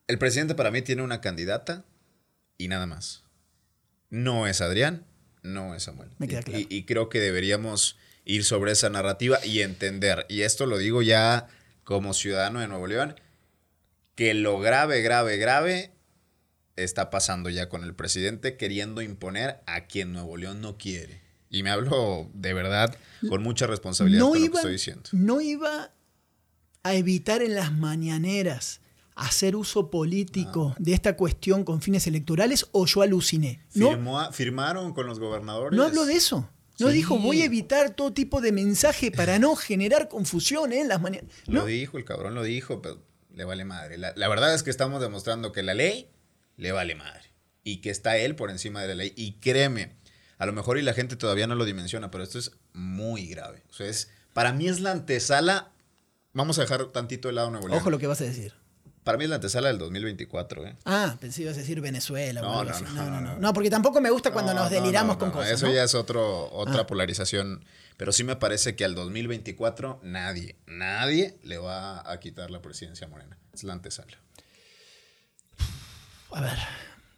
El 0.07 0.19
presidente 0.19 0.55
para 0.55 0.71
mí 0.71 0.81
tiene 0.83 1.03
una 1.03 1.21
candidata 1.21 1.85
y 2.57 2.69
nada 2.69 2.87
más. 2.87 3.25
No 4.11 4.47
es 4.47 4.61
Adrián, 4.63 5.05
no 5.43 5.75
es 5.75 5.85
Samuel. 5.85 6.11
Me 6.19 6.29
queda 6.29 6.41
Y- 6.41 6.45
claro. 6.45 6.59
Y, 6.61 6.67
y 6.71 6.85
creo 6.85 7.09
que 7.09 7.21
deberíamos 7.21 7.97
ir 8.25 8.45
sobre 8.45 8.73
esa 8.73 8.91
narrativa 8.91 9.39
y 9.45 9.61
entender, 9.63 10.27
y 10.29 10.43
esto 10.43 10.67
lo 10.67 10.79
digo 10.79 11.01
ya 11.03 11.47
como 11.85 12.13
ciudadano 12.15 12.61
de 12.61 12.69
Nuevo 12.69 12.87
León, 12.87 13.15
que 14.15 14.35
lo 14.35 14.59
grave, 14.61 15.01
grave, 15.01 15.37
grave 15.39 15.93
está 16.77 17.09
pasando 17.11 17.49
ya 17.51 17.69
con 17.69 17.83
el 17.85 17.95
presidente 17.95 18.57
queriendo 18.57 19.01
imponer 19.03 19.61
a 19.67 19.87
quien 19.87 20.13
Nuevo 20.13 20.37
León 20.37 20.61
no 20.61 20.77
quiere. 20.77 21.21
Y 21.51 21.63
me 21.63 21.71
hablo 21.71 22.29
de 22.35 22.53
verdad 22.53 22.95
con 23.29 23.43
mucha 23.43 23.67
responsabilidad 23.67 24.21
No 24.21 24.29
con 24.31 24.39
lo 24.39 24.43
que 24.45 24.47
iba, 24.51 24.59
estoy 24.61 24.73
diciendo. 24.73 25.09
no 25.13 25.41
iba 25.41 25.91
a 26.83 26.95
evitar 26.95 27.43
en 27.43 27.55
las 27.55 27.73
mañaneras 27.73 28.81
hacer 29.19 29.57
uso 29.57 29.91
político 29.91 30.75
de 30.79 30.93
esta 30.95 31.17
cuestión 31.17 31.65
con 31.65 31.83
fines 31.83 32.07
electorales 32.07 32.67
o 32.73 32.87
yo 32.87 33.03
aluciné. 33.03 33.61
No, 33.75 33.91
Firmó 33.91 34.33
firmaron 34.33 34.93
con 34.95 35.07
los 35.07 35.19
gobernadores. 35.19 35.77
No 35.77 35.85
habló 35.85 36.05
de 36.07 36.15
eso. 36.15 36.49
No 36.79 36.89
Sí. 36.89 36.95
dijo, 36.95 37.19
voy 37.19 37.43
a 37.43 37.45
evitar 37.47 37.91
todo 37.91 38.13
tipo 38.13 38.41
de 38.41 38.53
mensaje 38.53 39.11
para 39.11 39.39
no 39.41 39.57
generar 39.57 40.09
confusión 40.09 40.73
en 40.73 40.87
las 40.89 41.01
mañanas. 41.01 41.31
Lo 41.47 41.67
dijo, 41.67 41.99
el 41.99 42.05
cabrón 42.05 42.35
lo 42.37 42.45
dijo, 42.45 42.81
pero 42.81 43.03
le 43.35 43.45
vale 43.45 43.65
madre. 43.65 43.99
La, 43.99 44.13
la 44.15 44.29
verdad 44.29 44.55
es 44.55 44.63
que 44.63 44.71
estamos 44.71 45.01
demostrando 45.01 45.51
que 45.51 45.63
la 45.65 45.75
ley 45.75 46.09
le 46.57 46.71
vale 46.71 46.95
madre. 46.95 47.33
Y 47.65 47.79
que 47.79 47.91
está 47.91 48.17
él 48.17 48.37
por 48.37 48.51
encima 48.51 48.81
de 48.83 48.89
la 48.89 48.95
ley. 48.95 49.13
Y 49.17 49.33
créeme, 49.41 49.97
a 50.39 50.47
lo 50.47 50.53
mejor 50.53 50.79
y 50.79 50.83
la 50.83 50.95
gente 50.95 51.17
todavía 51.17 51.49
no 51.49 51.57
lo 51.57 51.65
dimensiona, 51.65 52.11
pero 52.13 52.23
esto 52.23 52.39
es 52.39 52.53
muy 52.73 53.27
grave. 53.27 53.65
O 53.71 53.73
sea, 53.73 53.89
es, 53.89 54.11
para 54.33 54.53
mí 54.53 54.69
es 54.69 54.79
la 54.81 54.93
antesala. 54.93 55.73
Vamos 56.33 56.59
a 56.59 56.63
dejar 56.63 56.87
tantito 56.93 57.27
de 57.27 57.35
lado 57.35 57.51
Nuevo 57.51 57.67
León. 57.67 57.81
Ojo 57.81 57.91
lo 57.91 57.99
que 57.99 58.07
vas 58.07 58.21
a 58.21 58.25
decir. 58.25 58.55
Para 59.09 59.17
mí 59.17 59.25
es 59.25 59.31
la 59.31 59.37
antesala 59.37 59.69
del 59.69 59.79
2024, 59.79 60.67
¿eh? 60.67 60.77
Ah, 60.85 61.17
pensé 61.19 61.41
ibas 61.41 61.57
a 61.57 61.61
decir 61.61 61.81
Venezuela 61.81 62.43
No, 62.43 62.63
no, 62.63 62.79
no, 62.79 62.91
No, 62.93 63.11
no, 63.11 63.21
no, 63.23 63.39
no. 63.39 63.53
porque 63.55 63.71
tampoco 63.71 64.03
me 64.03 64.11
gusta 64.11 64.33
cuando 64.35 64.53
No, 64.53 64.61
nos 64.61 64.71
no, 64.71 64.77
deliramos 64.81 65.17
con 65.17 65.31
cosas. 65.31 65.51
Eso 65.53 65.73
ya 65.73 65.83
es 65.85 65.95
otro, 65.95 66.53
otra 66.53 66.81
Ah. 66.83 66.87
polarización. 66.87 67.65
Pero 67.97 68.13
sí 68.13 68.23
me 68.23 68.37
parece 68.37 68.77
que 68.77 68.85
al 68.85 68.95
2024 68.95 70.01
nadie, 70.03 70.57
nadie 70.67 71.39
le 71.43 71.57
va 71.57 72.03
a 72.13 72.21
quitar 72.21 72.51
la 72.51 72.61
presidencia 72.61 73.07
a 73.07 73.09
Morena. 73.09 73.39
Es 73.55 73.65
la 73.65 73.73
antesala. 73.73 74.19
A 76.33 76.41
ver, 76.43 76.59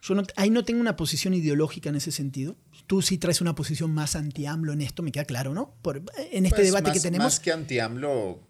yo 0.03 0.15
no, 0.15 0.23
ahí 0.37 0.51
no 0.51 0.65
tengo 0.65 0.81
una 0.81 0.95
posición 0.95 1.35
ideológica 1.35 1.89
en 1.89 1.97
ese 1.97 2.13
sentido. 2.13 2.55
Tú 2.87 3.03
sí 3.03 3.19
traes 3.19 3.41
una 3.41 3.57
posición 3.57 3.93
más 3.93 4.15
anti-AMLO 4.15 4.73
en 4.75 4.83
esto, 4.83 5.03
me 5.03 5.11
queda 5.11 5.25
claro, 5.25 5.55
¿no? 5.55 5.75
Por- 5.83 6.05
en 6.31 6.47
este 6.47 6.55
Pues, 6.57 6.69
debate 6.69 6.85
más- 6.91 6.93
que 6.95 7.01
tenemos. 7.01 7.25
Más 7.25 7.41
que 7.41 7.51
anti-AMLO 7.51 8.41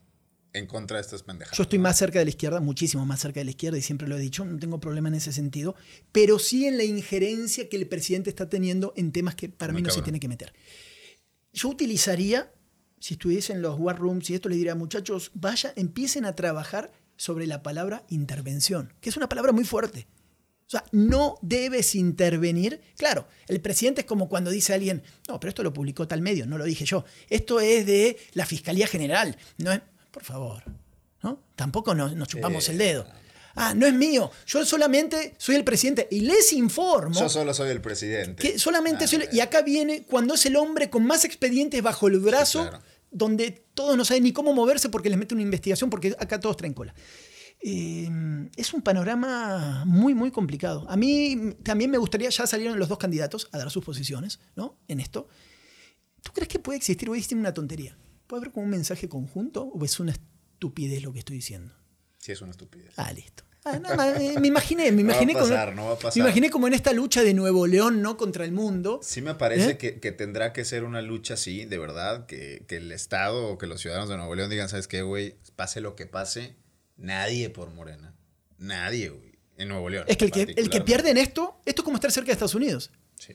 en 0.53 0.67
contra 0.67 0.97
de 0.97 1.03
estas 1.03 1.23
pendejadas. 1.23 1.57
Yo 1.57 1.63
estoy 1.63 1.79
¿no? 1.79 1.85
más 1.85 1.99
cerca 1.99 2.19
de 2.19 2.25
la 2.25 2.31
izquierda, 2.31 2.61
muchísimo 2.61 3.07
más 3.07 3.21
cerca 3.21 3.41
de 3.41 3.45
la 3.45 3.51
izquierda, 3.51 3.79
y 3.79 3.83
siempre 3.83 4.09
lo 4.09 4.17
he 4.17 4.21
dicho, 4.21 4.45
no 4.45 4.59
tengo 4.59 4.81
problema 4.81 5.09
en 5.09 5.15
ese 5.15 5.33
sentido, 5.33 5.75
pero 6.13 6.39
sí 6.39 6.67
en 6.67 6.77
la 6.77 6.85
injerencia 6.85 7.69
que 7.69 7.77
el 7.77 7.87
presidente 7.87 8.31
está 8.31 8.49
teniendo 8.49 8.93
en 8.97 9.13
temas 9.13 9.35
que 9.35 9.49
para 9.49 9.73
Muy 9.73 9.83
mí 9.83 9.87
no 9.87 9.91
se 9.91 9.97
cabrón. 9.97 10.05
tiene 10.05 10.21
que 10.21 10.29
meter. 10.29 10.53
Yo 11.53 11.69
utilizaría, 11.69 12.53
si 12.99 13.15
estuviese 13.15 13.53
en 13.53 13.63
los 13.63 13.79
war 13.79 13.99
rooms 13.99 14.31
y 14.31 14.35
esto, 14.35 14.49
le 14.49 14.57
diría, 14.57 14.75
muchachos, 14.75 15.31
vaya, 15.35 15.73
empiecen 15.77 16.25
a 16.25 16.35
trabajar 16.35 16.93
sobre 17.17 17.47
la 17.47 17.63
palabra 17.63 18.05
intervención, 18.09 18.95
que 19.01 19.11
es 19.11 19.17
una 19.17 19.29
palabra 19.29 19.53
muy 19.53 19.65
fuerte. 19.65 20.07
O 20.67 20.71
sea, 20.71 20.85
no 20.93 21.37
debes 21.43 21.97
intervenir. 21.97 22.81
Claro, 22.97 23.27
el 23.49 23.61
presidente 23.61 24.03
es 24.03 24.07
como 24.07 24.29
cuando 24.29 24.53
dice 24.53 24.73
alguien, 24.73 25.03
no, 25.27 25.41
pero 25.41 25.49
esto 25.49 25.65
lo 25.65 25.73
publicó 25.73 26.07
tal 26.07 26.23
medio, 26.23 26.47
no 26.47 26.59
lo 26.59 26.65
dije 26.65 26.85
yo. 26.85 27.05
Esto 27.29 27.59
es 27.59 27.87
de 27.87 28.17
la 28.35 28.47
Fiscalía 28.47 28.87
General. 28.87 29.37
No 29.59 29.73
es, 29.73 29.81
por 30.11 30.25
favor, 30.25 30.62
¿no? 31.23 31.42
Tampoco 31.57 31.94
nos, 31.94 32.14
nos 32.16 32.29
chupamos 32.29 32.64
Sí. 32.64 32.73
el 32.73 32.79
dedo. 32.79 33.07
Ah, 33.57 33.75
no 33.75 33.85
es 33.87 33.92
mío. 33.94 34.31
Yo 34.46 34.64
solamente 34.64 35.35
soy 35.38 35.57
el 35.57 35.64
presidente 35.64 36.07
y 36.11 36.20
les 36.20 36.53
informo 36.53 37.18
Yo 37.18 37.29
solo 37.29 37.53
soy 37.53 37.70
el 37.70 37.81
presidente. 37.81 38.40
que 38.40 38.59
solamente 38.59 39.05
Ah, 39.05 39.09
soy- 39.09 39.29
y 39.33 39.40
acá 39.40 39.62
viene 39.62 40.05
cuando 40.05 40.35
es 40.35 40.46
el 40.46 40.57
hombre 40.57 40.88
con 40.88 41.05
más 41.05 41.25
expedientes 41.25 41.83
bajo 41.83 42.07
el 42.07 42.20
brazo, 42.20 42.61
claro. 42.68 42.83
donde 43.11 43.51
todos 43.75 43.96
no 43.96 44.05
saben 44.05 44.23
ni 44.23 44.33
cómo 44.33 44.53
moverse 44.55 44.88
porque 44.88 45.11
les 45.11 45.18
mete 45.18 45.35
una 45.35 45.42
investigación, 45.42 45.90
porque 45.90 46.14
acá 46.18 46.38
todos 46.38 46.57
traen 46.57 46.75
cola. 46.75 46.94
Eh, 47.62 48.09
es 48.57 48.73
un 48.73 48.83
panorama 48.83 49.85
muy, 49.85 50.14
muy 50.14 50.31
complicado. 50.31 50.87
A 50.88 50.96
mí 50.96 51.55
también 51.62 51.90
me 51.90 51.99
gustaría, 51.99 52.31
ya 52.31 52.46
salieron 52.46 52.79
los 52.79 52.88
dos 52.88 52.99
candidatos 52.99 53.49
a 53.53 53.59
dar 53.59 53.70
sus 53.70 53.85
posiciones 53.85 54.38
¿no? 54.57 54.79
en 54.88 55.01
esto. 55.01 55.29
¿Tú 56.23 56.33
crees 56.33 56.49
que 56.49 56.59
puede 56.59 56.79
existir, 56.79 57.11
decir 57.11 57.37
una 57.37 57.53
tontería, 57.53 57.99
puede 58.31 58.43
haber 58.43 58.53
como 58.53 58.64
un 58.64 58.71
mensaje 58.71 59.09
conjunto 59.09 59.64
o 59.64 59.85
es 59.85 59.99
una 60.01 60.12
estupidez 60.12 61.03
lo 61.03 61.12
que 61.12 61.19
estoy 61.19 61.37
diciendo? 61.37 61.75
Sí, 62.19 62.33
es 62.33 62.40
una 62.40 62.53
estupidez. 62.53 62.93
Ah, 62.97 63.12
listo. 63.12 63.45
Ah, 63.64 63.79
nada 63.79 63.95
más, 63.97 64.19
eh, 64.21 64.37
me 64.40 64.49
imaginé, 64.49 64.90
me 64.93 65.03
No 65.03 65.09
va 65.09 65.14
a 65.14 65.16
imaginé 65.23 65.33
como- 65.35 65.45
pasar, 65.49 65.75
no 65.75 65.87
va 65.87 65.93
a 65.93 65.99
pasar. 65.99 66.16
me 66.23 66.29
imaginé 66.29 66.49
como 66.51 66.66
en 66.69 66.75
esta 66.75 66.93
lucha 66.93 67.23
de 67.23 67.35
Nuevo 67.35 67.66
León, 67.66 68.01
¿no? 68.03 68.16
Contra 68.16 68.45
el 68.45 68.53
mundo. 68.53 69.01
Sí 69.03 69.21
me 69.21 69.35
parece 69.35 69.71
¿Eh? 69.73 69.79
que, 69.79 70.01
que 70.01 70.12
tendrá 70.12 70.53
que 70.53 70.64
ser 70.64 70.85
una 70.85 71.03
lucha 71.03 71.35
así, 71.35 71.64
de 71.66 71.77
verdad, 71.79 72.25
que, 72.27 72.64
que 72.69 72.77
el 72.77 72.90
Estado 72.93 73.49
o 73.49 73.59
que 73.59 73.66
los 73.66 73.81
ciudadanos 73.81 74.09
de 74.09 74.16
Nuevo 74.16 74.35
León 74.35 74.49
digan, 74.49 74.69
¿sabes 74.71 74.87
qué, 74.88 75.03
güey? 75.03 75.37
Pase 75.57 75.81
lo 75.83 75.95
que 75.97 76.07
pase, 76.07 76.55
nadie 76.97 77.51
por 77.51 77.71
Morena. 77.71 78.14
Nadie, 78.59 79.11
güey. 79.11 79.31
En 79.59 79.69
Nuevo 79.69 79.90
León. 79.90 80.05
Es 80.09 80.16
que 80.16 80.25
el 80.27 80.31
que, 80.31 80.43
el 80.57 80.71
que 80.71 80.81
pierde 80.81 81.11
en 81.11 81.19
esto, 81.19 81.61
esto 81.66 81.83
es 81.83 81.85
como 81.85 81.97
estar 81.97 82.11
cerca 82.12 82.29
de 82.29 82.33
Estados 82.33 82.55
Unidos. 82.55 82.90
Sí. 83.19 83.35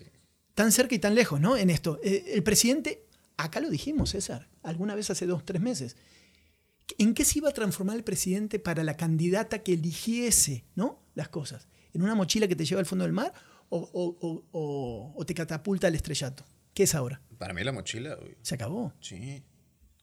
Tan 0.55 0.71
cerca 0.71 0.95
y 0.95 0.99
tan 0.99 1.13
lejos, 1.13 1.39
¿no? 1.39 1.55
En 1.58 1.69
esto. 1.69 1.99
Eh, 2.03 2.31
el 2.34 2.41
presidente, 2.41 3.04
acá 3.37 3.59
lo 3.59 3.69
dijimos, 3.69 4.11
César, 4.11 4.49
alguna 4.63 4.95
vez 4.95 5.09
hace 5.09 5.25
dos, 5.25 5.45
tres 5.45 5.61
meses. 5.61 5.95
¿En 6.97 7.13
qué 7.13 7.25
se 7.25 7.39
iba 7.39 7.49
a 7.49 7.53
transformar 7.53 7.95
el 7.97 8.03
presidente 8.03 8.59
para 8.59 8.83
la 8.83 8.95
candidata 8.95 9.63
que 9.63 9.73
eligiese, 9.73 10.65
¿no? 10.75 11.03
Las 11.15 11.29
cosas. 11.29 11.67
¿En 11.93 12.01
una 12.03 12.13
mochila 12.15 12.47
que 12.47 12.55
te 12.55 12.65
lleva 12.65 12.79
al 12.79 12.85
fondo 12.85 13.03
del 13.05 13.13
mar 13.13 13.33
o, 13.69 13.77
o- 13.79 14.17
o- 14.27 14.45
o- 14.51 15.13
o 15.15 15.25
te 15.25 15.33
catapulta 15.33 15.87
al 15.87 15.95
estrellato? 15.95 16.45
¿Qué 16.73 16.83
es 16.83 16.93
ahora? 16.93 17.21
Para 17.37 17.53
mí 17.53 17.63
la 17.63 17.71
mochila, 17.71 18.15
güey. 18.15 18.35
Se 18.41 18.55
acabó. 18.55 18.93
Sí. 18.99 19.43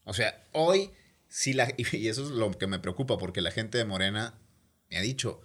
O 0.03 0.13
sea, 0.13 0.45
hoy 0.51 0.89
sí 1.27 1.53
la... 1.53 1.71
Y 1.93 2.07
eso 2.07 2.23
es 2.23 2.31
lo 2.31 2.51
que 2.51 2.67
me 2.67 2.79
preocupa, 2.79 3.17
porque 3.17 3.41
la 3.41 3.51
gente 3.51 3.77
de 3.77 3.85
Morena 3.85 4.39
me 4.89 4.97
ha 4.97 5.01
dicho, 5.01 5.41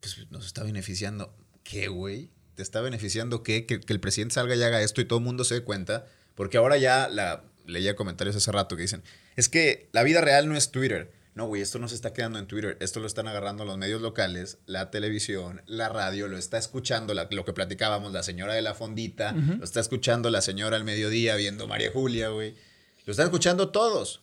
pues 0.00 0.30
nos 0.30 0.46
está 0.46 0.62
beneficiando. 0.62 1.36
¿Qué, 1.62 1.88
güey? 1.88 2.30
¿Te 2.54 2.62
está 2.62 2.80
beneficiando 2.80 3.42
qué? 3.42 3.66
Que, 3.66 3.80
que 3.80 3.92
el 3.92 4.00
presidente 4.00 4.34
salga 4.36 4.54
y 4.56 4.62
haga 4.62 4.80
esto 4.82 5.00
y 5.00 5.04
todo 5.04 5.18
el 5.18 5.24
mundo 5.24 5.44
se 5.44 5.54
dé 5.56 5.64
cuenta. 5.64 6.06
Porque 6.34 6.58
ahora 6.58 6.76
ya 6.76 7.08
la, 7.08 7.44
leía 7.66 7.96
comentarios 7.96 8.36
hace 8.36 8.50
rato 8.52 8.76
que 8.76 8.82
dicen, 8.82 9.02
es 9.36 9.48
que 9.48 9.88
la 9.92 10.02
vida 10.02 10.20
real 10.20 10.48
no 10.48 10.56
es 10.56 10.70
Twitter. 10.70 11.12
No, 11.34 11.46
güey, 11.46 11.62
esto 11.62 11.78
no 11.78 11.86
se 11.88 11.94
está 11.94 12.12
quedando 12.12 12.38
en 12.40 12.46
Twitter. 12.46 12.76
Esto 12.80 12.98
lo 13.00 13.06
están 13.06 13.28
agarrando 13.28 13.64
los 13.64 13.78
medios 13.78 14.02
locales, 14.02 14.58
la 14.66 14.90
televisión, 14.90 15.62
la 15.66 15.88
radio, 15.88 16.26
lo 16.28 16.36
está 16.36 16.58
escuchando 16.58 17.14
la- 17.14 17.28
lo 17.30 17.44
que 17.44 17.52
platicábamos, 17.52 18.12
la 18.12 18.22
señora 18.24 18.54
de 18.54 18.62
la 18.62 18.74
fondita, 18.74 19.32
lo 19.32 19.64
está 19.64 19.78
escuchando 19.80 20.28
la 20.30 20.42
señora 20.42 20.76
al 20.76 20.84
mediodía 20.84 21.36
viendo 21.36 21.68
María 21.68 21.90
Julia, 21.92 22.28
güey. 22.30 22.56
Lo 23.06 23.12
están 23.12 23.26
escuchando 23.26 23.70
todos. 23.70 24.22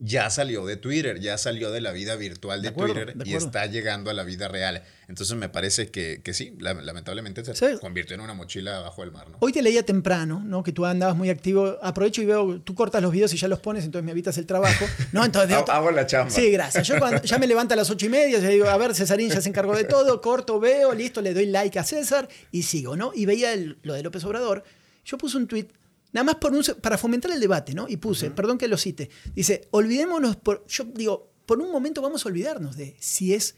Ya 0.00 0.30
salió 0.30 0.64
de 0.64 0.76
Twitter, 0.76 1.18
ya 1.18 1.36
salió 1.38 1.72
de 1.72 1.80
la 1.80 1.90
vida 1.90 2.14
virtual 2.14 2.60
de, 2.62 2.68
De 2.68 2.68
acuerdo, 2.68 2.94
Twitter 2.94 3.16
de 3.16 3.28
y 3.28 3.34
está 3.34 3.66
llegando 3.66 4.10
a 4.10 4.14
la 4.14 4.22
vida 4.22 4.46
real. 4.46 4.84
Entonces 5.08 5.36
me 5.36 5.48
parece 5.48 5.90
que, 5.90 6.20
que 6.22 6.34
sí, 6.34 6.54
la- 6.60 6.74
lamentablemente 6.74 7.42
se 7.54 7.78
convirtió 7.80 8.14
en 8.14 8.20
una 8.20 8.34
mochila 8.34 8.78
bajo 8.78 9.02
el 9.02 9.10
mar, 9.10 9.28
¿no? 9.28 9.38
Hoy 9.40 9.52
te 9.52 9.60
leía 9.60 9.82
temprano, 9.84 10.40
¿no? 10.44 10.62
Que 10.62 10.70
tú 10.70 10.86
andabas 10.86 11.16
muy 11.16 11.30
activo. 11.30 11.78
Aprovecho 11.82 12.22
y 12.22 12.26
veo, 12.26 12.60
tú 12.60 12.74
cortas 12.76 13.02
los 13.02 13.10
videos 13.10 13.32
y 13.34 13.36
ya 13.38 13.48
los 13.48 13.58
pones, 13.58 13.84
entonces 13.84 14.04
me 14.04 14.12
evitas 14.12 14.38
el 14.38 14.46
trabajo. 14.46 14.84
No, 15.12 15.24
entonces 15.24 15.50
veo- 15.50 15.64
Hago 15.68 15.90
la 15.90 16.06
chamba. 16.06 16.30
Sí, 16.30 16.50
gracias. 16.52 16.86
Yo 16.86 16.98
cuando 17.00 17.22
ya 17.22 17.38
me 17.38 17.46
levanto 17.48 17.74
a 17.74 17.76
las 17.76 17.90
ocho 17.90 18.06
y 18.06 18.10
media, 18.10 18.38
ya 18.38 18.48
digo, 18.48 18.68
a 18.68 18.76
ver, 18.76 18.94
Cesarín 18.94 19.30
ya 19.30 19.40
se 19.40 19.48
encargó 19.48 19.74
de 19.76 19.84
todo, 19.84 20.20
corto, 20.20 20.60
veo, 20.60 20.94
listo, 20.94 21.20
le 21.22 21.34
doy 21.34 21.46
like 21.46 21.76
a 21.78 21.82
César 21.82 22.28
y 22.52 22.62
sigo, 22.62 22.96
¿no? 22.96 23.10
Y 23.14 23.26
veía 23.26 23.52
el- 23.52 23.78
lo 23.82 23.94
de 23.94 24.02
López 24.04 24.22
Obrador. 24.24 24.62
Yo 25.04 25.18
puse 25.18 25.38
un 25.38 25.48
tuit, 25.48 25.70
nada 26.12 26.24
más 26.24 26.34
por 26.36 26.52
un 26.52 26.64
se- 26.64 26.74
para 26.74 26.98
fomentar 26.98 27.30
el 27.30 27.40
debate, 27.40 27.74
¿no? 27.74 27.86
Y 27.88 27.96
puse, 27.98 28.30
perdón 28.30 28.58
que 28.58 28.68
lo 28.68 28.76
cite, 28.76 29.10
dice, 29.34 29.68
olvidémonos, 29.70 30.36
por, 30.36 30.66
yo 30.66 30.84
digo, 30.84 31.32
por 31.46 31.60
un 31.60 31.70
momento 31.70 32.02
vamos 32.02 32.24
a 32.24 32.28
olvidarnos 32.28 32.76
de 32.76 32.96
si 33.00 33.34
es, 33.34 33.56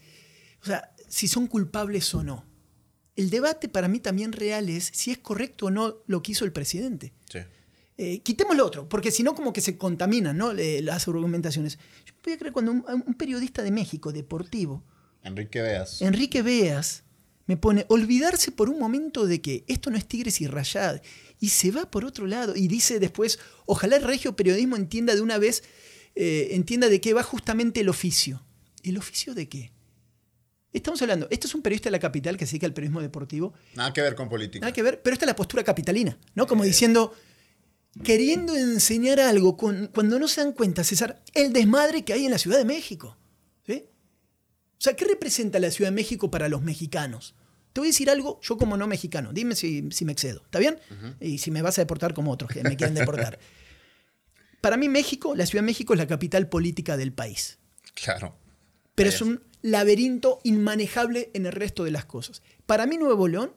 o 0.61 0.65
sea, 0.65 0.93
si 1.07 1.27
son 1.27 1.47
culpables 1.47 2.13
o 2.15 2.23
no. 2.23 2.45
El 3.15 3.29
debate 3.29 3.67
para 3.67 3.87
mí 3.89 3.99
también 3.99 4.31
real 4.31 4.69
es 4.69 4.89
si 4.93 5.11
es 5.11 5.17
correcto 5.17 5.65
o 5.67 5.71
no 5.71 5.97
lo 6.07 6.23
que 6.23 6.31
hizo 6.31 6.45
el 6.45 6.53
presidente. 6.53 7.13
Sí. 7.29 7.39
Eh, 7.97 8.19
quitemos 8.21 8.55
lo 8.55 8.65
otro, 8.65 8.87
porque 8.87 9.11
si 9.11 9.21
no, 9.21 9.35
como 9.35 9.51
que 9.53 9.59
se 9.61 9.77
contaminan 9.77 10.37
¿no? 10.37 10.51
Eh, 10.53 10.81
las 10.81 11.07
argumentaciones. 11.07 11.77
Yo 12.05 12.13
podía 12.21 12.37
creer 12.37 12.53
cuando 12.53 12.71
un, 12.71 12.85
un 13.05 13.13
periodista 13.15 13.61
de 13.61 13.71
México, 13.71 14.11
deportivo, 14.13 14.83
Enrique 15.23 15.61
Veas. 15.61 16.01
Enrique 16.01 16.41
Beas, 16.41 17.03
me 17.47 17.57
pone 17.57 17.85
olvidarse 17.89 18.51
por 18.51 18.69
un 18.69 18.79
momento 18.79 19.25
de 19.25 19.41
que 19.41 19.63
esto 19.67 19.89
no 19.89 19.97
es 19.97 20.05
Tigres 20.07 20.41
y 20.41 20.47
Rayad, 20.47 21.01
y 21.39 21.49
se 21.49 21.71
va 21.71 21.89
por 21.89 22.05
otro 22.05 22.27
lado, 22.27 22.55
y 22.55 22.67
dice 22.67 22.99
después, 22.99 23.39
ojalá 23.65 23.95
el 23.97 24.03
regio 24.03 24.35
periodismo 24.35 24.75
entienda 24.75 25.15
de 25.15 25.21
una 25.21 25.37
vez, 25.37 25.63
eh, 26.15 26.49
entienda 26.51 26.87
de 26.89 27.01
qué 27.01 27.13
va 27.13 27.23
justamente 27.23 27.79
el 27.81 27.89
oficio. 27.89 28.43
¿El 28.83 28.97
oficio 28.97 29.33
de 29.33 29.47
qué? 29.49 29.71
Estamos 30.73 31.01
hablando, 31.01 31.27
esto 31.31 31.47
es 31.47 31.55
un 31.55 31.61
periodista 31.61 31.87
de 31.89 31.91
la 31.91 31.99
capital 31.99 32.37
que 32.37 32.45
se 32.45 32.51
dedica 32.51 32.65
al 32.67 32.73
periodismo 32.73 33.01
deportivo, 33.01 33.53
Nada 33.75 33.91
que 33.91 34.01
ver 34.01 34.15
con 34.15 34.29
política. 34.29 34.61
Nada 34.61 34.71
que 34.73 34.81
ver, 34.83 35.01
pero 35.01 35.13
esta 35.13 35.25
es 35.25 35.27
la 35.27 35.35
postura 35.35 35.63
capitalina, 35.63 36.17
¿no? 36.33 36.47
Como 36.47 36.63
diciendo, 36.63 37.13
queriendo 38.03 38.55
enseñar 38.55 39.19
algo 39.19 39.57
con- 39.57 39.87
cuando 39.93 40.17
no 40.17 40.27
se 40.29 40.41
dan 40.41 40.53
cuenta, 40.53 40.83
César, 40.83 41.21
el 41.33 41.51
desmadre 41.51 42.03
que 42.05 42.13
hay 42.13 42.25
en 42.25 42.31
la 42.31 42.37
Ciudad 42.37 42.57
de 42.57 42.65
México. 42.65 43.17
O 44.81 44.83
sea, 44.83 44.95
¿qué 44.95 45.05
representa 45.05 45.59
la 45.59 45.69
Ciudad 45.69 45.91
de 45.91 45.95
México 45.95 46.31
para 46.31 46.49
los 46.49 46.63
mexicanos? 46.63 47.35
Te 47.71 47.81
voy 47.81 47.89
a 47.89 47.91
decir 47.91 48.09
algo, 48.09 48.39
yo 48.41 48.57
como 48.57 48.77
no 48.77 48.87
mexicano, 48.87 49.31
dime 49.31 49.53
si, 49.53 49.87
si 49.91 50.05
me 50.05 50.11
excedo, 50.11 50.41
¿está 50.43 50.57
bien? 50.57 50.79
Y 51.19 51.37
si 51.37 51.51
me 51.51 51.61
vas 51.61 51.77
a 51.77 51.83
deportar 51.83 52.15
como 52.15 52.31
otros 52.31 52.49
que 52.49 52.63
me 52.63 52.75
quieren 52.75 52.95
deportar. 52.95 53.37
Para 54.59 54.77
mí 54.77 54.89
México, 54.89 55.35
la 55.35 55.45
Ciudad 55.45 55.61
de 55.61 55.67
México 55.67 55.93
es 55.93 55.99
la 55.99 56.07
capital 56.07 56.49
política 56.49 56.97
del 56.97 57.13
país 57.13 57.59
Claro. 57.93 58.35
pero 58.95 59.09
es 59.09 59.21
un 59.21 59.43
laberinto 59.61 60.39
inmanejable 60.43 61.29
en 61.35 61.45
el 61.45 61.51
resto 61.51 61.83
de 61.83 61.91
las 61.91 62.05
cosas. 62.05 62.41
Para 62.65 62.87
mí 62.87 62.97
Nuevo 62.97 63.27
León 63.27 63.53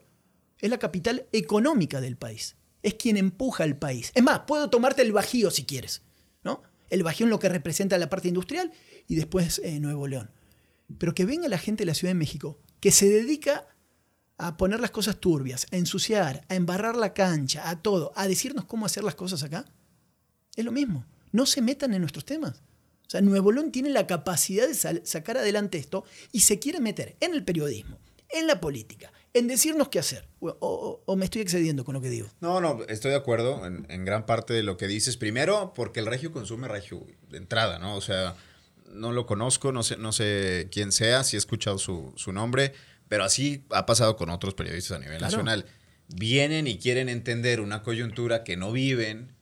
es 0.59 0.69
la 0.69 0.77
capital 0.77 1.25
económica 1.31 2.01
del 2.01 2.17
país. 2.17 2.55
Es 2.83 2.93
quien 2.93 3.17
empuja 3.17 3.63
al 3.63 3.79
país. 3.79 4.11
Es 4.13 4.21
más, 4.21 4.41
puedo 4.41 4.69
tomarte 4.69 5.01
el 5.01 5.11
Bajío 5.11 5.49
si 5.49 5.65
quieres. 5.65 6.03
¿no? 6.43 6.61
El 6.91 7.01
Bajío 7.01 7.25
en 7.25 7.31
lo 7.31 7.39
que 7.39 7.49
representa 7.49 7.97
la 7.97 8.09
parte 8.09 8.27
industrial 8.27 8.71
y 9.07 9.15
después 9.15 9.59
eh, 9.63 9.79
Nuevo 9.79 10.05
León. 10.07 10.29
Pero 10.97 11.13
que 11.13 11.25
venga 11.25 11.47
la 11.47 11.57
gente 11.57 11.83
de 11.83 11.87
la 11.87 11.93
Ciudad 11.93 12.11
de 12.11 12.19
México 12.19 12.59
que 12.79 12.91
se 12.91 13.09
dedica 13.09 13.67
a 14.37 14.57
poner 14.57 14.79
las 14.79 14.91
cosas 14.91 15.17
turbias, 15.17 15.67
a 15.71 15.77
ensuciar, 15.77 16.45
a 16.49 16.55
embarrar 16.55 16.95
la 16.95 17.13
cancha, 17.13 17.69
a 17.69 17.81
todo, 17.81 18.11
a 18.15 18.27
decirnos 18.27 18.65
cómo 18.65 18.85
hacer 18.85 19.03
las 19.03 19.15
cosas 19.15 19.43
acá, 19.43 19.65
es 20.55 20.65
lo 20.65 20.71
mismo. 20.71 21.05
No 21.31 21.45
se 21.45 21.61
metan 21.61 21.93
en 21.93 22.01
nuestros 22.01 22.25
temas. 22.25 22.61
O 23.07 23.09
sea, 23.09 23.21
Nuevo 23.21 23.51
León 23.51 23.71
tiene 23.71 23.89
la 23.89 24.07
capacidad 24.07 24.67
de 24.67 25.05
sacar 25.05 25.37
adelante 25.37 25.77
esto 25.77 26.05
y 26.31 26.41
se 26.41 26.59
quiere 26.59 26.79
meter 26.79 27.15
en 27.19 27.33
el 27.33 27.45
periodismo, 27.45 27.99
en 28.29 28.47
la 28.47 28.59
política, 28.59 29.11
en 29.33 29.47
decirnos 29.47 29.89
qué 29.89 29.99
hacer. 29.99 30.27
O, 30.39 31.15
me 31.15 31.25
estoy 31.25 31.41
excediendo 31.41 31.85
con 31.85 31.93
lo 31.93 32.01
que 32.01 32.09
digo. 32.09 32.29
No, 32.41 32.61
no, 32.61 32.83
estoy 32.87 33.11
de 33.11 33.17
acuerdo 33.17 33.65
en, 33.65 33.85
en 33.89 34.05
gran 34.05 34.25
parte 34.25 34.53
de 34.53 34.63
lo 34.63 34.75
que 34.77 34.87
dices. 34.87 35.17
Primero, 35.17 35.73
porque 35.75 35.99
el 35.99 36.07
regio 36.07 36.31
consume 36.31 36.67
regio 36.67 37.05
de 37.29 37.37
entrada, 37.37 37.77
¿no? 37.77 37.95
O 37.95 38.01
sea, 38.01 38.35
no 38.89 39.11
lo 39.11 39.25
conozco, 39.25 39.71
no 39.71 39.83
sé, 39.83 39.97
no 39.97 40.11
sé 40.11 40.67
quién 40.71 40.91
sea, 40.91 41.23
sí 41.23 41.35
he 41.35 41.39
escuchado 41.39 41.77
su, 41.77 42.13
su 42.15 42.31
nombre, 42.31 42.73
pero 43.07 43.23
así 43.23 43.65
ha 43.71 43.85
pasado 43.85 44.15
con 44.15 44.29
otros 44.29 44.53
periodistas 44.53 44.97
a 44.97 44.99
nivel 44.99 45.17
Claro. 45.17 45.31
nacional. 45.31 45.65
Vienen 46.07 46.67
y 46.67 46.77
quieren 46.77 47.09
entender 47.09 47.61
una 47.61 47.81
coyuntura 47.83 48.43
que 48.43 48.57
no 48.57 48.71
viven, 48.71 49.35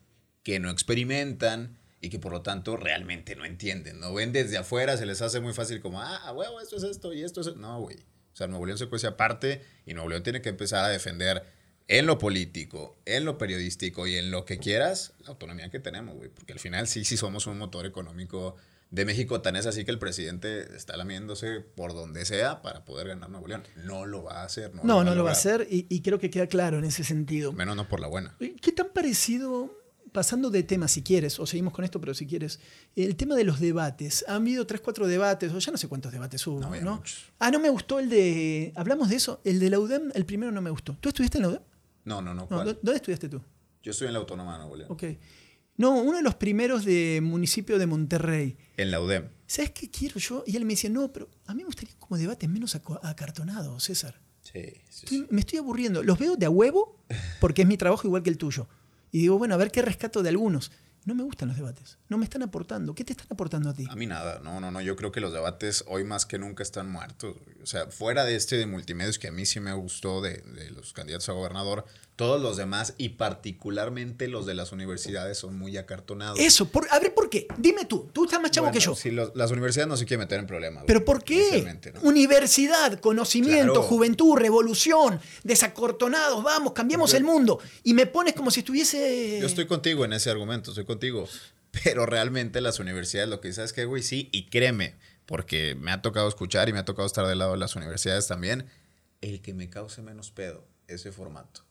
que 0.43 0.59
no 0.59 0.69
experimentan 0.69 1.77
y 2.01 2.09
que 2.09 2.19
por 2.19 2.31
lo 2.31 2.41
tanto 2.41 2.77
realmente 2.77 3.35
no 3.35 3.45
entienden. 3.45 3.99
No 3.99 4.13
ven 4.13 4.31
desde 4.31 4.57
afuera, 4.57 4.97
se 4.97 5.05
les 5.05 5.21
hace 5.21 5.39
muy 5.39 5.53
fácil 5.53 5.81
como, 5.81 6.01
ah, 6.01 6.31
huevo, 6.33 6.59
esto 6.61 6.77
es 6.77 6.83
esto 6.83 7.13
y 7.13 7.23
esto 7.23 7.41
es... 7.41 7.55
No, 7.55 7.79
güey. 7.79 7.97
O 7.97 8.35
sea, 8.35 8.47
Nuevo 8.47 8.65
León 8.65 8.77
se 8.77 8.87
cuece 8.87 9.07
aparte 9.07 9.61
y 9.85 9.93
Nuevo 9.93 10.09
León 10.09 10.23
tiene 10.23 10.41
que 10.41 10.49
empezar 10.49 10.83
a 10.83 10.89
defender 10.89 11.43
en 11.87 12.05
lo 12.05 12.17
político, 12.17 12.97
en 13.05 13.25
lo 13.25 13.37
periodístico 13.37 14.07
y 14.07 14.15
en 14.15 14.31
lo 14.31 14.43
que 14.45 14.57
quieras, 14.57 15.13
la 15.19 15.29
autonomía 15.29 15.69
que 15.69 15.79
tenemos, 15.79 16.15
güey. 16.15 16.29
Porque 16.29 16.53
al 16.53 16.59
final 16.59 16.87
sí, 16.87 17.05
sí 17.05 17.15
somos 17.17 17.45
un 17.45 17.57
motor 17.57 17.85
económico 17.85 18.55
de 18.93 19.05
México. 19.05 19.41
Tan 19.41 19.55
es 19.55 19.65
así 19.65 19.83
que 19.83 19.91
el 19.91 19.99
presidente 19.99 20.75
está 20.75 20.95
lamiéndose 20.95 21.59
por 21.61 21.93
donde 21.93 22.23
sea 22.25 22.61
para 22.61 22.85
poder 22.85 23.07
ganar 23.07 23.29
Nuevo 23.29 23.47
León. 23.47 23.63
No 23.85 24.05
lo 24.05 24.23
va 24.23 24.41
a 24.41 24.43
hacer. 24.45 24.73
No, 24.75 24.81
No, 24.83 25.03
no 25.03 25.15
lo 25.15 25.23
va 25.23 25.31
a 25.31 25.33
hacer 25.33 25.67
y, 25.69 25.85
y 25.89 26.01
creo 26.01 26.19
que 26.19 26.29
queda 26.29 26.47
claro 26.47 26.77
en 26.77 26.85
ese 26.85 27.03
sentido. 27.03 27.51
Menos 27.51 27.75
no 27.75 27.87
por 27.87 27.99
la 27.99 28.07
buena. 28.07 28.35
¿Qué 28.61 28.71
tan 28.71 28.87
parecido, 28.93 29.75
pasando 30.11 30.49
de 30.51 30.61
tema 30.63 30.87
si 30.87 31.01
quieres, 31.01 31.39
o 31.39 31.45
seguimos 31.47 31.73
con 31.73 31.83
esto, 31.83 31.99
pero 31.99 32.13
si 32.13 32.27
quieres, 32.27 32.59
el 32.95 33.15
tema 33.15 33.35
de 33.35 33.43
los 33.43 33.59
debates? 33.59 34.23
Han 34.27 34.43
habido 34.43 34.67
tres, 34.67 34.79
cuatro 34.81 35.07
debates, 35.07 35.51
o 35.51 35.57
ya 35.59 35.71
no 35.71 35.77
sé 35.77 35.87
cuántos 35.87 36.11
debates 36.11 36.45
hubo, 36.45 36.59
No. 36.59 37.01
Ah, 37.39 37.49
no 37.51 37.59
me 37.59 37.69
gustó 37.69 37.99
el 37.99 38.09
de... 38.09 38.71
¿Hablamos 38.75 39.09
de 39.09 39.15
eso? 39.15 39.41
El 39.43 39.59
de 39.59 39.69
la 39.71 39.79
UDEM, 39.79 40.11
el 40.13 40.25
primero 40.25 40.51
no 40.51 40.61
me 40.61 40.69
gustó. 40.69 40.95
¿Tú 41.01 41.09
estuviste 41.09 41.39
en 41.39 41.41
la 41.41 41.49
UDEM? 41.49 41.61
No, 42.05 42.21
no, 42.21 42.33
no. 42.35 42.41
No, 42.41 42.47
¿cuál? 42.47 42.65
¿dó- 42.67 42.73
¿Dónde 42.81 42.97
estudiaste 42.97 43.27
tú? 43.29 43.41
Yo 43.81 43.91
estoy 43.91 44.07
en 44.07 44.13
la 44.13 44.19
Autónoma 44.19 44.53
de 44.53 44.57
Nuevo 44.59 44.75
León. 44.75 44.91
Ok. 44.91 45.03
No, 45.77 45.95
uno 46.01 46.17
de 46.17 46.23
los 46.23 46.35
primeros 46.35 46.85
de 46.85 47.19
municipio 47.23 47.79
de 47.79 47.87
Monterrey. 47.87 48.57
En 48.77 48.91
la 48.91 48.99
UDEM. 49.01 49.29
¿Sabes 49.47 49.71
qué 49.71 49.89
quiero 49.89 50.19
yo? 50.19 50.43
Y 50.45 50.55
él 50.55 50.65
me 50.65 50.73
decía, 50.73 50.89
no, 50.89 51.11
pero 51.11 51.29
a 51.45 51.53
mí 51.53 51.59
me 51.59 51.65
gustaría 51.65 51.93
como 51.99 52.17
debates 52.17 52.47
menos 52.49 52.75
acartonados, 53.03 53.83
César. 53.83 54.19
Sí, 54.41 54.61
sí, 54.89 55.05
Estoy- 55.05 55.17
sí. 55.19 55.27
me 55.29 55.39
estoy 55.41 55.59
aburriendo. 55.59 56.03
Los 56.03 56.19
veo 56.19 56.35
de 56.35 56.45
a 56.45 56.49
huevo 56.49 56.99
porque 57.39 57.61
es 57.63 57.67
mi 57.67 57.77
trabajo 57.77 58.07
igual 58.07 58.23
que 58.23 58.29
el 58.29 58.37
tuyo. 58.37 58.67
Y 59.11 59.19
digo, 59.19 59.37
bueno, 59.37 59.53
a 59.53 59.57
ver 59.57 59.71
qué 59.71 59.81
rescato 59.81 60.21
de 60.23 60.29
algunos. 60.29 60.71
No 61.05 61.15
me 61.15 61.23
gustan 61.23 61.49
los 61.49 61.57
debates. 61.57 61.97
No 62.07 62.17
me 62.17 62.23
están 62.23 62.43
aportando. 62.43 62.95
¿Qué 62.95 63.03
te 63.03 63.11
están 63.11 63.27
aportando 63.29 63.69
a 63.69 63.73
ti? 63.73 63.85
A 63.89 63.95
mí 63.95 64.05
nada, 64.05 64.39
no, 64.43 64.59
no, 64.61 64.71
no, 64.71 64.79
yo 64.81 64.95
creo 64.95 65.11
que 65.11 65.19
los 65.19 65.33
debates 65.33 65.83
hoy 65.87 66.03
más 66.05 66.25
que 66.25 66.39
nunca 66.39 66.63
están 66.63 66.89
muertos. 66.89 67.35
O 67.61 67.65
sea, 67.65 67.87
fuera 67.87 68.23
de 68.23 68.35
este 68.37 68.55
de 68.57 68.65
multimedios 68.67 69.19
que 69.19 69.27
a 69.27 69.31
mí 69.31 69.45
sí 69.45 69.59
me 69.59 69.73
gustó 69.73 70.21
de, 70.21 70.37
de 70.37 70.71
los 70.71 70.93
candidatos 70.93 71.27
a 71.29 71.33
gobernador, 71.33 71.85
todos 72.15 72.39
los 72.41 72.57
demás 72.57 72.93
y 72.97 73.09
particularmente 73.09 74.27
los 74.27 74.45
de 74.45 74.53
las 74.53 74.71
universidades 74.71 75.37
son 75.37 75.57
muy 75.57 75.77
acartonados. 75.77 76.39
Eso, 76.39 76.65
por, 76.69 76.87
a 76.91 76.99
ver, 76.99 77.13
¿por 77.13 77.29
qué? 77.29 77.47
Dime 77.57 77.85
tú. 77.85 78.09
Tú 78.13 78.25
estás 78.25 78.39
más 78.41 78.51
chavo 78.51 78.65
Bueno, 78.67 78.79
que 78.79 78.85
yo. 78.85 78.95
sí, 78.95 79.09
los- 79.11 79.35
las 79.35 79.49
universidades 79.51 79.87
no 79.89 79.97
se 79.97 80.05
quieren 80.05 80.19
meter 80.25 80.39
en 80.39 80.45
problemas. 80.47 80.83
¿Pero 80.85 81.03
por 81.03 81.23
qué? 81.23 81.65
¿no? 81.95 82.01
Universidad, 82.01 82.99
conocimiento, 82.99 83.73
Claro. 83.73 83.81
juventud, 83.83 84.35
revolución, 84.37 85.19
desacortonados, 85.43 86.43
vamos, 86.43 86.73
cambiemos 86.73 87.11
Yo- 87.11 87.17
el 87.17 87.23
mundo. 87.23 87.59
Y 87.83 87.93
me 87.93 88.05
pones 88.05 88.33
como 88.33 88.51
si 88.51 88.59
estuviese... 88.59 89.39
Yo 89.39 89.47
estoy 89.47 89.65
contigo 89.65 90.05
en 90.05 90.13
ese 90.13 90.29
argumento, 90.29 90.71
estoy 90.71 90.85
contigo. 90.85 91.27
Pero 91.83 92.05
realmente 92.05 92.61
las 92.61 92.79
universidades 92.79 93.29
lo 93.29 93.41
que 93.41 93.47
dicen 93.47 93.63
es 93.63 93.73
que, 93.73 93.85
güey, 93.85 94.03
sí, 94.03 94.29
y 94.31 94.45
créeme, 94.49 94.95
porque 95.25 95.73
me 95.73 95.91
ha 95.91 96.03
tocado 96.03 96.27
escuchar 96.27 96.69
y 96.69 96.73
me 96.73 96.79
ha 96.79 96.85
tocado 96.85 97.07
estar 97.07 97.25
del 97.25 97.39
lado 97.39 97.53
de 97.53 97.57
las 97.57 97.75
universidades 97.75 98.27
también, 98.27 98.67
el 99.21 99.41
que 99.41 99.55
me 99.55 99.69
cause 99.71 100.01
menos 100.03 100.29
pedo, 100.29 100.67
ese 100.87 101.11
formato. 101.11 101.63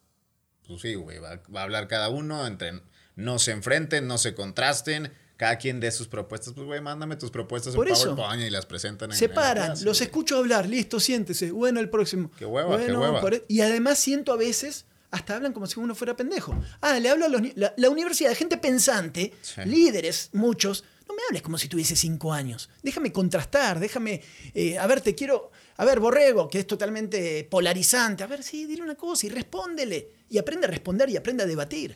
Pues 0.67 0.81
sí, 0.81 0.95
güey, 0.95 1.19
va, 1.19 1.41
va 1.53 1.61
a 1.61 1.63
hablar 1.63 1.87
cada 1.87 2.09
uno, 2.09 2.45
entre 2.47 2.81
no 3.15 3.37
se 3.39 3.51
enfrenten, 3.51 4.07
no 4.07 4.17
se 4.17 4.33
contrasten, 4.33 5.11
cada 5.37 5.57
quien 5.57 5.79
dé 5.79 5.91
sus 5.91 6.07
propuestas, 6.07 6.53
pues 6.53 6.65
güey, 6.65 6.79
mándame 6.81 7.15
tus 7.15 7.31
propuestas 7.31 7.75
Por 7.75 7.87
en 7.87 7.93
eso. 7.93 8.15
PowerPoint 8.15 8.43
y 8.43 8.49
las 8.49 8.65
presentan 8.65 9.11
en 9.11 9.17
Se 9.17 9.29
paran, 9.29 9.67
clase, 9.67 9.85
los 9.85 9.97
güey. 9.99 10.07
escucho 10.07 10.37
hablar, 10.37 10.67
listo, 10.67 10.99
siéntese. 10.99 11.51
Bueno, 11.51 11.79
el 11.79 11.89
próximo. 11.89 12.31
Qué 12.37 12.45
hueva, 12.45 12.77
qué 12.83 12.91
hueva. 12.93 13.19
por- 13.21 13.43
Y 13.47 13.61
además 13.61 13.99
siento 13.99 14.31
a 14.31 14.37
veces, 14.37 14.85
hasta 15.11 15.35
hablan 15.35 15.53
como 15.53 15.67
si 15.67 15.79
uno 15.79 15.93
fuera 15.95 16.15
pendejo. 16.15 16.55
Ah, 16.81 16.97
le 16.99 17.09
hablo 17.09 17.25
a 17.25 17.29
los 17.29 17.41
la, 17.55 17.73
la 17.77 17.89
universidad, 17.89 18.33
gente 18.35 18.57
pensante, 18.57 19.33
Sí. 19.41 19.61
líderes, 19.65 20.29
muchos. 20.33 20.83
No 21.07 21.13
me 21.15 21.21
hables 21.29 21.41
como 21.41 21.57
si 21.57 21.67
tuviese 21.67 21.95
cinco 21.97 22.31
años. 22.33 22.69
Déjame 22.81 23.11
contrastar, 23.11 23.79
déjame. 23.79 24.21
eh, 24.55 24.77
a 24.79 24.87
ver, 24.87 25.01
te 25.01 25.13
quiero. 25.13 25.51
A 25.77 25.85
ver, 25.85 25.99
Borrego, 25.99 26.47
que 26.47 26.59
es 26.59 26.65
totalmente 26.67 27.43
polarizante. 27.51 28.23
A 28.23 28.27
ver, 28.27 28.41
sí, 28.43 28.65
dile 28.65 28.81
una 28.83 28.95
cosa 28.95 29.25
y 29.25 29.29
respóndele. 29.29 30.09
Y 30.33 30.39
aprende 30.39 30.65
a 30.65 30.69
responder 30.71 31.07
y 31.11 31.15
aprende 31.15 31.43
a 31.43 31.45
debatir. 31.45 31.95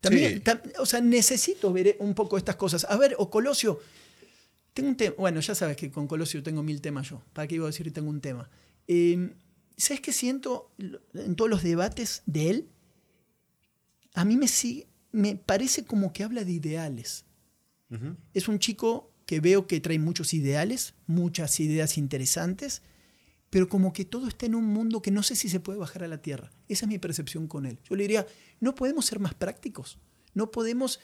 También, 0.00 0.34
Sí. 0.34 0.40
tam- 0.40 0.60
o 0.80 0.86
sea, 0.86 1.00
necesito 1.00 1.72
ver 1.72 1.96
un 2.00 2.12
poco 2.14 2.36
estas 2.36 2.56
cosas. 2.56 2.84
A 2.88 2.96
ver, 2.96 3.14
o 3.16 3.30
Colosio, 3.30 3.78
tengo 4.74 4.88
un 4.88 4.96
tema. 4.96 5.14
Bueno, 5.18 5.38
ya 5.38 5.54
sabes 5.54 5.76
que 5.76 5.88
con 5.90 6.08
Colosio 6.08 6.42
tengo 6.42 6.64
mil 6.64 6.80
temas 6.80 7.08
yo. 7.10 7.22
¿Para 7.32 7.46
qué 7.46 7.54
iba 7.54 7.64
a 7.66 7.70
decir 7.70 7.84
que 7.86 7.92
tengo 7.92 8.10
un 8.10 8.20
tema? 8.20 8.50
Eh, 8.88 9.30
¿Sabes 9.76 10.00
qué 10.00 10.12
siento 10.12 10.72
en 11.14 11.36
todos 11.36 11.48
los 11.48 11.62
debates 11.62 12.22
de 12.26 12.50
él? 12.50 12.68
A 14.14 14.24
mí 14.24 14.36
me 14.36 14.48
sigue, 14.48 14.88
me 15.12 15.36
parece 15.36 15.84
como 15.84 16.12
que 16.12 16.24
habla 16.24 16.42
de 16.44 16.50
ideales. 16.52 17.24
Es 18.34 18.48
un 18.48 18.58
chico 18.58 19.12
que 19.26 19.38
veo 19.40 19.68
que 19.68 19.80
trae 19.80 20.00
muchos 20.00 20.34
ideales, 20.34 20.94
muchas 21.06 21.60
ideas 21.60 21.96
interesantes, 21.98 22.82
pero 23.50 23.68
como 23.68 23.92
que 23.92 24.04
todo 24.04 24.28
está 24.28 24.46
en 24.46 24.54
un 24.54 24.64
mundo 24.64 25.00
que 25.02 25.10
no 25.10 25.22
sé 25.22 25.36
si 25.36 25.48
se 25.48 25.60
puede 25.60 25.78
bajar 25.78 26.04
a 26.04 26.08
la 26.08 26.18
tierra. 26.18 26.50
Esa 26.68 26.84
es 26.84 26.88
mi 26.88 26.98
percepción 26.98 27.46
con 27.46 27.66
él. 27.66 27.78
Yo 27.88 27.96
le 27.96 28.04
diría, 28.04 28.26
no 28.60 28.74
podemos 28.74 29.06
ser 29.06 29.20
más 29.20 29.34
prácticos, 29.34 29.98
no 30.34 30.50
podemos 30.50 31.00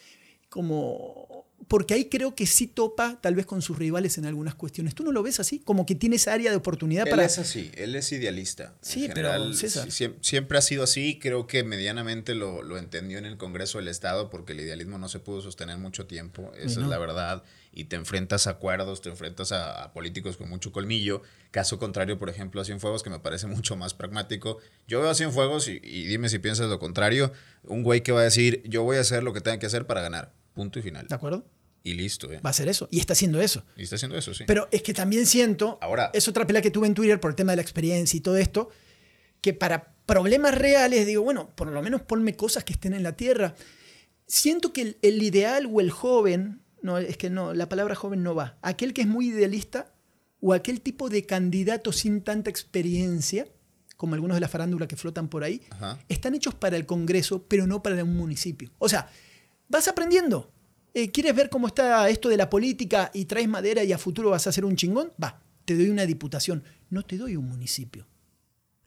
como... 0.49 1.45
Porque 1.67 1.95
ahí 1.95 2.05
creo 2.05 2.35
que 2.35 2.47
sí 2.47 2.67
topa 2.67 3.19
tal 3.23 3.35
vez 3.35 3.47
con 3.47 3.63
sus 3.63 3.79
rivales 3.79 4.19
en 4.19 4.27
algunas 4.27 4.55
cuestiones. 4.55 4.95
¿Tú 4.95 5.03
no 5.03 5.13
lo 5.13 5.23
ves 5.23 5.41
así? 5.41 5.61
Como 5.61 5.87
que 5.87 5.95
tiene 5.95 6.17
esa 6.17 6.35
área 6.35 6.51
de 6.51 6.57
oportunidad 6.59 7.07
él 7.07 7.11
para... 7.11 7.23
Él 7.23 7.27
es 7.27 7.39
así, 7.39 7.71
él 7.75 7.97
es 7.97 8.13
idealista. 8.13 8.77
Sí, 8.83 9.09
pero 9.13 9.53
César. 9.55 9.89
siempre 9.91 10.59
ha 10.59 10.61
sido 10.61 10.85
así, 10.85 11.19
creo 11.19 11.47
que 11.47 11.65
medianamente 11.65 12.35
lo, 12.35 12.63
lo, 12.63 12.77
entendió 12.77 13.17
en 13.19 13.25
el 13.25 13.39
Congreso 13.39 13.79
del 13.79 13.89
Estado 13.89 14.29
porque 14.29 14.53
el 14.53 14.61
idealismo 14.61 14.99
no 14.99 15.09
se 15.09 15.21
pudo 15.21 15.41
sostener 15.41 15.79
mucho 15.79 16.07
tiempo, 16.07 16.53
esa 16.55 16.83
es 16.83 16.87
la 16.87 16.99
verdad, 16.99 17.43
y 17.75 17.85
te 17.85 17.97
enfrentas 17.97 18.47
a 18.47 18.51
acuerdos, 18.51 19.03
te 19.03 19.09
enfrentas 19.09 19.53
a, 19.53 19.85
a, 19.85 19.93
políticos 19.93 20.37
con 20.37 20.49
mucho 20.49 20.73
colmillo. 20.73 21.23
Caso 21.51 21.79
contrario, 21.79 22.19
por 22.19 22.31
ejemplo, 22.31 22.61
a 22.61 22.65
Cienfuegos, 22.65 23.03
que 23.03 23.11
me 23.11 23.19
parece 23.19 23.47
mucho 23.49 23.77
más 23.77 23.95
pragmático. 23.95 24.59
Yo 24.87 25.01
veo 25.01 25.11
a 25.11 25.15
Cienfuegos 25.15 25.69
y, 25.69 25.81
y 25.83 26.07
dime 26.07 26.29
si 26.29 26.39
piensas 26.39 26.69
lo 26.69 26.79
contrario, 26.79 27.33
un 27.65 27.83
güey 27.83 28.03
que 28.03 28.13
va 28.13 28.21
a 28.21 28.25
decir, 28.25 28.63
yo 28.65 28.83
voy 28.83 28.97
a 28.97 29.01
hacer 29.01 29.23
lo 29.23 29.33
que 29.33 29.41
tenga 29.41 29.59
que 29.59 29.67
hacer 29.67 29.87
para 29.87 30.01
ganar 30.01 30.33
Punto 30.55 30.79
y 30.79 30.83
final. 30.83 31.07
¿De 31.09 31.15
acuerdo? 31.15 31.45
Y 31.83 31.95
listo. 31.95 32.33
¿eh? 32.33 32.41
Va 32.41 32.51
a 32.51 32.53
ser 32.53 32.69
eso. 32.69 32.89
Y 32.91 33.01
está 33.01 33.13
haciendo 33.13 33.41
eso. 33.41 33.65
Y 33.77 33.83
está 33.83 33.97
haciendo 33.97 34.17
eso, 34.17 34.33
sí. 34.33 34.45
Pero 34.47 34.69
es 34.71 34.83
que 34.83 34.95
también 34.95 35.27
siento. 35.27 35.79
Ahora. 35.83 36.11
Es 36.15 36.29
otra 36.29 36.47
pelea 36.47 36.63
que 36.63 36.71
tuve 36.71 36.87
en 36.87 36.95
Twitter 36.95 37.21
por 37.21 37.31
el 37.31 37.37
tema 37.37 37.53
de 37.53 37.57
la 37.57 37.63
experiencia 37.63 38.17
y 38.17 38.21
todo 38.21 38.37
esto. 38.37 38.71
Que 39.41 39.53
para 39.53 39.95
problemas 40.07 40.55
reales 40.55 41.07
digo, 41.07 41.23
bueno, 41.23 41.51
por 41.55 41.69
lo 41.69 41.83
menos 41.83 42.03
ponme 42.03 42.37
cosas 42.37 42.65
que 42.65 42.73
estén 42.73 42.95
en 42.95 43.03
la 43.03 43.17
tierra. 43.17 43.55
Siento 44.27 44.73
que 44.73 44.81
el, 44.81 44.99
el 45.03 45.23
ideal 45.23 45.69
o 45.71 45.81
el 45.81 45.91
joven. 45.91 46.63
No, 46.85 46.99
es 46.99 47.16
que 47.16 47.31
no, 47.31 47.55
la 47.55 47.66
palabra 47.66 47.94
joven 47.94 48.23
no 48.23 48.35
va. 48.35 48.59
Aquel 48.61 48.92
que 48.92 49.01
es 49.01 49.07
muy 49.07 49.29
idealista 49.29 49.94
o 50.42 50.53
aquel 50.53 50.83
tipo 50.83 51.09
de 51.09 51.25
candidato 51.25 51.92
sin 51.92 52.20
tanta 52.20 52.51
experiencia, 52.51 53.49
como 53.97 54.14
algunos 54.14 54.37
de 54.37 54.42
la 54.42 54.49
farándula 54.49 54.87
que 54.87 54.94
flotan 54.94 55.29
por 55.29 55.44
ahí, 55.44 55.62
Ajá. 55.70 55.99
están 56.11 56.35
hechos 56.35 56.55
para 56.55 56.77
el 56.77 56.85
Congreso, 56.85 57.47
pero 57.49 57.66
no 57.66 57.83
para 57.83 58.05
un 58.05 58.14
municipio. 58.14 58.70
O 58.79 58.90
sea, 58.90 59.09
vas 59.66 59.88
aprendiendo. 59.88 60.53
Eh, 60.92 61.11
¿Quieres 61.11 61.35
ver 61.35 61.49
cómo 61.49 61.68
está 61.68 62.07
esto 62.11 62.29
de 62.29 62.37
la 62.37 62.51
política 62.51 63.11
y 63.14 63.25
traes 63.25 63.49
madera 63.49 63.83
y 63.83 63.90
a 63.90 63.97
futuro 63.97 64.29
vas 64.29 64.47
a 64.47 64.53
ser 64.53 64.66
un 64.66 64.77
chingón? 64.77 65.11
Va, 65.20 65.40
te 65.64 65.75
doy 65.75 65.88
una 65.88 66.05
diputación. 66.05 66.64
No 66.90 67.03
te 67.03 67.16
doy 67.16 67.37
un 67.37 67.49
municipio. 67.49 68.07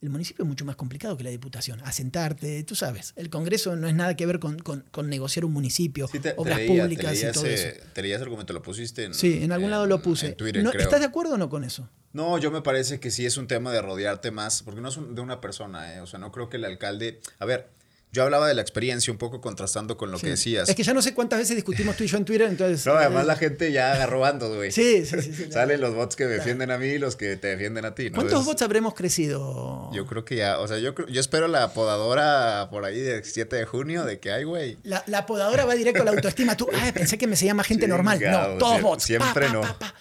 El 0.01 0.09
municipio 0.09 0.43
es 0.43 0.47
mucho 0.47 0.63
más 0.63 0.75
complicado 0.75 1.17
que 1.17 1.23
la 1.23 1.31
diputación. 1.31 1.81
Asentarte, 1.83 2.63
tú 2.63 2.75
sabes. 2.75 3.13
El 3.15 3.29
Congreso 3.29 3.75
no 3.75 3.87
es 3.87 3.95
nada 3.95 4.15
que 4.15 4.25
ver 4.25 4.39
con, 4.39 4.59
con, 4.59 4.85
con 4.91 5.09
negociar 5.09 5.43
un 5.43 5.53
municipio, 5.53 6.07
sí, 6.07 6.19
te, 6.19 6.33
obras 6.37 6.57
te 6.57 6.67
leía, 6.67 6.83
públicas 6.83 7.05
te 7.05 7.11
leía 7.13 7.29
y 7.29 7.33
todo 7.33 7.45
ese, 7.45 7.69
eso. 7.69 7.85
Te 7.93 8.01
leías 8.03 8.17
el 8.17 8.23
argumento, 8.23 8.53
lo 8.53 8.61
pusiste 8.61 9.05
en. 9.05 9.13
Sí, 9.13 9.39
en 9.41 9.51
algún 9.51 9.65
en, 9.65 9.71
lado 9.71 9.87
lo 9.87 10.01
puse. 10.01 10.27
En 10.27 10.35
Twitter, 10.35 10.63
no, 10.63 10.69
creo. 10.69 10.83
¿Estás 10.83 10.99
de 10.99 11.07
acuerdo 11.07 11.33
o 11.33 11.37
no 11.37 11.49
con 11.49 11.63
eso? 11.63 11.89
No, 12.13 12.37
yo 12.37 12.51
me 12.51 12.61
parece 12.61 12.99
que 12.99 13.11
sí 13.11 13.25
es 13.25 13.37
un 13.37 13.47
tema 13.47 13.71
de 13.71 13.81
rodearte 13.81 14.31
más, 14.31 14.63
porque 14.63 14.81
no 14.81 14.89
es 14.89 14.97
un, 14.97 15.15
de 15.15 15.21
una 15.21 15.41
persona, 15.41 15.95
¿eh? 15.95 16.01
O 16.01 16.07
sea, 16.07 16.19
no 16.19 16.31
creo 16.31 16.49
que 16.49 16.57
el 16.57 16.65
alcalde. 16.65 17.19
A 17.39 17.45
ver, 17.45 17.69
yo 18.13 18.23
hablaba 18.23 18.47
de 18.47 18.53
la 18.55 18.61
experiencia 18.61 19.11
un 19.11 19.17
poco 19.19 19.41
contrastando 19.41 19.95
con 19.97 20.09
lo 20.11 20.17
Sí. 20.17 20.23
que 20.23 20.29
decías. 20.31 20.69
Es 20.69 20.75
que 20.75 20.83
ya 20.83 20.93
no 20.93 21.01
sé 21.01 21.13
cuántas 21.13 21.39
veces 21.39 21.55
discutimos 21.55 21.95
tú 21.97 22.03
y 22.03 22.07
yo 22.07 22.17
en 22.17 22.25
Twitter, 22.25 22.47
entonces. 22.47 22.85
No, 22.85 22.93
además 22.93 23.23
eh, 23.23 23.27
la 23.27 23.35
gente 23.35 23.71
ya 23.71 23.93
agarró 23.93 24.19
bandos, 24.21 24.55
güey. 24.55 24.71
Sí, 24.71 25.05
sí, 25.05 25.21
sí. 25.21 25.33
sí, 25.33 25.47
Salen 25.51 25.81
los 25.81 25.93
bots 25.93 26.15
que 26.15 26.25
me 26.25 26.31
defienden 26.31 26.71
a 26.71 26.77
mí 26.77 26.87
y 26.87 26.97
los 26.97 27.15
que 27.15 27.35
te 27.35 27.47
defienden 27.49 27.85
a 27.85 27.93
ti. 27.93 28.09
¿no? 28.09 28.15
¿Cuántos 28.15 28.45
bots 28.45 28.61
habremos 28.61 28.93
crecido? 28.93 29.91
Yo 29.93 30.05
creo 30.07 30.25
que 30.25 30.37
ya, 30.37 30.59
o 30.59 30.67
sea, 30.67 30.79
yo, 30.79 30.95
creo- 30.95 31.07
yo 31.09 31.19
espero 31.21 31.47
la 31.47 31.73
podadora 31.73 32.69
por 32.71 32.85
ahí 32.85 32.99
del 32.99 33.23
7 33.23 33.55
de 33.55 33.65
junio 33.65 34.05
de 34.05 34.19
que 34.19 34.31
hay, 34.31 34.43
güey. 34.45 34.77
La, 34.83 35.03
la 35.07 35.25
podadora 35.25 35.65
va 35.65 35.75
directo 35.75 36.01
a 36.01 36.05
la 36.05 36.11
autoestima. 36.11 36.55
Tú, 36.57 36.67
ah, 36.73 36.91
pensé 36.93 37.17
que 37.17 37.27
me 37.27 37.35
seguía 37.35 37.53
más 37.53 37.67
gente 37.67 37.87
normal. 37.87 38.19
No, 38.21 38.57
todos 38.57 38.81
bots. 38.81 39.03
siempre 39.03 39.47
Pa, 39.47 39.47
pa, 39.47 39.53
no. 39.53 39.61
pa. 39.77 39.93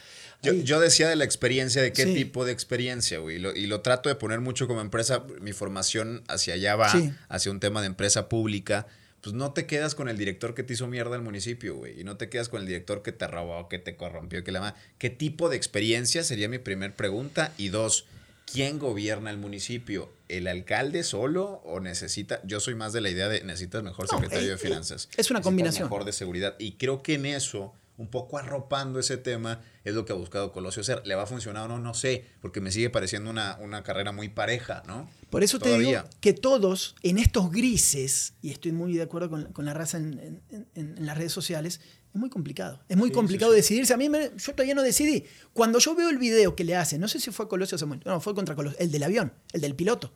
Yo, 0.43 0.53
yo 0.53 0.81
decía 0.81 1.09
de 1.09 1.17
la 1.17 1.25
experiencia, 1.25 1.83
de 1.83 1.93
qué 1.93 2.05
Sí. 2.05 2.15
tipo 2.15 2.45
de 2.45 2.53
experiencia, 2.53 3.19
güey. 3.19 3.37
Y 3.37 3.39
lo, 3.39 3.55
y 3.57 3.67
lo 3.67 3.81
trato 3.81 4.09
de 4.09 4.15
poner 4.15 4.41
mucho 4.41 4.67
como 4.69 4.81
empresa. 4.81 5.25
Mi 5.41 5.53
formación 5.53 6.23
hacia 6.29 6.55
allá 6.55 6.77
va, 6.77 6.91
Sí. 6.93 7.13
hacia 7.29 7.51
un 7.51 7.61
tema 7.61 7.81
de 7.81 7.87
empresa 7.89 8.29
pública. 8.29 8.87
Pues 9.23 9.35
no 9.35 9.53
te 9.53 9.67
quedas 9.67 9.97
con 9.97 10.09
el 10.09 10.17
director 10.19 10.55
que 10.55 10.63
te 10.63 10.75
hizo 10.75 10.87
mierda 10.87 11.17
el 11.17 11.23
municipio, 11.23 11.75
güey. 11.75 12.01
Y 12.01 12.05
no 12.05 12.17
te 12.17 12.29
quedas 12.29 12.49
con 12.49 12.61
el 12.61 12.67
director 12.69 13.03
que 13.03 13.11
te 13.11 13.27
robó, 13.27 13.69
que 13.69 13.79
te 13.81 13.97
corrompió, 13.97 14.45
que 14.45 14.53
la 14.53 14.61
ma- 14.61 14.75
¿Qué 14.99 15.11
tipo 15.11 15.49
de 15.49 15.57
experiencia 15.57 16.23
sería 16.23 16.49
mi 16.49 16.59
primer 16.59 16.95
pregunta? 16.95 17.53
Y 17.59 17.71
dos, 17.71 18.05
¿quién 18.53 18.79
gobierna 18.79 19.31
el 19.31 19.39
municipio? 19.39 20.13
¿El 20.29 20.47
alcalde 20.47 21.03
solo 21.03 21.61
o 21.65 21.81
necesita? 21.81 22.41
Yo 22.45 22.61
soy 22.61 22.77
más 22.77 22.93
de 22.93 23.01
la 23.01 23.11
idea 23.11 23.29
de 23.29 23.43
necesitas 23.43 23.83
mejor 23.83 24.07
No, 24.13 24.19
secretario 24.19 24.47
eh, 24.49 24.51
de 24.53 24.59
finanzas. 24.59 25.09
es 25.17 25.31
una 25.33 25.41
combinación. 25.41 25.89
Mejor 25.89 26.05
de 26.05 26.13
seguridad. 26.13 26.55
Y 26.61 26.73
creo 26.73 27.03
que 27.03 27.15
en 27.15 27.27
eso, 27.27 27.75
un 27.99 28.09
poco 28.11 28.37
arropando 28.39 28.99
ese 28.99 29.17
tema, 29.17 29.63
es 29.85 29.95
lo 29.95 30.05
que 30.05 30.13
ha 30.13 30.17
buscado 30.17 30.53
Colosio 30.53 30.83
hacer. 30.83 31.03
¿Le 31.07 31.15
va 31.15 31.23
a 31.23 31.27
funcionar 31.27 31.65
o 31.65 31.69
no? 31.69 31.79
No 31.79 31.95
sé, 31.95 32.27
porque 32.41 32.61
me 32.61 32.71
sigue 32.71 32.91
pareciendo 32.91 33.31
una, 33.31 33.57
una 33.61 33.83
carrera 33.83 34.13
muy 34.13 34.29
pareja, 34.29 34.83
¿no? 34.87 35.09
Por 35.31 35.43
eso 35.43 35.59
te 35.59 35.79
digo 35.79 36.03
que 36.21 36.33
todos 36.35 36.95
en 37.03 37.19
estos 37.19 37.51
grises, 37.51 38.35
y 38.43 38.51
estoy 38.51 38.73
muy 38.73 38.93
de 38.95 39.03
acuerdo 39.03 39.31
con, 39.31 39.53
con 39.53 39.65
la 39.65 39.73
raza 39.75 39.97
en, 39.99 40.19
en- 40.51 40.67
en- 40.75 40.97
en 40.99 41.07
las 41.07 41.17
redes 41.17 41.33
sociales, 41.33 41.81
es 42.15 42.21
muy 42.21 42.31
complicado. 42.31 42.83
Es 42.89 42.97
muy 42.97 43.09
Sí, 43.09 43.15
complicado 43.15 43.53
sí, 43.53 43.57
sí. 43.57 43.63
decidirse. 43.63 43.95
A 43.95 43.97
mí 43.97 44.09
me- 44.09 44.31
yo 44.37 44.53
todavía 44.53 44.75
no 44.75 44.83
decidí. 44.83 45.25
Cuando 45.53 45.79
yo 45.79 45.95
veo 45.95 46.09
el 46.11 46.19
video 46.19 46.55
que 46.57 46.65
le 46.65 46.75
hace, 46.77 46.99
no 46.99 47.09
sé 47.09 47.19
si 47.21 47.31
fue 47.31 47.49
Colosio 47.49 47.77
Samuel, 47.79 48.01
no, 48.05 48.21
fue 48.21 48.35
contra 48.35 48.55
Colosio, 48.55 48.79
el 48.79 48.91
del 48.91 49.03
avión, 49.03 49.33
el 49.53 49.61
del 49.61 49.75
piloto. 49.75 50.13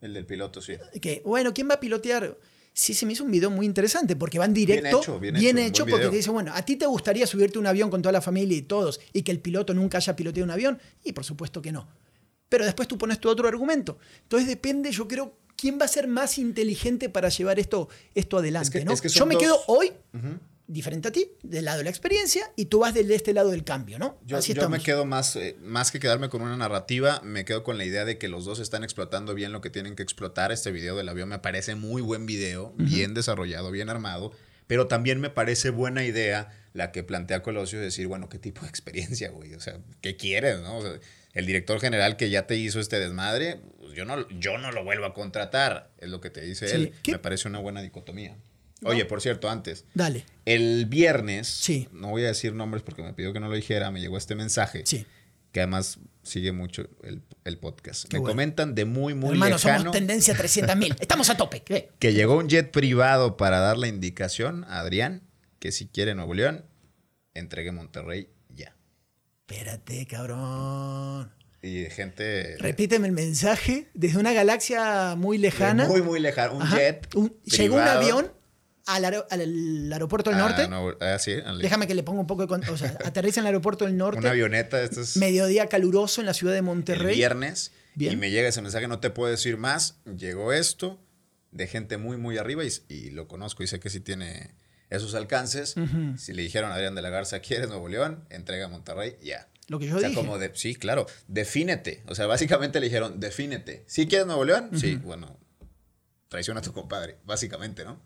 El 0.00 0.12
del 0.14 0.26
piloto, 0.26 0.60
sí. 0.60 0.74
que, 1.00 1.22
bueno, 1.24 1.54
¿quién 1.54 1.68
va 1.68 1.74
a 1.74 1.80
pilotear? 1.80 2.36
Sí, 2.76 2.92
se 2.92 3.06
me 3.06 3.12
hizo 3.12 3.22
un 3.22 3.30
video 3.30 3.50
muy 3.50 3.66
interesante 3.66 4.16
porque 4.16 4.36
van 4.38 4.52
directo, 4.52 4.98
hecho, 5.00 5.20
bien 5.20 5.58
hecho, 5.58 5.84
porque 5.84 5.94
video. 5.96 6.10
te 6.10 6.16
dice, 6.16 6.30
bueno, 6.30 6.52
¿a 6.52 6.62
ti 6.62 6.74
te 6.74 6.86
gustaría 6.86 7.24
subirte 7.24 7.56
un 7.60 7.68
avión 7.68 7.88
con 7.88 8.02
toda 8.02 8.12
la 8.12 8.20
familia 8.20 8.56
y 8.58 8.62
todos 8.62 9.00
y 9.12 9.22
que 9.22 9.30
el 9.30 9.38
piloto 9.38 9.72
nunca 9.74 9.98
haya 9.98 10.16
piloteado 10.16 10.44
un 10.44 10.50
avión? 10.50 10.80
Y 11.04 11.12
por 11.12 11.24
supuesto 11.24 11.62
que 11.62 11.70
no. 11.70 11.86
Pero 12.48 12.64
después 12.64 12.88
tú 12.88 12.98
pones 12.98 13.20
tu 13.20 13.28
otro 13.28 13.46
argumento. 13.46 13.96
Entonces 14.22 14.48
depende, 14.48 14.90
yo 14.90 15.06
creo, 15.06 15.38
quién 15.56 15.78
va 15.80 15.84
a 15.84 15.88
ser 15.88 16.08
más 16.08 16.36
inteligente 16.36 17.08
para 17.08 17.28
llevar 17.28 17.60
esto, 17.60 17.88
esto 18.12 18.38
adelante. 18.38 18.78
Es 18.78 18.82
que- 18.82 18.84
¿no? 18.84 18.92
es 18.92 19.00
que 19.00 19.08
yo 19.08 19.24
me 19.24 19.34
dos- 19.34 19.42
quedo 19.44 19.60
hoy. 19.68 19.92
Diferente 20.66 21.08
a 21.08 21.12
ti, 21.12 21.30
del 21.42 21.66
lado 21.66 21.78
de 21.78 21.84
la 21.84 21.90
experiencia, 21.90 22.50
y 22.56 22.66
tú 22.66 22.78
vas 22.80 22.94
del 22.94 23.08
de 23.08 23.14
este 23.16 23.34
lado 23.34 23.50
del 23.50 23.64
cambio, 23.64 23.98
¿no? 23.98 24.18
Yo, 24.24 24.38
Así 24.38 24.54
yo 24.54 24.68
me 24.70 24.80
quedo 24.80 25.04
más, 25.04 25.36
eh, 25.36 25.56
más 25.62 25.90
que 25.90 26.00
quedarme 26.00 26.28
con 26.30 26.40
una 26.42 26.56
narrativa, 26.56 27.20
me 27.22 27.44
quedo 27.44 27.62
con 27.64 27.76
la 27.76 27.84
idea 27.84 28.04
de 28.04 28.16
que 28.18 28.28
los 28.28 28.44
dos 28.44 28.60
están 28.60 28.82
explotando 28.84 29.34
bien 29.34 29.52
lo 29.52 29.60
que 29.60 29.70
tienen 29.70 29.94
que 29.94 30.02
explotar. 30.02 30.52
Este 30.52 30.70
video 30.72 30.96
del 30.96 31.08
avión 31.08 31.28
me 31.28 31.38
parece 31.38 31.74
muy 31.74 32.00
buen 32.00 32.24
video, 32.26 32.72
bien 32.78 33.12
desarrollado, 33.14 33.70
bien 33.70 33.90
armado, 33.90 34.32
pero 34.66 34.86
también 34.86 35.20
me 35.20 35.28
parece 35.30 35.68
buena 35.70 36.04
idea 36.04 36.50
la 36.72 36.90
que 36.92 37.02
plantea 37.02 37.42
Colosio 37.42 37.78
de 37.78 37.84
decir, 37.86 38.06
bueno, 38.06 38.28
¿qué 38.28 38.38
tipo 38.38 38.62
de 38.62 38.68
experiencia, 38.68 39.30
güey? 39.30 39.54
O 39.54 39.60
sea, 39.60 39.78
¿qué 40.00 40.16
quieres, 40.16 40.60
no? 40.60 40.78
O 40.78 40.82
sea, 40.82 40.98
el 41.34 41.46
director 41.46 41.78
general 41.80 42.16
que 42.16 42.30
ya 42.30 42.46
te 42.46 42.56
hizo 42.56 42.80
este 42.80 42.98
desmadre, 42.98 43.60
pues 43.78 43.92
yo 43.92 44.04
no, 44.06 44.26
yo 44.30 44.56
no 44.58 44.72
lo 44.72 44.82
vuelvo 44.82 45.04
a 45.04 45.12
contratar, 45.12 45.90
es 45.98 46.08
lo 46.08 46.20
que 46.20 46.30
te 46.30 46.40
dice 46.40 46.68
Sí. 46.68 46.74
él. 46.76 46.92
¿Qué? 47.02 47.12
Me 47.12 47.18
parece 47.18 47.48
una 47.48 47.58
buena 47.58 47.82
dicotomía. 47.82 48.36
No. 48.80 48.90
Oye, 48.90 49.04
por 49.06 49.20
cierto, 49.22 49.48
antes, 49.48 49.84
Dale, 49.94 50.24
el 50.44 50.86
viernes, 50.86 51.46
Sí. 51.48 51.88
no 51.92 52.10
voy 52.10 52.24
a 52.24 52.28
decir 52.28 52.52
nombres 52.54 52.82
porque 52.82 53.02
me 53.02 53.12
pidió 53.14 53.32
que 53.32 53.40
no 53.40 53.48
lo 53.48 53.54
dijera, 53.54 53.90
me 53.90 54.00
llegó 54.00 54.18
este 54.18 54.34
mensaje, 54.34 54.82
sí. 54.84 55.06
que 55.52 55.60
además 55.60 55.98
sigue 56.22 56.52
mucho 56.52 56.82
el, 57.02 57.22
el 57.44 57.58
podcast. 57.58 58.04
Qué 58.08 58.16
me 58.16 58.20
bueno. 58.20 58.32
comentan 58.32 58.74
de 58.74 58.84
muy, 58.84 59.14
muy 59.14 59.30
Hermano, 59.32 59.56
lejano 59.56 59.78
somos 59.78 59.92
tendencia 59.92 60.34
300.000. 60.36 60.96
Estamos 61.00 61.30
a 61.30 61.36
tope. 61.36 61.62
¿qué? 61.62 61.90
que 61.98 62.12
llegó 62.12 62.36
un 62.36 62.48
jet 62.48 62.70
privado 62.70 63.36
para 63.36 63.60
dar 63.60 63.78
la 63.78 63.86
indicación 63.88 64.64
a 64.64 64.80
Adrián 64.80 65.22
que 65.60 65.72
si 65.72 65.86
quiere 65.86 66.14
Nuevo 66.14 66.34
León, 66.34 66.64
entregue 67.32 67.72
Monterrey 67.72 68.28
ya. 68.50 68.74
Espérate, 69.46 70.06
cabrón. 70.06 71.32
Y 71.62 71.84
gente... 71.86 72.56
Repíteme 72.58 73.06
el 73.06 73.12
mensaje. 73.14 73.88
Desde 73.94 74.18
una 74.18 74.32
galaxia 74.34 75.14
muy 75.16 75.38
lejana. 75.38 75.86
Muy, 75.86 76.02
muy 76.02 76.20
lejano. 76.20 76.54
Un 76.56 76.62
Ajá, 76.62 76.76
jet. 76.76 77.14
un- 77.14 77.34
llegó 77.44 77.76
un 77.76 77.82
avión 77.82 78.30
al, 78.86 79.04
aero- 79.04 79.26
al 79.30 79.92
aeropuerto 79.92 80.30
del 80.30 80.40
Ah, 80.40 80.48
norte. 80.48 80.68
no, 80.68 80.94
ah, 81.00 81.18
sí, 81.18 81.34
Déjame 81.60 81.86
que 81.86 81.94
le 81.94 82.02
ponga 82.02 82.20
un 82.20 82.26
poco 82.26 82.46
de. 82.46 82.70
O 82.70 82.76
sea, 82.76 82.96
aterriza 83.04 83.40
en 83.40 83.44
el 83.44 83.48
aeropuerto 83.48 83.84
del 83.84 83.96
norte. 83.96 84.20
Una 84.20 84.30
avioneta, 84.30 84.80
esto 84.82 85.00
es 85.00 85.16
Mediodía 85.16 85.68
caluroso 85.68 86.20
en 86.20 86.26
la 86.26 86.34
ciudad 86.34 86.52
de 86.52 86.58
el 86.58 86.64
Monterrey. 86.64 87.16
viernes. 87.16 87.72
Bien. 87.94 88.12
Y 88.14 88.16
me 88.16 88.30
llega 88.30 88.48
ese 88.48 88.60
mensaje, 88.60 88.88
no 88.88 88.98
te 89.00 89.10
puedo 89.10 89.30
decir 89.30 89.56
más. 89.56 90.00
Llegó 90.16 90.52
esto 90.52 91.00
de 91.52 91.66
gente 91.68 91.96
muy, 91.96 92.16
muy 92.16 92.38
arriba 92.38 92.64
y, 92.64 92.68
y 92.88 93.10
lo 93.10 93.28
conozco 93.28 93.62
y 93.62 93.68
sé 93.68 93.78
que 93.78 93.88
sí 93.88 94.00
tiene 94.00 94.54
esos 94.90 95.14
alcances. 95.14 95.74
Si 96.18 96.32
le 96.32 96.42
dijeron 96.42 96.70
a 96.72 96.74
Adrián 96.74 96.94
de 96.96 97.02
la 97.02 97.10
Garza, 97.10 97.38
¿quieres 97.40 97.68
Nuevo 97.68 97.88
León? 97.88 98.24
Entrega 98.30 98.66
a 98.66 98.68
Monterrey, 98.68 99.16
ya. 99.22 99.48
Lo 99.68 99.78
que 99.78 99.86
yo 99.86 99.96
o 99.96 100.00
sea, 100.00 100.08
dije. 100.10 100.20
como 100.20 100.38
de, 100.38 100.50
sí, 100.54 100.74
claro, 100.74 101.06
defínete. 101.26 102.02
O 102.06 102.14
sea, 102.14 102.26
básicamente 102.26 102.80
le 102.80 102.86
dijeron, 102.86 103.18
defínete. 103.20 103.84
¿Sí 103.86 104.06
quieres 104.08 104.26
Nuevo 104.26 104.44
León? 104.44 104.70
Sí, 104.74 104.96
bueno, 104.96 105.38
traiciona 106.28 106.60
a 106.60 106.62
tu 106.62 106.72
compadre, 106.72 107.16
básicamente, 107.24 107.84
¿no? 107.84 108.00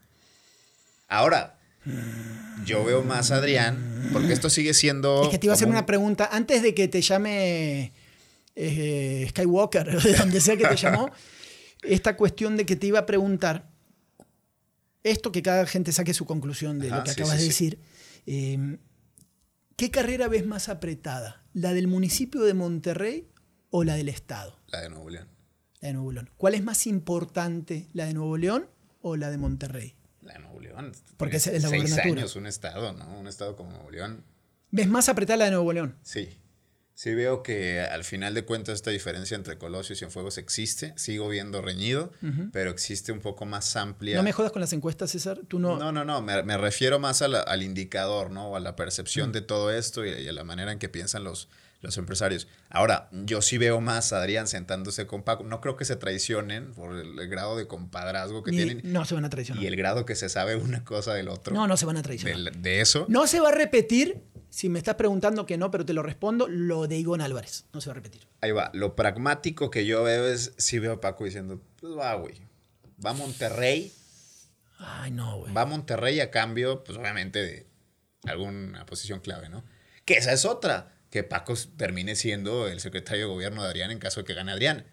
Ahora, 1.09 1.59
yo 2.65 2.85
veo 2.85 3.03
más 3.03 3.31
a 3.31 3.37
Adrián, 3.37 4.11
porque 4.13 4.33
esto 4.33 4.51
sigue 4.51 4.75
siendo... 4.75 5.25
Es 5.25 5.31
que 5.31 5.39
te 5.39 5.47
iba 5.47 5.55
a 5.55 5.57
hacer 5.57 5.69
una 5.69 5.87
pregunta. 5.87 6.29
Antes 6.31 6.63
de 6.63 6.75
que 6.75 6.87
te 6.87 7.01
llame 7.01 7.93
eh, 8.55 9.27
Skywalker, 9.31 10.03
de 10.03 10.13
donde 10.15 10.41
sea 10.41 10.57
que 10.57 10.67
te 10.67 10.77
llamó, 10.77 11.11
esta 11.83 12.17
cuestión 12.17 12.57
de 12.57 12.67
que 12.67 12.77
te 12.77 12.87
iba 12.87 13.01
a 13.01 13.07
preguntar, 13.07 13.71
esto 15.03 15.33
que 15.33 15.43
cada 15.43 15.67
gente 15.67 15.93
saque 15.93 16.15
su 16.15 16.27
conclusión 16.27 16.79
de 16.79 16.89
Ajá, 16.89 16.99
lo 16.99 17.05
que 17.05 17.11
sí, 17.13 17.21
acabas 17.21 17.41
sí, 17.41 17.47
de 17.47 17.53
sí. 17.53 17.65
decir, 17.65 17.81
eh, 18.27 18.79
¿Qué 19.79 19.93
carrera 19.93 20.27
ves 20.27 20.45
más 20.45 20.69
apretada? 20.69 21.45
¿La 21.53 21.73
del 21.73 21.87
municipio 21.87 22.43
de 22.43 22.53
Monterrey 22.53 23.29
o 23.71 23.85
la 23.85 23.95
del 23.95 24.09
Estado? 24.09 24.59
La 24.67 24.81
de 24.81 24.89
Nuevo 24.89 25.09
León. 25.09 25.29
La 25.81 25.87
de 25.87 25.95
Nuevo 25.95 26.11
León. 26.11 26.31
¿Cuál 26.37 26.55
es 26.55 26.65
más 26.65 26.89
importante, 26.89 27.87
la 27.93 28.07
de 28.07 28.15
Nuevo 28.15 28.37
León 28.37 28.67
o 29.03 29.15
la 29.15 29.31
de 29.31 29.39
Monterrey? 29.39 29.95
La 30.29 30.35
de 30.35 30.41
Nuevo 30.41 30.61
León. 30.61 30.93
Porque 31.17 31.37
es 31.39 31.47
la 31.63 31.69
Seis 31.69 31.99
años 31.99 32.37
un 32.37 32.47
estado, 32.47 32.93
¿no? 32.93 33.19
Un 33.19 33.27
estado 33.27 33.57
como 33.57 33.73
Nuevo 33.73 33.91
León. 33.91 34.25
¿Ves 34.71 34.87
más 34.89 35.09
apretada 35.09 35.39
la 35.39 35.45
de 35.47 35.51
Nuevo 35.53 35.73
León? 35.73 35.97
Sí. 36.03 36.39
Sí 36.95 37.15
veo 37.15 37.45
que 37.45 37.81
al 37.81 38.03
final 38.03 38.35
de 38.35 38.45
cuentas 38.45 38.75
esta 38.75 38.91
diferencia 38.91 39.37
entre 39.37 39.57
Colosio 39.57 39.93
y 39.93 39.97
Cienfuegos 39.97 40.37
existe. 40.37 40.93
Sigo 40.97 41.29
viendo 41.29 41.63
reñido, 41.63 42.11
pero 42.53 42.71
existe 42.71 43.13
un 43.13 43.21
poco 43.21 43.47
más 43.47 43.77
amplia. 43.77 44.17
No 44.17 44.25
me 44.25 44.33
jodas 44.33 44.51
con 44.51 44.61
las 44.61 44.73
encuestas, 44.73 45.13
César. 45.13 45.41
Tú 45.47 45.61
no. 45.61 45.79
No, 45.79 45.93
no, 45.93 46.05
no, 46.05 46.21
me, 46.23 46.43
me 46.43 46.57
refiero 46.59 46.99
más 46.99 47.21
la- 47.21 47.41
al 47.43 47.63
indicador, 47.63 48.31
¿no? 48.33 48.49
O 48.49 48.57
a 48.57 48.61
la 48.61 48.73
Mm. 48.73 48.77
percepción 48.77 49.31
de 49.33 49.43
todo 49.43 49.71
esto 49.73 50.05
y, 50.05 50.11
y 50.11 50.29
a 50.29 50.33
la 50.33 50.43
manera 50.43 50.73
en 50.73 50.81
que 50.81 50.89
piensan 50.89 51.23
los, 51.23 51.49
los 51.81 51.97
empresarios. 51.99 52.49
Ahora, 52.71 53.09
yo 53.13 53.41
sí 53.41 53.57
veo 53.59 53.81
más 53.81 54.13
a 54.13 54.19
Adrián 54.19 54.49
sentándose 54.49 55.07
con 55.07 55.23
Paco. 55.23 55.45
No 55.45 55.61
creo 55.61 55.77
que 55.77 55.85
se 55.85 55.95
traicionen 55.97 56.73
por 56.75 56.97
el, 56.97 57.19
el 57.19 57.29
grado 57.29 57.57
de 57.57 57.67
compadrazgo 57.69 58.43
que 58.43 58.51
ni- 58.51 58.57
tienen 58.57 58.81
no 58.85 59.05
se 59.05 59.15
van 59.15 59.25
a 59.25 59.31
traicionar. 59.31 59.63
y 59.63 59.67
el 59.67 59.77
grado 59.77 60.05
que 60.05 60.17
se 60.17 60.29
sabe 60.29 60.57
una 60.57 60.85
cosa 60.85 61.15
del 61.15 61.29
otro. 61.29 61.55
No, 61.55 61.67
no 61.69 61.77
se 61.77 61.87
van 61.87 61.97
a 61.97 62.03
traicionar. 62.03 62.53
de 62.57 62.81
eso. 62.81 63.07
No 63.09 63.27
se 63.27 63.41
va 63.41 63.51
a 63.51 63.53
repetir. 63.53 64.23
Si 64.51 64.69
me 64.71 64.79
estás 64.79 64.95
preguntando 64.95 65.45
que 65.45 65.59
no, 65.59 65.71
pero 65.71 65.85
te 65.85 65.93
lo 65.93 66.03
respondo, 66.03 66.49
lo 66.49 66.89
de 66.89 66.97
Ivonne 66.97 67.23
Álvarez. 67.23 67.67
No 67.75 67.81
se 67.83 67.91
va 67.91 67.93
a 67.93 67.95
repetir. 67.97 68.27
Ahí 68.41 68.51
va. 68.51 68.71
Lo 68.73 68.97
pragmático 68.97 69.71
que 69.71 69.85
yo 69.85 70.03
veo 70.05 70.27
es, 70.27 70.55
sí 70.57 70.79
veo 70.79 70.95
a 70.95 71.01
Paco 71.03 71.25
diciendo, 71.25 71.61
pues 71.81 71.93
va, 71.97 72.15
güey. 72.15 72.41
Va 73.05 73.11
a 73.11 73.13
Monterrey, 73.15 73.93
Ay, 74.79 75.11
no, 75.11 75.39
güey. 75.39 75.53
va 75.53 75.61
a 75.63 75.67
Monterrey 75.67 76.19
a 76.21 76.31
cambio, 76.31 76.83
pues 76.83 76.97
obviamente 76.99 77.41
de 77.45 77.67
alguna 78.25 78.87
posición 78.87 79.21
clave, 79.21 79.49
¿no? 79.49 79.65
Que 80.05 80.15
esa 80.15 80.33
es 80.33 80.45
otra, 80.45 80.98
que 81.11 81.23
Paco 81.25 81.55
termine 81.77 82.15
siendo 82.17 82.69
el 82.69 82.81
secretario 82.81 83.27
de 83.29 83.33
gobierno 83.33 83.63
de 83.63 83.69
Adrián 83.69 83.91
en 83.91 83.99
caso 83.99 84.21
de 84.21 84.27
que 84.27 84.35
gane 84.35 84.53
Adrián. 84.53 84.85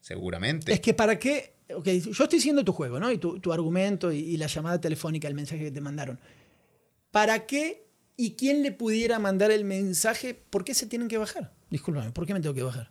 Seguramente. 0.00 0.72
Es 0.72 0.80
que 0.80 0.94
para 0.94 1.18
qué. 1.18 1.54
Ok, 1.74 1.86
yo 1.86 2.24
estoy 2.24 2.40
siguiendo 2.40 2.64
tu 2.64 2.72
juego, 2.72 2.98
¿no? 2.98 3.12
Y 3.12 3.18
tu, 3.18 3.38
tu 3.38 3.52
argumento 3.52 4.10
y, 4.10 4.18
y 4.18 4.36
la 4.36 4.46
llamada 4.48 4.80
telefónica, 4.80 5.28
el 5.28 5.34
mensaje 5.34 5.62
que 5.64 5.70
te 5.70 5.80
mandaron. 5.80 6.18
¿Para 7.10 7.46
qué 7.46 7.86
y 8.16 8.34
quién 8.34 8.62
le 8.62 8.72
pudiera 8.72 9.18
mandar 9.18 9.50
el 9.50 9.64
mensaje? 9.64 10.34
¿Por 10.34 10.64
qué 10.64 10.74
se 10.74 10.86
tienen 10.86 11.08
que 11.08 11.18
bajar? 11.18 11.52
Discúlpame, 11.70 12.10
¿por 12.10 12.26
qué 12.26 12.34
me 12.34 12.40
tengo 12.40 12.54
que 12.54 12.62
bajar? 12.64 12.90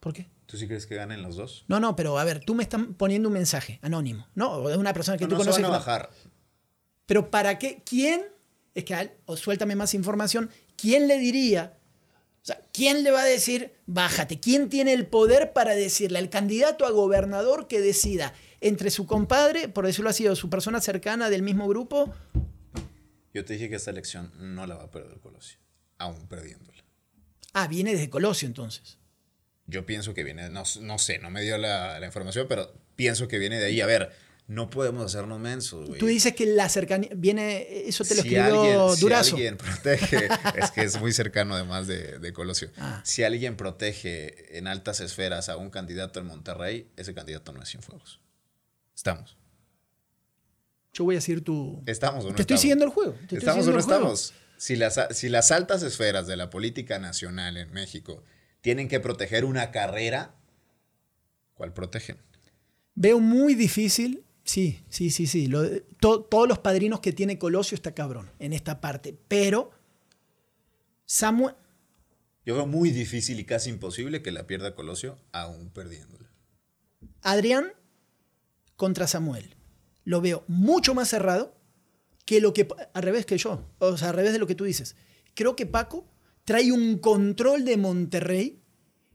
¿Por 0.00 0.12
qué? 0.12 0.28
¿Tú 0.46 0.58
sí 0.58 0.66
crees 0.66 0.86
que 0.86 0.96
ganen 0.96 1.22
los 1.22 1.36
dos? 1.36 1.64
No, 1.68 1.80
no, 1.80 1.96
pero 1.96 2.18
a 2.18 2.24
ver, 2.24 2.40
tú 2.44 2.54
me 2.54 2.62
estás 2.62 2.82
poniendo 2.98 3.28
un 3.30 3.32
mensaje 3.32 3.78
anónimo, 3.80 4.26
¿no? 4.34 4.50
O 4.52 4.68
de 4.68 4.76
una 4.76 4.92
persona 4.92 5.16
que 5.16 5.24
No, 5.24 5.28
tú 5.30 5.34
no 5.36 5.38
conoces. 5.40 5.62
van 5.62 5.70
a 5.70 5.74
que- 5.74 5.78
bajar. 5.78 6.10
Pero 7.06 7.30
¿para 7.30 7.58
qué? 7.58 7.82
¿Quién? 7.86 8.22
Es 8.74 8.84
que, 8.84 9.16
o 9.24 9.36
suéltame 9.36 9.76
más 9.76 9.94
información, 9.94 10.50
¿quién 10.76 11.08
le 11.08 11.18
diría? 11.18 11.78
O 12.44 12.46
sea, 12.46 12.60
¿quién 12.74 13.04
le 13.04 13.10
va 13.10 13.22
a 13.22 13.24
decir, 13.24 13.72
bájate? 13.86 14.38
¿Quién 14.38 14.68
tiene 14.68 14.92
el 14.92 15.06
poder 15.06 15.54
para 15.54 15.74
decirle 15.74 16.18
al 16.18 16.28
candidato 16.28 16.84
a 16.84 16.90
gobernador 16.90 17.68
que 17.68 17.80
decida 17.80 18.34
entre 18.60 18.90
su 18.90 19.06
compadre, 19.06 19.68
por 19.70 19.86
decirlo 19.86 20.10
así, 20.10 20.28
o 20.28 20.36
su 20.36 20.50
persona 20.50 20.82
cercana 20.82 21.30
del 21.30 21.40
mismo 21.40 21.66
grupo? 21.66 22.12
Yo 23.32 23.46
te 23.46 23.54
dije 23.54 23.70
que 23.70 23.76
esta 23.76 23.90
elección 23.90 24.30
no 24.36 24.66
la 24.66 24.74
va 24.74 24.84
a 24.84 24.90
perder 24.90 25.20
Colosio, 25.20 25.58
aún 25.96 26.28
perdiéndola. 26.28 26.84
Ah, 27.54 27.66
viene 27.66 27.92
desde 27.92 28.10
Colosio 28.10 28.46
entonces. 28.46 28.98
Yo 29.64 29.86
pienso 29.86 30.12
que 30.12 30.22
viene, 30.22 30.50
no, 30.50 30.64
no 30.82 30.98
sé, 30.98 31.18
no 31.20 31.30
me 31.30 31.40
dio 31.40 31.56
la, 31.56 31.98
la 31.98 32.04
información, 32.04 32.44
pero 32.46 32.74
pienso 32.94 33.26
que 33.26 33.38
viene 33.38 33.58
de 33.58 33.64
ahí. 33.64 33.80
A 33.80 33.86
ver, 33.86 34.12
no 34.46 34.68
podemos 34.68 35.06
hacernos 35.06 35.40
mensos, 35.40 35.88
güey. 35.88 35.98
Tú 35.98 36.06
dices 36.06 36.34
que 36.34 36.44
la 36.44 36.68
cercanía, 36.68 37.10
viene, 37.16 37.88
eso 37.88 38.04
te 38.04 38.14
lo 38.14 38.22
si 38.22 38.28
escribió 38.28 38.44
alguien, 38.44 38.96
si 38.96 39.00
Durazo. 39.00 39.36
alguien 39.36 39.56
protege, 39.56 40.28
es 40.56 40.70
que 40.70 40.82
es 40.82 41.00
muy 41.00 41.12
cercano 41.12 41.54
además 41.54 41.86
de, 41.86 42.18
de 42.18 42.32
Colosio. 42.32 42.70
Ah. 42.76 43.00
Si 43.04 43.22
alguien 43.22 43.56
protege 43.56 44.58
en 44.58 44.66
altas 44.66 45.00
esferas 45.00 45.48
a 45.48 45.56
un 45.56 45.70
candidato 45.70 46.20
en 46.20 46.26
Monterrey, 46.26 46.90
ese 46.96 47.14
candidato 47.14 47.52
no 47.52 47.62
es 47.62 47.70
Cienfuegos. 47.70 48.20
Estamos. 48.94 49.36
Yo 50.92 51.04
voy 51.04 51.16
a 51.16 51.18
decir 51.18 51.42
tu... 51.42 51.82
Estamos 51.86 52.24
o 52.24 52.28
no 52.28 52.34
Te 52.36 52.42
estoy 52.42 52.58
siguiendo 52.58 52.84
el 52.84 52.90
juego. 52.90 53.16
te 53.28 53.38
¿Estamos 53.38 53.66
o 53.66 53.72
no 53.72 53.78
estamos? 53.78 54.34
Si 54.58 54.76
las, 54.76 55.00
si 55.10 55.28
las 55.28 55.50
altas 55.50 55.82
esferas 55.82 56.26
de 56.26 56.36
la 56.36 56.50
política 56.50 56.98
nacional 56.98 57.56
en 57.56 57.72
México 57.72 58.22
tienen 58.60 58.88
que 58.88 59.00
proteger 59.00 59.44
una 59.44 59.72
carrera, 59.72 60.36
¿cuál 61.54 61.72
protegen? 61.72 62.18
Veo 62.94 63.18
muy 63.18 63.54
difícil. 63.54 64.24
Sí, 64.44 64.82
sí, 64.90 65.10
sí, 65.10 65.26
sí. 65.26 65.46
lo 65.46 65.62
de- 65.62 65.80
to- 66.00 66.22
todos 66.22 66.46
los 66.46 66.58
padrinos 66.58 67.00
que 67.00 67.12
tiene 67.12 67.38
Colosio 67.38 67.74
está 67.74 67.94
cabrón 67.94 68.30
en 68.38 68.52
esta 68.52 68.80
parte. 68.80 69.16
Pero 69.28 69.70
Samuel. 71.06 71.54
Yo 72.46 72.54
veo 72.56 72.66
muy 72.66 72.90
difícil 72.90 73.40
y 73.40 73.44
casi 73.44 73.70
imposible 73.70 74.22
que 74.22 74.30
la 74.30 74.46
pierda 74.46 74.74
Colosio, 74.74 75.18
aún 75.32 75.70
perdiéndola. 75.70 76.28
Adrián 77.22 77.72
contra 78.76 79.06
Samuel. 79.06 79.56
Lo 80.04 80.20
veo 80.20 80.44
mucho 80.46 80.94
más 80.94 81.08
cerrado 81.08 81.56
que 82.26 82.40
lo 82.40 82.52
que. 82.52 82.68
Al 82.92 83.02
revés 83.02 83.24
que 83.24 83.38
yo. 83.38 83.66
O 83.78 83.96
sea, 83.96 84.10
al 84.10 84.14
revés 84.16 84.32
de 84.34 84.38
lo 84.38 84.46
que 84.46 84.54
tú 84.54 84.64
dices. 84.64 84.94
Creo 85.34 85.56
que 85.56 85.64
Paco 85.66 86.06
trae 86.44 86.70
un 86.70 86.98
control 86.98 87.64
de 87.64 87.78
Monterrey, 87.78 88.60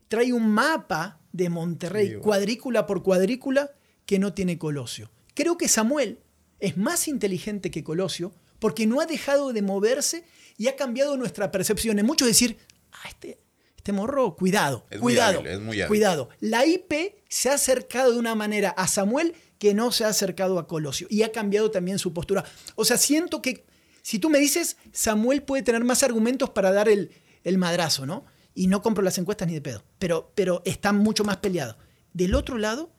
trae 0.08 0.34
un 0.34 0.50
mapa 0.50 1.22
de 1.32 1.50
Monterrey, 1.50 2.15
cuadrícula 2.20 2.88
por 2.88 3.04
cuadrícula, 3.04 3.72
que 4.08 4.18
no 4.18 4.34
tiene 4.34 4.58
Colosio. 4.58 5.12
Creo 5.39 5.58
que 5.58 5.69
Samuel 5.69 6.19
es 6.60 6.75
más 6.75 7.08
inteligente 7.08 7.71
que 7.71 7.82
Colosio 7.82 8.34
porque 8.60 8.86
no 8.86 8.99
ha 8.99 9.06
dejado 9.06 9.54
de 9.54 9.62
moverse 9.62 10.25
y 10.58 10.67
ha 10.67 10.75
cambiado 10.75 11.15
nuestra 11.15 11.49
percepción. 11.49 11.97
En 11.97 12.06
muchos 12.06 12.28
decir, 12.28 12.58
ah, 12.91 13.08
este, 13.08 13.39
este 13.78 13.93
morro, 13.93 14.36
cuidado, 14.36 14.86
Es 14.89 14.99
muy 14.99 15.13
cuidado, 15.13 15.39
hábil, 15.39 15.52
es 15.52 15.60
muy 15.62 15.80
hábil. 15.80 15.88
cuidado. 15.88 16.28
La 16.41 16.65
IP 16.65 16.93
se 17.30 17.49
ha 17.49 17.54
acercado 17.54 18.12
de 18.12 18.19
una 18.19 18.36
manera 18.36 18.71
a 18.71 18.86
Samuel 18.89 19.34
que 19.60 19.73
no 19.73 19.93
se 19.93 20.04
ha 20.04 20.10
acercado 20.10 20.60
a 20.60 20.67
Colosio 20.67 21.08
y 21.10 21.23
ha 21.23 21.32
cambiado 21.32 21.71
también 21.71 21.99
su 21.99 22.13
postura. 22.13 22.43
O 22.75 22.84
sea, 22.84 22.97
siento 22.97 23.41
que 23.41 23.65
si 24.02 24.19
tú 24.19 24.30
me 24.30 24.39
dices, 24.39 24.75
Samuel 24.91 25.41
puede 25.43 25.63
tener 25.63 25.86
más 25.86 26.04
argumentos 26.04 26.49
para 26.49 26.73
dar 26.73 26.89
el, 26.89 27.12
el 27.45 27.58
madrazo, 27.58 28.06
¿no? 28.06 28.25
Y 28.54 28.67
no 28.67 28.82
compro 28.82 29.06
las 29.06 29.17
encuestas 29.17 29.47
ni 29.47 29.54
de 29.54 29.62
pedo, 29.62 29.86
pero, 29.99 30.34
pero 30.36 30.62
está 30.65 30.91
mucho 30.91 31.23
más 31.23 31.38
peleado. 31.38 31.78
Del 32.12 32.36
otro 32.36 32.58
lado, 32.58 32.91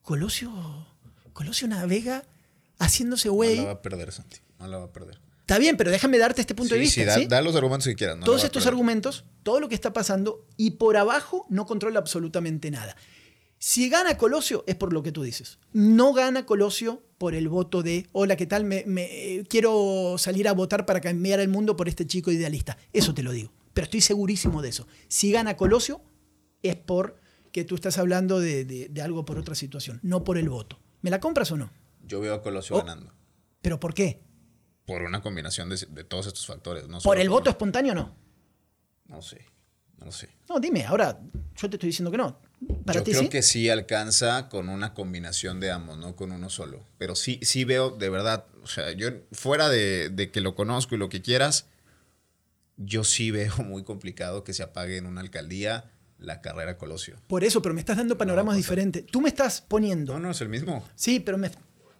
Colosio, 0.00 0.87
Colosio 1.38 1.68
navega 1.68 2.24
haciéndose 2.80 3.28
No 3.28 3.34
güey. 3.34 3.56
la 3.56 3.64
va 3.64 3.70
a 3.70 3.82
perder, 3.82 4.10
Santi. 4.12 4.38
No 4.58 4.66
la 4.66 4.78
va 4.78 4.84
a 4.86 4.92
perder. 4.92 5.20
Está 5.40 5.58
bien, 5.58 5.76
pero 5.76 5.90
déjame 5.90 6.18
darte 6.18 6.40
este 6.40 6.54
punto 6.54 6.74
de 6.74 6.80
vista. 6.80 7.00
sí, 7.00 7.04
da, 7.06 7.14
¿sí? 7.14 7.26
da 7.26 7.40
los 7.42 7.54
argumentos 7.54 7.86
que 7.86 7.94
quieras. 7.94 8.16
no 8.18 8.24
Todos 8.24 8.42
estos 8.44 8.64
perder. 8.64 8.74
argumentos, 8.74 9.24
todo 9.44 9.60
lo 9.60 9.68
que 9.68 9.74
está 9.76 9.92
pasando, 9.92 10.44
y 10.56 10.72
por 10.72 10.96
abajo 10.96 11.46
no 11.48 11.64
controla 11.64 12.00
absolutamente 12.00 12.70
nada. 12.70 12.96
Si 13.60 13.88
gana 13.88 14.18
Colosio 14.18 14.64
es 14.66 14.74
por 14.74 14.92
lo 14.92 15.02
que 15.02 15.10
tú 15.12 15.22
dices. 15.22 15.58
No 15.72 16.12
gana 16.12 16.44
Colosio 16.44 17.02
por 17.18 17.34
el 17.34 17.48
voto 17.48 17.82
de, 17.82 18.06
hola, 18.12 18.36
¿qué 18.36 18.46
tal? 18.46 18.64
Me, 18.64 18.84
me- 18.86 19.04
eh, 19.36 19.44
quiero 19.48 20.16
salir 20.18 20.48
a 20.48 20.52
votar 20.52 20.86
para 20.86 21.00
cambiar 21.00 21.40
el 21.40 21.48
mundo 21.48 21.76
por 21.76 21.88
este 21.88 22.06
chico 22.06 22.30
idealista. 22.30 22.76
Eso 22.92 23.14
te 23.14 23.22
lo 23.22 23.32
digo. 23.32 23.52
Pero 23.74 23.84
estoy 23.86 24.00
segurísimo 24.00 24.60
de 24.60 24.68
eso. 24.70 24.86
Si 25.08 25.32
gana 25.32 25.56
Colosio 25.56 26.00
es 26.62 26.76
por 26.76 27.16
que 27.52 27.64
tú 27.64 27.74
estás 27.74 27.96
hablando 27.98 28.38
de, 28.38 28.64
de- 28.64 28.88
de 28.88 29.02
algo 29.02 29.24
por 29.24 29.38
otra 29.38 29.54
situación, 29.54 29.98
no 30.02 30.22
por 30.24 30.36
el 30.36 30.48
voto. 30.48 30.78
¿Me 31.02 31.10
la 31.10 31.20
compras 31.20 31.50
o 31.52 31.56
no? 31.56 31.70
Yo 32.04 32.20
veo 32.20 32.34
a 32.34 32.42
Colosio 32.42 32.76
Oh. 32.76 32.80
ganando. 32.80 33.12
¿Pero 33.62 33.78
por 33.80 33.94
qué? 33.94 34.20
Por 34.86 35.02
una 35.02 35.20
combinación 35.20 35.68
de, 35.68 35.76
de 35.90 36.04
todos 36.04 36.26
estos 36.26 36.46
factores. 36.46 36.88
No 36.88 37.00
¿Por 37.00 37.18
el 37.18 37.28
por- 37.28 37.38
voto 37.40 37.50
espontáneo 37.50 37.92
o 37.92 37.96
no? 37.96 38.16
No 39.06 39.22
sé. 39.22 39.44
No 39.98 40.12
sé. 40.12 40.28
No, 40.48 40.60
dime, 40.60 40.84
ahora 40.86 41.18
yo 41.56 41.68
te 41.68 41.76
estoy 41.76 41.88
diciendo 41.88 42.10
que 42.10 42.16
no. 42.18 42.38
¿Para 42.84 43.00
Yo 43.00 43.04
ti 43.04 43.10
creo 43.12 43.22
sí? 43.24 43.28
que 43.28 43.42
sí 43.42 43.68
alcanza 43.68 44.48
con 44.48 44.68
una 44.68 44.94
combinación 44.94 45.58
de 45.60 45.70
ambos, 45.72 45.98
no 45.98 46.14
con 46.16 46.30
uno 46.32 46.48
solo. 46.50 46.84
Pero 46.98 47.14
sí, 47.16 47.40
sí 47.42 47.64
veo, 47.64 47.90
de 47.90 48.08
verdad, 48.08 48.46
o 48.62 48.66
sea, 48.68 48.92
yo 48.92 49.08
fuera 49.32 49.68
de, 49.68 50.08
de 50.08 50.30
que 50.30 50.40
lo 50.40 50.54
conozco 50.54 50.94
y 50.94 50.98
lo 50.98 51.08
que 51.08 51.20
quieras, 51.20 51.66
yo 52.76 53.02
sí 53.04 53.30
veo 53.30 53.56
muy 53.64 53.82
complicado 53.84 54.44
que 54.44 54.54
se 54.54 54.62
apague 54.62 54.96
en 54.96 55.06
una 55.06 55.20
alcaldía 55.20 55.90
la 56.18 56.40
carrera 56.40 56.76
Colosio. 56.76 57.16
Por 57.26 57.44
eso, 57.44 57.62
pero 57.62 57.74
me 57.74 57.80
estás 57.80 57.96
dando 57.96 58.18
panoramas 58.18 58.56
diferentes. 58.56 59.06
Tú 59.06 59.20
me 59.20 59.28
estás 59.28 59.60
poniendo. 59.60 60.14
No, 60.14 60.18
no, 60.20 60.30
es 60.32 60.40
el 60.40 60.48
mismo. 60.48 60.84
Sí, 60.94 61.20
pero 61.20 61.38
me- 61.38 61.50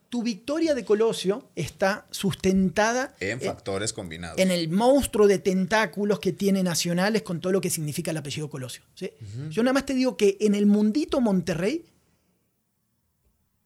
tu 0.09 0.23
victoria 0.23 0.75
de 0.75 0.85
Colosio 0.87 1.51
está 1.55 2.07
sustentada 2.11 3.15
En 3.21 3.41
factores 3.43 3.93
combinados. 3.93 4.39
en 4.39 4.51
el 4.51 4.71
monstruo 4.71 5.27
de 5.27 5.39
tentáculos 5.39 6.19
que 6.19 6.33
tiene 6.33 6.63
Nacionales 6.63 7.21
con 7.23 7.41
todo 7.41 7.53
lo 7.53 7.61
que 7.61 7.69
significa 7.71 8.11
el 8.11 8.17
apellido 8.17 8.49
Colosio. 8.49 8.83
¿sí? 8.95 9.11
Yo 9.51 9.63
nada 9.63 9.75
más 9.75 9.85
te 9.85 9.93
digo 9.95 10.17
que 10.17 10.39
en 10.41 10.55
el 10.55 10.65
mundito 10.67 11.21
Monterrey, 11.21 11.85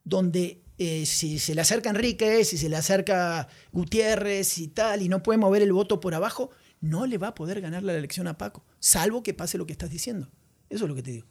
donde 0.05 0.63
eh, 0.79 1.07
si 1.07 1.39
se 1.39 1.55
le 1.55 1.61
acerca 1.61 1.91
Enrique, 1.91 2.45
si 2.45 2.59
se 2.59 2.69
le 2.69 2.77
acerca 2.77 3.49
Gutiérrez 3.71 4.59
y 4.59 4.69
tal, 4.69 5.03
y 5.03 5.09
no 5.09 5.23
puede 5.23 5.39
mover 5.39 5.63
el 5.63 5.73
voto 5.73 6.01
por 6.01 6.15
abajo, 6.15 6.51
no 6.81 7.07
le 7.07 7.19
va 7.19 7.29
a 7.29 7.35
poder 7.35 7.61
ganar 7.61 7.85
la 7.85 7.95
elección 7.95 8.27
a 8.27 8.37
Paco, 8.37 8.65
salvo 8.81 9.23
que 9.23 9.33
pase 9.35 9.59
lo 9.59 9.67
que 9.67 9.73
estás 9.73 9.91
diciendo. 9.91 10.29
Eso 10.73 10.85
es 10.85 10.89
lo 10.89 10.95
que 10.95 11.03
te 11.03 11.11
digo. 11.13 11.27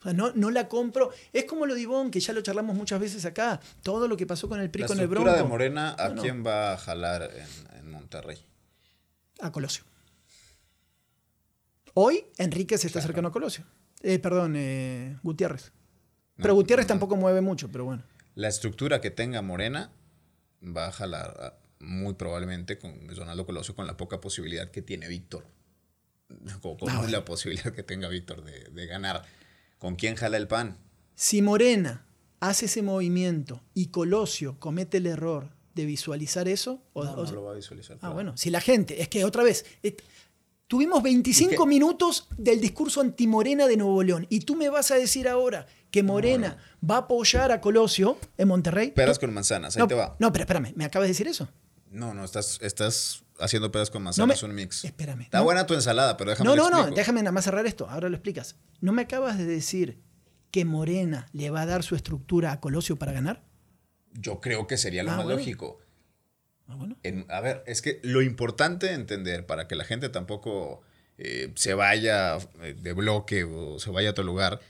O 0.00 0.02
sea, 0.02 0.12
no, 0.12 0.32
no 0.34 0.50
la 0.50 0.68
compro. 0.68 1.10
Es 1.32 1.44
como 1.44 1.66
lo 1.66 1.74
de 1.74 1.80
Ivonne, 1.82 2.10
que 2.10 2.20
ya 2.20 2.32
lo 2.32 2.40
charlamos 2.42 2.76
muchas 2.76 3.00
veces 3.00 3.24
acá. 3.24 3.60
Todo 3.82 4.08
lo 4.08 4.16
que 4.16 4.26
pasó 4.26 4.48
con 4.48 4.60
el 4.60 4.70
PRI, 4.70 4.82
la 4.82 4.86
con 4.88 4.98
el 4.98 5.04
estructura 5.04 5.32
Bronco. 5.32 5.44
de 5.44 5.48
Morena, 5.50 5.94
¿a 5.98 6.08
No, 6.08 6.14
no. 6.16 6.22
quién 6.22 6.44
va 6.46 6.72
a 6.72 6.76
jalar 6.78 7.30
en, 7.34 7.78
en 7.78 7.90
Monterrey? 7.90 8.38
A 9.40 9.52
Colosio. 9.52 9.84
Hoy 11.94 12.24
Enrique 12.38 12.76
se 12.78 12.86
está 12.86 12.98
acercando 12.98 13.28
a 13.28 13.32
Colosio. 13.32 13.64
Eh, 14.02 14.18
perdón, 14.18 14.54
eh, 14.56 15.16
Gutiérrez. 15.22 15.72
Pero 16.36 16.54
Gutiérrez 16.54 16.86
tampoco 16.86 17.16
mueve 17.16 17.40
mucho, 17.40 17.70
pero 17.72 17.84
bueno. 17.86 18.02
La 18.34 18.48
estructura 18.48 19.00
que 19.00 19.10
tenga 19.10 19.40
Morena 19.40 19.90
va 20.62 20.88
a 20.88 20.92
jalar 20.92 21.58
muy 21.78 22.14
probablemente 22.14 22.78
con 22.78 23.06
Donaldo 23.06 23.46
Colosio 23.46 23.74
con 23.74 23.86
la 23.86 23.96
poca 23.96 24.20
posibilidad 24.20 24.70
que 24.70 24.82
tiene 24.82 25.08
Víctor. 25.08 25.46
Con, 26.62 26.76
con 26.76 26.88
Ah, 26.90 27.06
la 27.08 27.24
posibilidad 27.24 27.72
que 27.72 27.82
tenga 27.82 28.08
Víctor 28.08 28.44
de, 28.44 28.64
de 28.70 28.86
ganar. 28.86 29.22
¿Con 29.78 29.96
quién 29.96 30.14
jala 30.16 30.36
el 30.36 30.48
pan? 30.48 30.78
Si 31.14 31.42
Morena 31.42 32.06
hace 32.40 32.66
ese 32.66 32.82
movimiento 32.82 33.62
y 33.74 33.86
Colosio 33.86 34.58
comete 34.58 34.98
el 34.98 35.06
error 35.06 35.50
de 35.74 35.84
visualizar 35.84 36.48
eso, 36.48 36.82
o- 36.94 37.04
No, 37.04 37.16
no 37.16 37.32
lo 37.32 37.42
va 37.44 37.52
a 37.52 37.54
visualizar. 37.54 37.98
ah, 38.00 38.10
bueno, 38.10 38.36
si 38.36 38.50
la 38.50 38.60
gente, 38.60 39.00
es 39.02 39.08
que 39.08 39.24
otra 39.24 39.42
vez, 39.42 39.64
et- 39.82 40.02
tuvimos 40.66 41.02
25 41.02 41.52
¿Y 41.52 41.56
qué? 41.56 41.66
minutos 41.66 42.28
del 42.36 42.60
discurso 42.60 43.00
antimorena 43.00 43.66
de 43.66 43.76
Nuevo 43.76 44.02
León 44.02 44.26
y 44.30 44.40
tú 44.40 44.56
me 44.56 44.68
vas 44.68 44.90
a 44.90 44.96
decir 44.96 45.28
ahora 45.28 45.66
que 45.90 46.02
Morena 46.02 46.58
va 46.88 46.96
a 46.96 46.98
apoyar 47.00 47.52
a 47.52 47.60
Colosio 47.60 48.18
en 48.36 48.48
Monterrey. 48.48 48.90
Peras 48.90 49.18
con 49.18 49.32
manzanas, 49.32 49.76
ahí 49.76 49.80
no, 49.80 49.86
te 49.88 49.94
va. 49.94 50.16
no, 50.18 50.32
pero 50.32 50.42
espérame, 50.44 50.72
¿me 50.74 50.84
acabas 50.84 51.06
de 51.06 51.12
decir 51.12 51.28
eso? 51.28 51.48
No, 51.90 52.12
no, 52.14 52.24
estás, 52.24 52.58
estás 52.62 53.22
haciendo 53.38 53.70
peras 53.72 53.90
con 53.90 54.02
manzanas, 54.02 54.42
me- 54.42 54.48
un 54.48 54.54
mix. 54.54 54.84
espérame, 54.84 55.22
Está 55.22 55.38
no- 55.38 55.44
buena 55.44 55.66
tu 55.66 55.74
ensalada, 55.74 56.16
pero 56.16 56.30
déjame 56.30 56.48
No, 56.50 56.56
no, 56.56 56.70
no, 56.70 56.90
déjame 56.90 57.20
nada 57.22 57.32
más 57.32 57.44
cerrar 57.44 57.66
esto, 57.66 57.88
ahora 57.88 58.08
lo 58.08 58.16
explicas. 58.16 58.56
¿No 58.80 58.92
me 58.92 59.02
acabas 59.02 59.38
de 59.38 59.44
decir 59.44 60.00
que 60.50 60.64
Morena 60.64 61.28
le 61.32 61.50
va 61.50 61.62
a 61.62 61.66
dar 61.66 61.82
su 61.82 61.94
estructura 61.96 62.52
a 62.52 62.60
Colosio 62.60 62.96
para 62.96 63.12
ganar? 63.12 63.44
Yo 64.12 64.40
creo 64.40 64.66
que 64.66 64.76
sería 64.78 65.02
lo 65.02 65.10
Ah, 65.12 65.16
más 65.16 65.24
bueno. 65.26 65.38
lógico. 65.38 65.78
Ah, 66.68 66.74
bueno. 66.74 66.96
En- 67.02 67.26
a 67.28 67.40
ver, 67.40 67.62
es 67.66 67.82
que 67.82 68.00
lo 68.02 68.22
importante 68.22 68.86
de 68.86 68.94
entender 68.94 69.46
para 69.46 69.68
que 69.68 69.76
la 69.76 69.84
gente 69.84 70.08
tampoco 70.08 70.82
eh, 71.18 71.52
se 71.56 71.72
vaya 71.74 72.36
eh, 72.60 72.74
de 72.78 72.92
bloque 72.92 73.44
o 73.44 73.78
se 73.78 73.90
vaya 73.90 74.08
a 74.08 74.10
otro 74.12 74.22
lugar, 74.24 74.60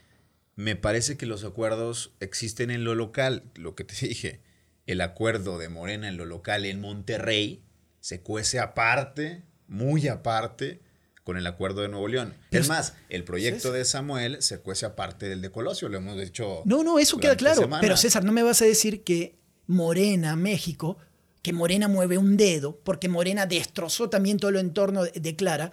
me 0.54 0.76
parece 0.76 1.16
que 1.16 1.26
los 1.26 1.42
acuerdos 1.44 2.12
existen 2.20 2.70
en 2.70 2.84
lo 2.84 2.94
local. 2.94 3.44
Lo 3.56 3.74
que 3.74 3.82
te 3.84 3.94
dije, 4.06 4.42
el 4.86 5.00
acuerdo 5.00 5.58
de 5.58 5.68
Morena 5.68 6.08
en 6.08 6.16
lo 6.16 6.24
local 6.24 6.64
en 6.64 6.80
Monterrey 6.80 7.64
se 8.06 8.20
cuece 8.20 8.60
aparte, 8.60 9.42
muy 9.66 10.06
aparte, 10.06 10.80
con 11.24 11.36
el 11.36 11.44
acuerdo 11.44 11.80
de 11.80 11.88
Nuevo 11.88 12.06
León. 12.06 12.36
Es 12.52 12.68
más, 12.68 12.94
el 13.08 13.24
proyecto 13.24 13.72
de 13.72 13.84
Samuel 13.84 14.42
se 14.42 14.60
cuece 14.60 14.86
aparte 14.86 15.28
del 15.28 15.42
de 15.42 15.50
Colosio, 15.50 15.88
lo 15.88 15.98
hemos 15.98 16.16
dicho. 16.16 16.62
No, 16.66 16.84
no, 16.84 17.00
eso 17.00 17.18
queda 17.18 17.34
claro. 17.34 17.68
Pero 17.80 17.96
César, 17.96 18.22
no 18.22 18.30
me 18.30 18.44
vas 18.44 18.62
a 18.62 18.64
decir 18.64 19.02
que 19.02 19.40
Morena, 19.66 20.36
México, 20.36 20.98
que 21.42 21.52
Morena 21.52 21.88
mueve 21.88 22.16
un 22.16 22.36
dedo, 22.36 22.78
porque 22.84 23.08
Morena 23.08 23.44
destrozó 23.44 24.08
también 24.08 24.38
todo 24.38 24.52
el 24.52 24.58
entorno 24.58 25.02
de 25.02 25.34
Clara, 25.34 25.72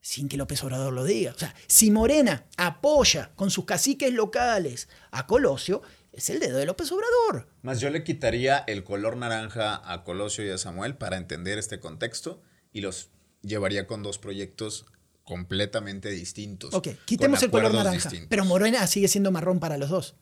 sin 0.00 0.28
que 0.28 0.36
López 0.36 0.64
Obrador 0.64 0.92
lo 0.92 1.04
diga. 1.04 1.30
O 1.30 1.38
sea, 1.38 1.54
si 1.68 1.92
Morena 1.92 2.46
apoya 2.56 3.30
con 3.36 3.52
sus 3.52 3.66
caciques 3.66 4.12
locales 4.12 4.88
a 5.12 5.28
Colosio, 5.28 5.82
es 6.16 6.30
el 6.30 6.40
dedo 6.40 6.58
de 6.58 6.66
López 6.66 6.90
Obrador. 6.92 7.48
Más 7.62 7.80
yo 7.80 7.90
le 7.90 8.02
quitaría 8.02 8.58
el 8.66 8.82
color 8.84 9.16
naranja 9.16 9.80
a 9.92 10.02
Colosio 10.04 10.44
y 10.46 10.50
a 10.50 10.58
Samuel 10.58 10.96
para 10.96 11.16
entender 11.16 11.58
este 11.58 11.78
contexto 11.78 12.42
y 12.72 12.80
los 12.80 13.10
llevaría 13.42 13.86
con 13.86 14.02
dos 14.02 14.18
proyectos 14.18 14.86
completamente 15.22 16.08
distintos. 16.10 16.72
Ok, 16.74 16.88
quitemos 17.04 17.42
el 17.42 17.50
color 17.50 17.72
naranja. 17.74 17.94
distintos. 18.08 18.28
Pero 18.30 18.44
Morena 18.44 18.86
sigue 18.86 19.08
siendo 19.08 19.30
marrón 19.30 19.60
para 19.60 19.76
los 19.78 19.90
dos. 19.90 20.16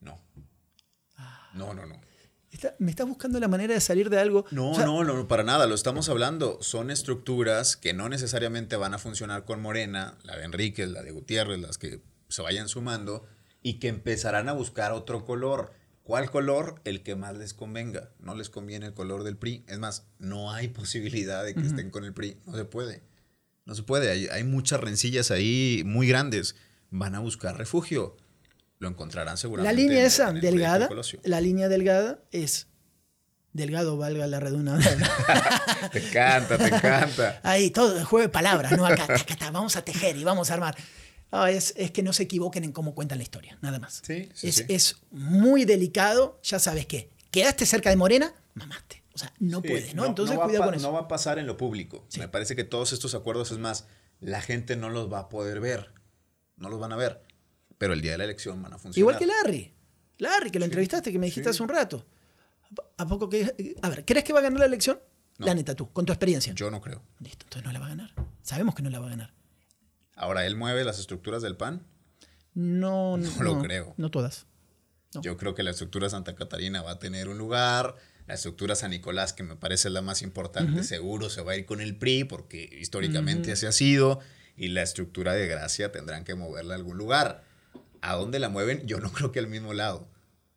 No. 0.00 0.20
No, 1.54 1.74
no, 1.74 1.86
no. 1.86 2.00
Está- 2.50 2.74
me 2.78 2.90
estás 2.90 3.06
buscando 3.06 3.38
la 3.40 3.48
manera 3.48 3.74
de 3.74 3.80
salir 3.80 4.08
de 4.10 4.18
algo. 4.18 4.44
No, 4.50 4.70
O 4.70 4.74
sea, 4.74 4.86
no, 4.86 5.04
no, 5.04 5.28
para 5.28 5.42
nada, 5.44 5.66
lo 5.66 5.74
estamos 5.74 6.08
hablando. 6.08 6.58
Son 6.62 6.90
estructuras 6.90 7.76
que 7.76 7.92
no 7.92 8.08
necesariamente 8.08 8.76
van 8.76 8.94
a 8.94 8.98
funcionar 8.98 9.44
con 9.44 9.60
Morena, 9.60 10.16
la 10.22 10.36
de 10.36 10.44
Enrique, 10.44 10.86
la 10.86 11.02
de 11.02 11.10
Gutiérrez, 11.10 11.58
las 11.60 11.76
que 11.78 12.00
se 12.28 12.42
vayan 12.42 12.68
sumando, 12.68 13.26
y 13.68 13.74
que 13.74 13.88
empezarán 13.88 14.48
a 14.48 14.52
buscar 14.52 14.92
otro 14.92 15.24
color. 15.24 15.72
¿Cuál 16.02 16.30
color? 16.30 16.80
El 16.84 17.02
que 17.02 17.16
más 17.16 17.36
les 17.36 17.52
convenga. 17.52 18.10
No 18.18 18.34
les 18.34 18.48
conviene 18.48 18.86
el 18.86 18.94
color 18.94 19.24
del 19.24 19.36
PRI. 19.36 19.64
Es 19.68 19.78
más, 19.78 20.06
no 20.18 20.52
hay 20.52 20.68
posibilidad 20.80 21.44
de 21.44 21.54
que 21.54 21.66
estén 21.66 21.90
con 21.90 22.04
el 22.04 22.14
PRI. 22.14 22.38
No 22.46 22.56
se 22.56 22.64
puede. 22.64 23.02
No 23.66 23.74
se 23.74 23.82
puede. 23.82 24.10
Hay, 24.10 24.26
hay 24.28 24.44
muchas 24.44 24.80
rencillas 24.80 25.30
ahí 25.30 25.82
muy 25.84 26.08
grandes. 26.08 26.56
Van 26.90 27.14
a 27.14 27.18
buscar 27.20 27.58
refugio. 27.58 28.16
Lo 28.78 28.88
encontrarán 28.88 29.34
La 29.34 29.36
seguramente. 29.36 29.76
línea 29.76 30.00
en- 30.00 30.06
esa 30.06 30.30
en 30.30 30.40
delgada, 30.40 30.88
la 31.24 31.40
línea 31.40 31.68
delgada 31.68 32.20
es 32.30 32.68
delgado, 33.52 33.96
valga 33.96 34.26
la 34.28 34.40
redundancia. 34.40 34.96
Te 35.92 36.06
encanta, 36.08 36.56
te 36.58 36.66
encanta. 36.68 37.40
Ahí, 37.42 37.70
todo 37.70 37.98
el 37.98 38.04
juego 38.04 38.22
de 38.26 38.28
palabras, 38.28 38.72
¿no? 38.76 38.86
Acá, 38.86 39.06
taca, 39.08 39.24
taca, 39.24 39.50
vamos 39.50 39.74
a 39.76 39.84
tejer 39.84 40.16
y 40.16 40.22
vamos 40.24 40.50
a 40.50 40.54
armar. 40.54 40.76
No, 41.30 41.46
es, 41.46 41.74
es 41.76 41.90
que 41.90 42.02
no 42.02 42.12
se 42.12 42.22
equivoquen 42.24 42.64
en 42.64 42.72
cómo 42.72 42.94
cuentan 42.94 43.18
la 43.18 43.24
historia, 43.24 43.58
nada 43.60 43.78
más. 43.78 44.02
Sí, 44.04 44.28
sí, 44.34 44.48
es, 44.48 44.54
sí. 44.56 44.64
es 44.68 44.96
muy 45.10 45.64
delicado, 45.64 46.40
ya 46.42 46.58
sabes 46.58 46.86
que 46.86 47.10
quedaste 47.30 47.66
cerca 47.66 47.90
de 47.90 47.96
Morena, 47.96 48.32
mamaste. 48.54 49.02
O 49.14 49.18
sea, 49.18 49.34
no 49.40 49.62
puedes, 49.62 49.96
¿no? 49.96 50.06
Entonces 50.06 50.38
cuidado 50.38 50.66
con 50.66 50.74
eso. 50.74 50.86
No 50.86 50.92
va 50.92 51.00
a 51.00 51.08
pasar 51.08 51.40
en 51.40 51.46
lo 51.48 51.56
público. 51.56 52.06
Me 52.18 52.28
parece 52.28 52.54
que 52.54 52.62
todos 52.62 52.92
estos 52.92 53.16
acuerdos, 53.16 53.50
es 53.50 53.58
más, 53.58 53.86
la 54.20 54.40
gente 54.40 54.76
no 54.76 54.90
los 54.90 55.12
va 55.12 55.18
a 55.18 55.28
poder 55.28 55.58
ver. 55.58 55.92
No 56.56 56.68
los 56.68 56.78
van 56.78 56.92
a 56.92 56.96
ver. 56.96 57.20
Pero 57.78 57.94
el 57.94 58.00
día 58.00 58.12
de 58.12 58.18
la 58.18 58.24
elección 58.24 58.62
van 58.62 58.74
a 58.74 58.78
funcionar. 58.78 58.98
Igual 58.98 59.18
que 59.18 59.26
Larry. 59.26 59.74
Larry, 60.18 60.50
que 60.50 60.58
lo 60.60 60.64
entrevistaste, 60.64 61.10
que 61.10 61.18
me 61.18 61.26
dijiste 61.26 61.50
hace 61.50 61.62
un 61.62 61.68
rato. 61.68 62.06
¿A 62.96 63.06
poco 63.06 63.28
que.? 63.28 63.74
A 63.82 63.88
ver, 63.88 64.04
¿crees 64.04 64.24
que 64.24 64.32
va 64.32 64.38
a 64.38 64.42
ganar 64.42 64.60
la 64.60 64.66
elección? 64.66 65.00
No. 65.38 65.46
La 65.46 65.54
neta, 65.54 65.74
tú, 65.74 65.92
con 65.92 66.04
tu 66.04 66.12
experiencia. 66.12 66.52
Yo 66.54 66.70
no 66.70 66.80
creo. 66.80 67.02
Listo, 67.18 67.44
entonces 67.46 67.64
no 67.64 67.72
la 67.72 67.80
va 67.80 67.86
a 67.86 67.88
ganar. 67.90 68.12
Sabemos 68.42 68.74
que 68.74 68.82
no 68.82 68.90
la 68.90 69.00
va 69.00 69.06
a 69.06 69.10
ganar. 69.10 69.34
Ahora, 70.18 70.46
él 70.46 70.56
mueve 70.56 70.84
las 70.84 70.98
estructuras 70.98 71.42
del 71.42 71.56
PAN. 71.56 71.86
No, 72.54 73.16
no, 73.16 73.30
No 73.38 73.42
lo 73.42 73.62
creo. 73.62 73.94
No 73.96 74.10
todas. 74.10 74.46
No. 75.14 75.22
Yo 75.22 75.36
creo 75.36 75.54
que 75.54 75.62
la 75.62 75.70
estructura 75.70 76.10
Santa 76.10 76.34
Catarina 76.34 76.82
va 76.82 76.92
a 76.92 76.98
tener 76.98 77.28
un 77.28 77.38
lugar. 77.38 77.94
La 78.26 78.34
estructura 78.34 78.74
San 78.74 78.90
Nicolás, 78.90 79.32
que 79.32 79.42
me 79.42 79.56
parece 79.56 79.88
la 79.88 80.02
más 80.02 80.20
importante, 80.20 80.84
seguro 80.84 81.30
se 81.30 81.40
va 81.40 81.52
a 81.52 81.56
ir 81.56 81.64
con 81.64 81.80
el 81.80 81.96
PRI, 81.96 82.24
porque 82.24 82.68
históricamente 82.78 83.52
así 83.52 83.64
ha 83.64 83.72
sido. 83.72 84.20
Y 84.54 84.68
la 84.68 84.82
estructura 84.82 85.32
de 85.32 85.46
Gracia 85.46 85.92
tendrán 85.92 86.24
que 86.24 86.34
moverla 86.34 86.74
a 86.74 86.76
algún 86.76 86.98
lugar. 86.98 87.42
¿A 88.02 88.16
dónde 88.16 88.38
la 88.38 88.50
mueven? 88.50 88.86
Yo 88.86 89.00
no 89.00 89.10
creo 89.14 89.32
que 89.32 89.38
al 89.38 89.46
mismo 89.46 89.72
lado. 89.72 90.08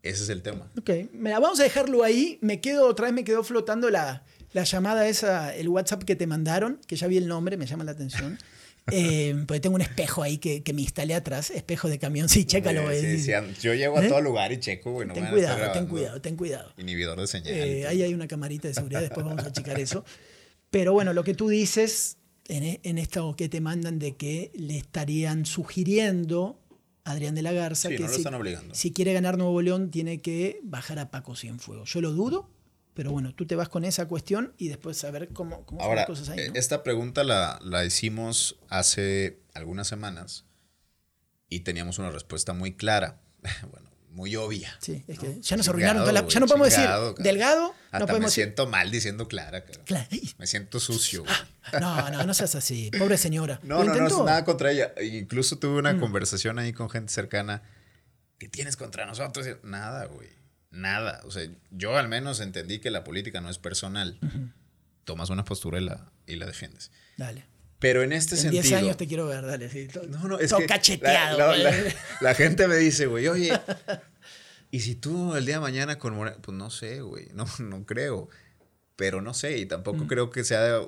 Ese 0.03 0.23
es 0.23 0.29
el 0.29 0.41
tema. 0.41 0.67
Ok, 0.79 0.89
mira, 1.13 1.39
vamos 1.39 1.59
a 1.59 1.63
dejarlo 1.63 2.03
ahí. 2.03 2.39
Me 2.41 2.59
quedo, 2.59 2.87
otra 2.87 3.05
vez 3.05 3.13
me 3.13 3.23
quedó 3.23 3.43
flotando 3.43 3.89
la, 3.89 4.25
la 4.51 4.63
llamada 4.63 5.07
esa, 5.07 5.55
el 5.55 5.69
WhatsApp 5.69 6.03
que 6.03 6.15
te 6.15 6.27
mandaron, 6.27 6.81
que 6.87 6.95
ya 6.95 7.07
vi 7.07 7.17
el 7.17 7.27
nombre, 7.27 7.55
me 7.55 7.67
llama 7.67 7.83
la 7.83 7.91
atención. 7.91 8.37
Eh, 8.91 9.43
porque 9.47 9.59
tengo 9.59 9.75
un 9.75 9.81
espejo 9.81 10.23
ahí 10.23 10.37
que, 10.37 10.63
que 10.63 10.73
me 10.73 10.81
instalé 10.81 11.13
atrás, 11.13 11.49
espejo 11.49 11.89
de 11.89 11.99
camión, 11.99 12.29
sí, 12.29 12.45
chécalo. 12.45 12.89
Sí, 12.91 13.05
eh. 13.05 13.19
sí, 13.19 13.31
yo 13.61 13.73
llego 13.73 13.97
a 13.97 14.05
¿Eh? 14.05 14.09
todo 14.09 14.21
lugar 14.21 14.51
y 14.51 14.59
checo, 14.59 14.91
güey. 14.91 15.07
no 15.07 15.13
ten 15.13 15.27
cuidado, 15.27 15.71
ten 15.71 15.87
cuidado, 15.87 16.21
ten 16.21 16.35
cuidado. 16.35 16.73
Inhibidor 16.77 17.19
de 17.19 17.27
señal. 17.27 17.53
Eh, 17.53 17.87
ahí 17.87 18.01
hay 18.03 18.13
una 18.13 18.27
camarita 18.27 18.67
de 18.67 18.73
seguridad, 18.73 19.01
después 19.01 19.25
vamos 19.25 19.45
a 19.45 19.51
checar 19.51 19.79
eso. 19.79 20.03
Pero 20.69 20.93
bueno, 20.93 21.13
lo 21.13 21.23
que 21.23 21.33
tú 21.33 21.49
dices 21.49 22.17
en, 22.47 22.79
en 22.83 22.97
esto 22.97 23.35
que 23.35 23.49
te 23.49 23.61
mandan 23.61 23.99
de 23.99 24.15
que 24.15 24.51
le 24.55 24.77
estarían 24.77 25.45
sugiriendo 25.45 26.59
a 27.03 27.11
Adrián 27.11 27.35
de 27.35 27.41
la 27.41 27.51
Garza 27.51 27.89
Sí, 27.89 27.95
que 27.95 28.03
no 28.03 28.09
si, 28.09 28.23
si 28.73 28.93
quiere 28.93 29.13
ganar 29.13 29.37
Nuevo 29.37 29.61
León 29.61 29.91
tiene 29.91 30.21
que 30.21 30.59
bajar 30.63 30.99
a 30.99 31.11
Paco 31.11 31.35
Cienfuegos. 31.35 31.91
Yo 31.91 32.01
lo 32.01 32.11
dudo, 32.11 32.49
pero 32.93 33.11
bueno, 33.11 33.33
tú 33.33 33.45
te 33.45 33.55
vas 33.55 33.69
con 33.69 33.85
esa 33.85 34.07
cuestión 34.07 34.53
y 34.57 34.67
después 34.67 35.03
a 35.03 35.11
ver 35.11 35.29
cómo, 35.29 35.65
cómo 35.65 35.79
son 35.81 35.87
Ahora, 35.89 36.01
las 36.01 36.07
cosas 36.07 36.29
ahí. 36.29 36.39
eh, 36.39 36.47
¿no? 36.49 36.55
esta 36.55 36.83
pregunta 36.83 37.23
la, 37.23 37.59
la 37.63 37.85
hicimos 37.85 38.57
hace 38.69 39.39
algunas 39.53 39.87
semanas 39.87 40.45
y 41.49 41.61
teníamos 41.61 41.99
una 41.99 42.09
respuesta 42.11 42.53
muy 42.53 42.73
clara. 42.73 43.21
bueno, 43.71 43.89
muy 44.09 44.35
obvia. 44.35 44.75
Sí, 44.81 45.03
es 45.07 45.17
que 45.19 45.27
¿no? 45.29 45.33
ya 45.33 45.37
nos 45.37 45.45
Chingado, 45.65 45.69
arruinaron 45.71 46.01
toda 46.03 46.11
la- 46.13 46.27
Ya 46.27 46.39
no 46.41 46.45
podemos 46.47 46.69
chingado, 46.69 47.01
decir 47.03 47.15
cara. 47.17 47.23
delgado, 47.29 47.75
Hasta 47.91 47.99
no 47.99 48.13
me 48.13 48.19
decir. 48.25 48.43
siento 48.43 48.67
mal 48.67 48.91
diciendo 48.91 49.27
clara. 49.29 49.63
cara. 49.63 49.85
Cla- 49.85 50.07
¡Ay! 50.11 50.33
Me 50.37 50.47
siento 50.47 50.79
sucio. 50.81 51.23
güey. 51.23 51.81
No, 51.81 52.09
no, 52.09 52.23
no 52.25 52.33
seas 52.33 52.55
así. 52.55 52.91
Pobre 52.97 53.17
señora. 53.17 53.59
No, 53.63 53.77
no, 53.79 53.85
no 53.85 53.91
es 53.93 53.97
intentó. 53.99 54.23
Mm. 54.23 54.25
nada 54.25 54.43
contra 54.45 54.71
ella. 54.71 54.93
Incluso 55.01 55.57
tuve 55.59 55.79
una 55.79 55.97
conversación 55.97 56.59
ahí 56.59 56.73
con 56.73 56.89
gente 56.89 57.13
cercana. 57.13 57.61
¿Qué 58.37 58.49
tienes 58.49 58.75
contra 58.75 59.05
nosotros? 59.05 59.45
Nada, 59.63 60.05
güey. 60.07 60.27
Nada. 60.71 61.21
O 61.25 61.31
sea, 61.31 61.47
yo 61.69 61.97
al 61.97 62.07
menos 62.07 62.39
entendí 62.39 62.79
que 62.79 62.89
la 62.91 63.03
política 63.03 63.41
no 63.41 63.49
es 63.49 63.57
personal. 63.57 64.17
Tomas 65.03 65.29
una 65.29 65.43
postura 65.45 65.79
y 65.79 65.83
la, 65.85 66.11
y 66.27 66.35
la 66.37 66.45
defiendes. 66.45 66.91
Dale. 67.17 67.45
Pero 67.79 68.03
en 68.03 68.13
este 68.13 68.35
En 68.35 68.41
sentido. 68.41 68.63
10 68.63 68.73
años 68.75 68.97
te 68.97 69.07
quiero 69.07 69.25
ver, 69.27 69.45
dale. 69.45 69.69
Sí, 69.69 69.87
No, 70.09 70.27
no, 70.27 70.39
es 70.39 70.49
todo 70.51 70.59
que 70.59 70.67
cacheteado. 70.67 71.37
La, 71.37 71.47
la- 71.47 71.71
güey. 71.71 71.83
la- 71.83 71.95
la 72.21 72.35
gente 72.35 72.67
me 72.67 72.75
dice, 72.77 73.07
güey, 73.07 73.27
oye, 73.27 73.51
¿y 74.71 74.79
si 74.81 74.95
tú 74.95 75.35
el 75.35 75.45
día 75.45 75.55
de 75.55 75.61
mañana 75.61 75.97
con 75.97 76.15
Morena? 76.15 76.37
Pues 76.41 76.55
no 76.55 76.69
sé, 76.69 77.01
güey, 77.01 77.27
no, 77.33 77.45
no 77.59 77.85
creo. 77.85 78.29
Pero 78.95 79.21
no 79.21 79.33
sé, 79.33 79.57
y 79.57 79.65
Mm. 79.65 79.69
tampoco 79.69 80.05
creo 80.07 80.29
que 80.29 80.43
sea 80.43 80.79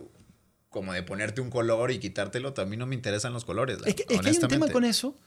como 0.70 0.94
de 0.94 1.04
ponerte 1.04 1.42
un 1.42 1.50
color 1.50 1.92
y 1.92 2.00
quitártelo. 2.00 2.54
También 2.54 2.80
no 2.80 2.86
me 2.86 2.96
interesan 2.96 3.34
los 3.34 3.44
colores. 3.46 3.78
Es 3.86 3.96
que, 3.96 4.06
es 4.08 4.22
que 4.22 4.30
hay 4.30 4.38
un 4.38 4.48
tema 4.48 4.70
con 4.70 4.84
eso. 4.86 5.18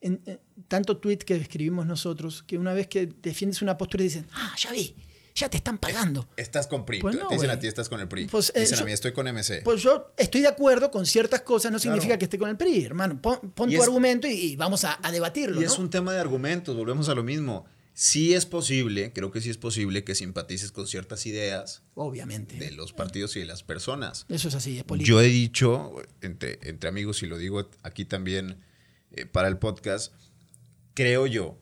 En, 0.00 0.20
en 0.26 0.38
tanto 0.68 0.98
tweet 0.98 1.18
que 1.18 1.34
escribimos 1.36 1.86
nosotros, 1.86 2.42
que 2.44 2.56
una 2.58 2.72
vez 2.72 2.86
que 2.86 3.06
defiendes 3.20 3.62
una 3.62 3.76
postura 3.76 4.02
y 4.04 4.08
dicen, 4.08 4.26
ah, 4.32 4.54
ya 4.56 4.70
vi, 4.72 4.94
ya 5.34 5.48
te 5.48 5.56
están 5.56 5.78
pagando. 5.78 6.28
Estás 6.36 6.66
con 6.68 6.84
PRI. 6.86 7.00
Pues 7.00 7.16
te 7.16 7.22
no, 7.24 7.28
dicen 7.30 7.50
a 7.50 7.58
ti, 7.58 7.66
estás 7.66 7.88
con 7.88 8.00
el 8.00 8.06
PRI. 8.08 8.26
Pues, 8.26 8.52
eh, 8.54 8.60
dicen 8.60 8.78
a 8.80 8.84
mí, 8.84 8.92
estoy 8.92 9.12
con 9.12 9.26
MC. 9.26 9.62
Pues 9.64 9.82
yo 9.82 10.12
estoy 10.16 10.40
de 10.42 10.48
acuerdo 10.48 10.90
con 10.90 11.04
ciertas 11.06 11.40
cosas, 11.42 11.72
no 11.72 11.78
significa 11.78 12.06
Claro. 12.10 12.18
que 12.20 12.24
esté 12.26 12.38
con 12.38 12.48
el 12.48 12.56
PRI, 12.56 12.84
hermano. 12.84 13.20
Pon, 13.20 13.38
pon 13.54 13.68
tu 13.70 13.76
es- 13.76 13.82
argumento 13.82 14.26
y, 14.28 14.32
y 14.32 14.56
vamos 14.56 14.84
a, 14.84 14.98
a 15.02 15.10
debatirlo. 15.10 15.60
y 15.60 15.64
es 15.64 15.76
¿no? 15.78 15.84
un 15.84 15.90
tema 15.90 16.12
de 16.12 16.20
argumentos, 16.20 16.76
volvemos 16.76 17.08
a 17.08 17.14
lo 17.14 17.22
mismo. 17.24 17.64
Sí 17.92 18.34
es 18.34 18.46
posible, 18.46 19.12
creo 19.12 19.32
que 19.32 19.40
sí 19.40 19.50
es 19.50 19.58
posible 19.58 20.04
que 20.04 20.14
simpatices 20.14 20.70
con 20.70 20.86
ciertas 20.86 21.26
ideas 21.26 21.82
Obviamente. 21.94 22.54
de 22.56 22.70
los 22.70 22.92
partidos 22.92 23.34
y 23.34 23.40
de 23.40 23.46
las 23.46 23.64
personas. 23.64 24.24
Eso 24.28 24.46
es 24.46 24.54
así, 24.54 24.78
es 24.78 24.84
político. 24.84 25.08
Yo 25.16 25.20
he 25.20 25.26
dicho, 25.26 25.94
entre, 26.20 26.60
entre 26.62 26.88
amigos, 26.88 27.24
y 27.24 27.26
lo 27.26 27.36
digo 27.38 27.68
aquí 27.82 28.04
también 28.04 28.60
eh, 29.12 29.26
para 29.26 29.48
el 29.48 29.58
podcast, 29.58 30.12
creo 30.94 31.26
yo, 31.26 31.58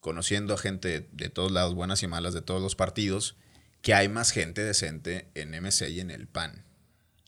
conociendo 0.00 0.54
a 0.54 0.58
gente 0.58 1.08
de 1.12 1.28
todos 1.28 1.50
lados, 1.52 1.74
buenas 1.74 2.02
y 2.02 2.06
malas, 2.06 2.34
de 2.34 2.42
todos 2.42 2.60
los 2.62 2.76
partidos, 2.76 3.36
que 3.82 3.94
hay 3.94 4.08
más 4.08 4.30
gente 4.30 4.62
decente 4.62 5.28
en 5.34 5.50
MC 5.50 5.88
y 5.90 6.00
en 6.00 6.10
el 6.10 6.26
PAN. 6.26 6.64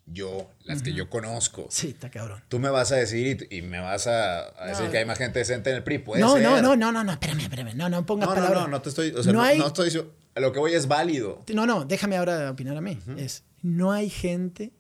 Yo, 0.09 0.49
las 0.62 0.82
que 0.82 0.93
yo 0.93 1.11
conozco. 1.11 1.66
Sí, 1.68 1.89
está 1.89 2.11
cabrón. 2.12 2.41
Tú 2.49 2.61
me 2.61 2.68
vas 2.70 2.93
a 2.93 2.97
decir 2.97 3.45
y, 3.51 3.57
y 3.59 3.62
me 3.62 3.80
vas 3.80 4.07
a, 4.07 4.45
a 4.62 4.68
decir 4.68 4.84
No. 4.84 4.91
que 4.93 4.99
hay 4.99 5.05
más 5.05 5.18
gente 5.18 5.41
decente 5.41 5.70
en 5.70 5.76
el 5.76 5.82
PRI. 5.82 5.99
Puede 5.99 6.20
No, 6.22 6.34
ser. 6.34 6.43
no, 6.45 6.62
no, 6.62 6.76
no, 6.76 6.93
no, 6.93 7.03
no, 7.03 7.11
espérame, 7.12 7.41
espérame. 7.41 7.74
No, 7.74 7.89
no 7.89 8.07
pongas 8.07 8.28
No, 8.28 8.34
no, 8.37 8.41
palabras. 8.41 8.62
no, 8.62 8.68
no 8.68 8.82
te 8.82 8.91
estoy. 8.91 9.11
O 9.11 9.22
sea, 9.24 9.32
No 9.32 9.41
no, 9.41 9.45
hay- 9.45 9.59
no 9.59 9.66
estoy 9.66 9.91
Lo 10.37 10.53
que 10.53 10.59
voy 10.61 10.74
es 10.74 10.87
válido. 10.87 11.45
No, 11.53 11.66
no, 11.66 11.84
déjame 11.84 12.16
ahora 12.16 12.53
opinar 12.53 12.76
a 12.76 12.80
mí. 12.80 13.01
Es, 13.16 13.43
no 13.62 13.91
hay 13.91 14.09
gente, 14.09 14.72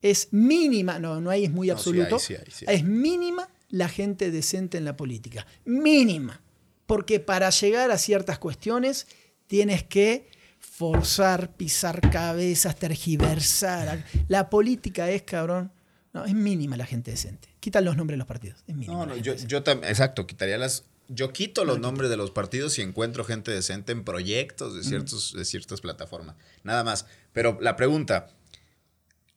es 0.00 0.32
mínima, 0.32 0.98
no, 0.98 1.20
no 1.20 1.30
hay, 1.30 1.44
es 1.44 1.50
muy 1.52 1.68
No, 1.68 1.74
sí 1.74 1.90
absoluto. 1.90 2.16
hay, 2.16 2.20
sí 2.20 2.34
hay, 2.34 2.44
sí 2.50 2.64
hay. 2.66 2.76
Es 2.78 2.84
mínima 2.84 3.48
la 3.72 3.88
gente 3.88 4.30
decente 4.30 4.78
en 4.78 4.84
la 4.84 4.96
política. 4.96 5.44
Mínima. 5.64 6.40
Porque 6.86 7.18
para 7.18 7.50
llegar 7.50 7.90
a 7.90 7.98
ciertas 7.98 8.38
cuestiones 8.38 9.08
tienes 9.48 9.82
que 9.82 10.28
forzar, 10.60 11.56
pisar 11.56 12.00
cabezas, 12.10 12.76
tergiversar. 12.76 14.04
La 14.28 14.50
política 14.50 15.10
es, 15.10 15.22
cabrón, 15.22 15.72
no, 16.12 16.26
es 16.26 16.34
mínima 16.34 16.76
la 16.76 16.84
gente 16.84 17.10
decente. 17.10 17.48
Quitan 17.60 17.84
los 17.84 17.96
nombres 17.96 18.14
de 18.14 18.18
los 18.18 18.26
partidos. 18.26 18.62
Es 18.66 18.76
mínima. 18.76 19.06
No, 19.06 19.06
no, 19.06 19.16
yo, 19.16 19.62
también, 19.62 19.90
exacto, 19.90 20.26
quitaría 20.26 20.58
las. 20.58 20.84
Yo 21.08 21.32
quito 21.32 21.64
los 21.64 21.80
nombres 21.80 22.10
de 22.10 22.16
los 22.16 22.30
partidos 22.30 22.78
y 22.78 22.82
encuentro 22.82 23.24
gente 23.24 23.50
decente 23.50 23.92
en 23.92 24.04
proyectos 24.04 24.74
de, 24.74 24.84
ciertos, 24.84 25.34
de 25.34 25.44
ciertas 25.44 25.80
plataformas. 25.80 26.36
Nada 26.62 26.84
más. 26.84 27.06
Pero 27.32 27.58
la 27.60 27.76
pregunta: 27.76 28.28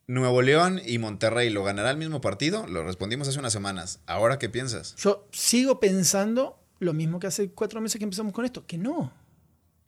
¿Nuevo 0.08 0.40
León 0.40 0.80
y 0.86 0.98
Monterrey 0.98 1.50
lo 1.50 1.64
ganará 1.64 1.90
el 1.90 1.96
mismo 1.96 2.20
partido? 2.20 2.66
Lo 2.68 2.84
respondimos 2.84 3.26
hace 3.26 3.38
unas 3.40 3.52
semanas. 3.52 4.00
¿Ahora 4.06 4.38
qué 4.38 4.48
piensas? 4.48 4.94
Yo 4.96 5.26
sigo 5.32 5.80
pensando 5.80 6.60
lo 6.78 6.92
mismo 6.92 7.18
que 7.18 7.26
hace 7.26 7.50
cuatro 7.50 7.80
meses 7.80 7.98
que 7.98 8.04
empezamos 8.04 8.32
con 8.32 8.44
esto, 8.44 8.66
que 8.66 8.78
no, 8.78 9.12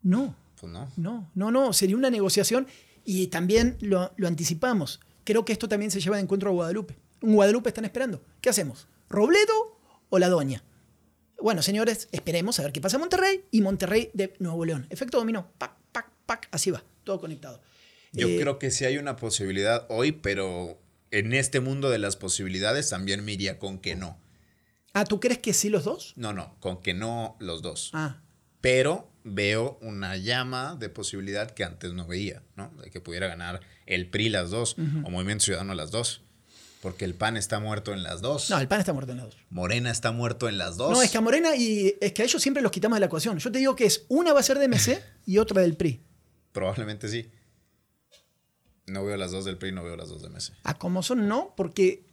no, 0.03 0.35
Pues 0.61 0.73
no. 0.73 0.91
no, 0.97 1.31
no, 1.35 1.51
no, 1.53 1.73
sería 1.73 1.97
una 1.97 2.11
negociación 2.11 2.67
y 3.05 3.29
también 3.29 3.77
lo, 3.81 4.13
lo 4.17 4.27
anticipamos. 4.27 5.01
Creo 5.23 5.45
que 5.45 5.53
esto 5.53 5.69
también 5.69 5.91
se 5.93 6.01
lleva 6.01 6.17
de 6.17 6.23
encuentro 6.23 6.51
a 6.51 6.53
Guadalupe. 6.53 6.97
En 7.23 7.35
Guadalupe 7.35 7.69
están 7.69 7.85
esperando. 7.85 8.21
¿Qué 8.41 8.49
hacemos? 8.51 8.89
¿Robledo 9.09 9.79
o 10.11 10.19
la 10.19 10.29
Doña? 10.29 10.65
Bueno, 11.41 11.63
señores, 11.63 12.09
esperemos 12.11 12.59
a 12.59 12.65
ver 12.65 12.73
qué 12.73 12.81
pasa 12.81 12.97
en 12.97 13.03
Monterrey 13.03 13.45
y 13.53 13.61
Monterrey 13.61 14.11
de 14.15 14.35
Nuevo 14.41 14.65
León. 14.65 14.87
Efecto 14.91 15.19
dominó. 15.19 15.47
Pac, 15.59 15.77
pac, 15.93 16.11
pac, 16.27 16.49
así 16.51 16.73
va, 16.73 16.83
todo 17.05 17.21
conectado. 17.21 17.61
Yo 18.13 18.29
Eh, 18.29 18.39
creo 18.41 18.59
que 18.59 18.71
sí 18.71 18.85
hay 18.85 18.99
una 18.99 19.17
posibilidad 19.17 19.87
hoy, 19.89 20.13
pero 20.13 20.81
en 21.11 21.33
este 21.35 21.61
mundo 21.61 21.91
de 21.91 21.99
las 21.99 22.17
posibilidades 22.17 22.89
también 22.91 23.25
me 23.25 23.33
iría 23.33 23.59
con 23.59 23.79
que 23.79 23.97
no. 23.97 24.19
Ah, 24.95 25.05
¿tú 25.05 25.21
crees 25.21 25.39
que 25.39 25.53
sí 25.53 25.69
los 25.69 25.85
dos? 25.85 26.15
No, 26.17 26.33
no, 26.33 26.57
con 26.61 26.81
que 26.81 26.95
no 26.95 27.37
los 27.41 27.63
dos. 27.63 27.91
Ah, 27.93 28.23
pero 28.61 29.11
veo 29.25 29.79
una 29.83 30.17
llama 30.17 30.77
de 30.79 30.89
posibilidad 30.89 31.51
que 31.51 31.63
antes 31.65 31.93
no 31.93 32.07
veía, 32.07 32.43
¿no? 32.57 32.71
De 32.83 32.91
que 32.91 33.01
pudiera 33.01 33.27
ganar 33.29 33.61
el 33.87 34.09
PRI 34.09 34.31
las 34.31 34.51
dos 34.51 34.77
o 35.05 35.11
Movimiento 35.11 35.45
Ciudadano 35.45 35.75
las 35.75 35.91
dos. 35.91 36.23
Porque 36.81 37.05
el 37.05 37.15
PAN 37.15 37.37
está 37.37 37.59
muerto 37.59 37.93
en 37.93 38.05
las 38.05 38.21
dos. 38.21 38.51
no, 38.51 38.59
el 38.61 38.69
pan 38.69 38.79
está 38.79 38.93
muerto 38.93 39.11
en 39.13 39.19
los 39.19 39.27
dos. 39.31 39.37
Morena 39.51 39.91
está 39.91 40.13
muerto 40.13 40.49
en 40.49 40.59
las 40.59 40.77
dos. 40.77 40.93
No, 40.93 41.03
es 41.03 41.11
que 41.11 41.19
a 41.19 41.21
Morena 41.21 41.57
y 41.57 41.95
es 42.01 42.13
que 42.13 42.23
a 42.23 42.25
ellos 42.25 42.41
siempre 42.41 42.63
los 42.63 42.71
quitamos 42.71 42.97
de 42.97 43.01
la 43.01 43.07
ecuación. 43.07 43.37
Yo 43.39 43.51
te 43.51 43.59
digo 43.59 43.75
que 43.75 43.85
es 43.85 44.05
una 44.09 44.33
va 44.33 44.39
a 44.41 44.43
ser 44.45 44.59
de 44.61 44.69
MC 44.69 45.03
y 45.27 45.39
otra 45.39 45.61
del 45.61 45.77
PRI. 45.77 46.01
Probablemente 46.53 47.09
sí. 47.09 47.29
No 48.89 49.05
veo 49.05 49.17
las 49.17 49.31
dos 49.31 49.45
del 49.45 49.59
PRI, 49.59 49.73
no 49.73 49.85
veo 49.85 49.97
las 49.97 50.09
dos 50.09 50.23
de 50.23 50.29
MC. 50.29 50.53
A 50.65 50.79
como 50.79 51.03
son, 51.03 51.29
no, 51.29 51.55
porque 51.57 52.05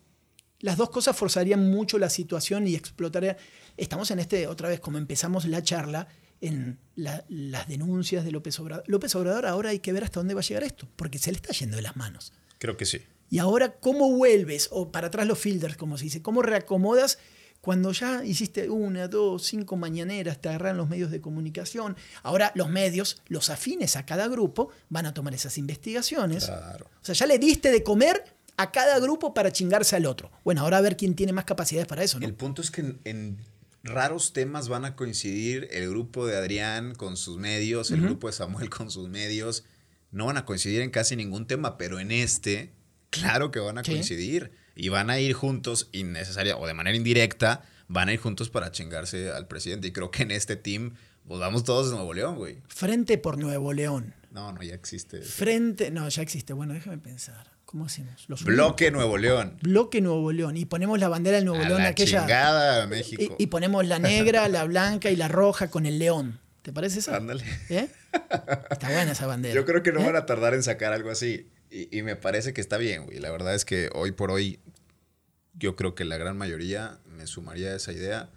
las 0.60 0.78
dos 0.78 0.90
cosas 0.90 1.16
forzarían 1.16 1.70
mucho 1.70 1.98
la 1.98 2.10
situación 2.10 2.68
y 2.68 2.76
explotarían. 2.76 3.38
Estamos 3.78 4.12
en 4.12 4.20
este, 4.20 4.48
otra 4.48 4.70
vez, 4.70 4.80
como 4.80 4.98
empezamos 4.98 5.46
la 5.46 5.62
charla, 5.64 6.08
en 6.42 6.80
la- 6.96 7.24
las 7.30 7.68
denuncias 7.68 8.26
de 8.26 8.32
López 8.32 8.60
Obrador. 8.60 8.84
López 8.88 9.16
Obrador 9.16 9.46
ahora 9.46 9.70
hay 9.70 9.80
que 9.80 9.94
ver 9.94 10.04
hasta 10.04 10.20
dónde 10.20 10.34
va 10.34 10.42
a 10.42 10.44
llegar 10.44 10.64
esto, 10.64 10.88
porque 10.96 11.18
se 11.18 11.32
le 11.32 11.38
está 11.38 11.54
yendo 11.54 11.76
de 11.78 11.82
las 11.82 11.96
manos. 11.96 12.34
Creo 12.58 12.78
que 12.78 12.86
sí. 12.86 13.00
Y 13.30 13.40
ahora, 13.40 13.74
¿cómo 13.80 14.12
vuelves? 14.16 14.68
O 14.72 14.92
para 14.92 15.08
atrás 15.08 15.26
los 15.28 15.40
filters, 15.40 15.78
como 15.78 15.98
se 15.98 16.04
dice. 16.06 16.22
¿Cómo 16.22 16.42
reacomodas 16.42 17.18
cuando 17.66 17.92
ya 17.94 18.24
hiciste 18.24 18.70
una, 18.70 19.08
dos, 19.08 19.44
cinco 19.44 19.76
mañaneras, 19.76 20.40
te 20.40 20.50
agarran 20.50 20.78
los 20.78 20.88
medios 20.88 21.10
de 21.10 21.20
comunicación? 21.20 21.98
Ahora 22.22 22.52
los 22.54 22.70
medios, 22.70 23.24
los 23.28 23.50
afines 23.50 23.96
a 23.96 24.06
cada 24.06 24.28
grupo, 24.28 24.70
van 24.90 25.08
a 25.08 25.16
tomar 25.16 25.34
esas 25.34 25.58
investigaciones. 25.58 26.46
Claro. 26.46 26.86
O 27.02 27.04
sea, 27.04 27.16
ya 27.16 27.26
le 27.26 27.40
diste 27.40 27.72
de 27.72 27.82
comer 27.82 28.24
a 28.56 28.72
cada 28.72 29.00
grupo 29.00 29.34
para 29.34 29.52
chingarse 29.52 29.96
al 29.96 30.06
otro. 30.06 30.30
Bueno, 30.44 30.62
ahora 30.62 30.78
a 30.78 30.82
ver 30.82 30.96
quién 30.96 31.16
tiene 31.16 31.34
más 31.34 31.46
capacidades 31.46 31.88
para 31.88 32.04
eso, 32.04 32.20
¿no? 32.20 32.28
El 32.28 32.36
punto 32.36 32.62
es 32.62 32.70
que 32.70 32.82
en, 32.82 33.00
en 33.04 33.38
raros 33.82 34.32
temas 34.32 34.68
van 34.70 34.86
a 34.86 34.96
coincidir 34.96 35.68
el 35.72 35.90
grupo 35.90 36.28
de 36.28 36.38
Adrián 36.38 36.94
con 36.94 37.18
sus 37.18 37.40
medios, 37.40 37.90
el 37.90 38.02
grupo 38.02 38.28
de 38.28 38.34
Samuel 38.34 38.70
con 38.70 38.92
sus 38.92 39.10
medios. 39.10 39.64
No 40.12 40.28
van 40.28 40.38
a 40.38 40.46
coincidir 40.46 40.82
en 40.82 40.92
casi 40.92 41.16
ningún 41.16 41.48
tema, 41.48 41.80
pero 41.80 42.00
en 42.00 42.12
este, 42.12 42.74
claro 43.10 43.50
que 43.50 43.60
van 43.60 43.80
a 43.80 43.84
coincidir. 43.84 44.52
Y 44.76 44.90
van 44.90 45.10
a 45.10 45.20
ir 45.20 45.34
juntos, 45.34 45.90
innecesaria 45.94 46.58
o 46.58 46.68
de 46.68 46.74
manera 46.74 46.98
indirecta, 46.98 47.62
van 47.88 48.10
a 48.10 48.14
ir 48.14 48.20
juntos 48.20 48.50
para 48.50 48.72
chingarse 48.72 49.30
al 49.32 49.48
presidente. 49.48 49.88
Y 49.88 49.92
creo 49.92 50.12
que 50.12 50.24
en 50.24 50.32
este 50.32 50.56
team, 50.56 50.96
pues 51.28 51.40
vamos 51.40 51.64
todos 51.64 51.90
de 51.90 51.96
Nuevo 51.96 52.14
León, 52.14 52.36
güey. 52.36 52.58
Frente 52.68 53.18
por 53.18 53.38
Nuevo 53.38 53.72
León. 53.74 54.14
No, 54.32 54.52
no, 54.52 54.62
ya 54.62 54.74
existe. 54.76 55.22
Frente. 55.22 55.92
No, 55.92 56.08
ya 56.10 56.22
existe. 56.22 56.52
Bueno, 56.54 56.74
déjame 56.74 56.98
pensar. 56.98 57.50
¿Cómo 57.66 57.86
hacemos? 57.86 58.26
Los 58.28 58.44
Bloque 58.44 58.92
Nuevo 58.92 59.18
León. 59.18 59.58
Bloque 59.62 60.02
Nuevo 60.02 60.32
León. 60.32 60.56
Y 60.58 60.66
ponemos 60.66 61.00
la 61.00 61.08
bandera 61.08 61.38
del 61.38 61.46
Nuevo 61.46 61.64
A 61.64 61.68
León, 61.68 61.82
la 61.84 61.90
aquella. 61.90 62.22
chingada, 62.22 62.84
Y, 62.84 62.88
México. 62.88 63.36
y 63.40 63.48
ponemos 63.48 63.86
la 63.88 64.00
negra, 64.00 64.48
la 64.50 64.66
blanca 64.66 65.10
y 65.10 65.16
la 65.16 65.28
roja 65.30 65.70
con 65.70 65.86
el 65.86 66.00
león. 66.00 66.40
¿Te 66.62 66.74
parece 66.74 67.00
eso? 67.00 67.14
Ándale. 67.14 67.44
¿Eh? 67.70 67.88
Está 68.70 68.88
buena 68.90 69.12
esa 69.12 69.26
bandera. 69.28 69.54
Yo 69.56 69.66
creo 69.66 69.84
que 69.84 69.92
no 69.92 70.02
¿Eh? 70.02 70.06
van 70.06 70.16
a 70.16 70.26
tardar 70.26 70.54
en 70.54 70.64
sacar 70.64 70.94
algo 70.94 71.12
así. 71.12 71.48
Y, 71.76 71.98
y 71.98 72.04
me 72.04 72.16
parece 72.16 72.54
que 72.54 72.62
está 72.62 72.78
bien, 72.78 73.06
güey. 73.06 73.20
La 73.20 73.32
verdad 73.32 73.54
es 73.54 73.66
que 73.66 73.90
hoy 73.94 74.14
por 74.14 74.32
hoy, 74.32 74.60
yo 75.54 75.76
creo 75.76 75.94
que 75.94 76.06
la 76.06 76.16
gran 76.16 76.38
mayoría, 76.38 77.00
me 77.06 77.28
sumaría 77.28 77.72
a 77.72 77.76
esa 77.76 77.92
idea, 77.92 78.30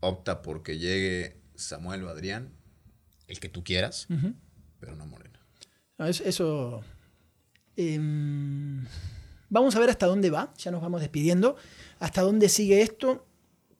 opta 0.00 0.42
porque 0.42 0.78
llegue 0.78 1.36
Samuel 1.54 2.02
o 2.02 2.08
Adrián, 2.08 2.52
el 3.28 3.38
que 3.38 3.48
tú 3.48 3.62
quieras, 3.62 4.08
pero 4.80 4.96
no 4.96 5.06
Morena. 5.06 5.38
No, 5.98 6.06
eso. 6.06 6.82
em, 7.76 8.84
vamos 9.48 9.76
a 9.76 9.78
ver 9.78 9.90
hasta 9.90 10.06
dónde 10.06 10.30
va. 10.30 10.52
Ya 10.58 10.72
nos 10.72 10.82
vamos 10.82 11.00
despidiendo. 11.00 11.56
Hasta 12.00 12.22
dónde 12.22 12.48
sigue 12.48 12.82
esto 12.82 13.24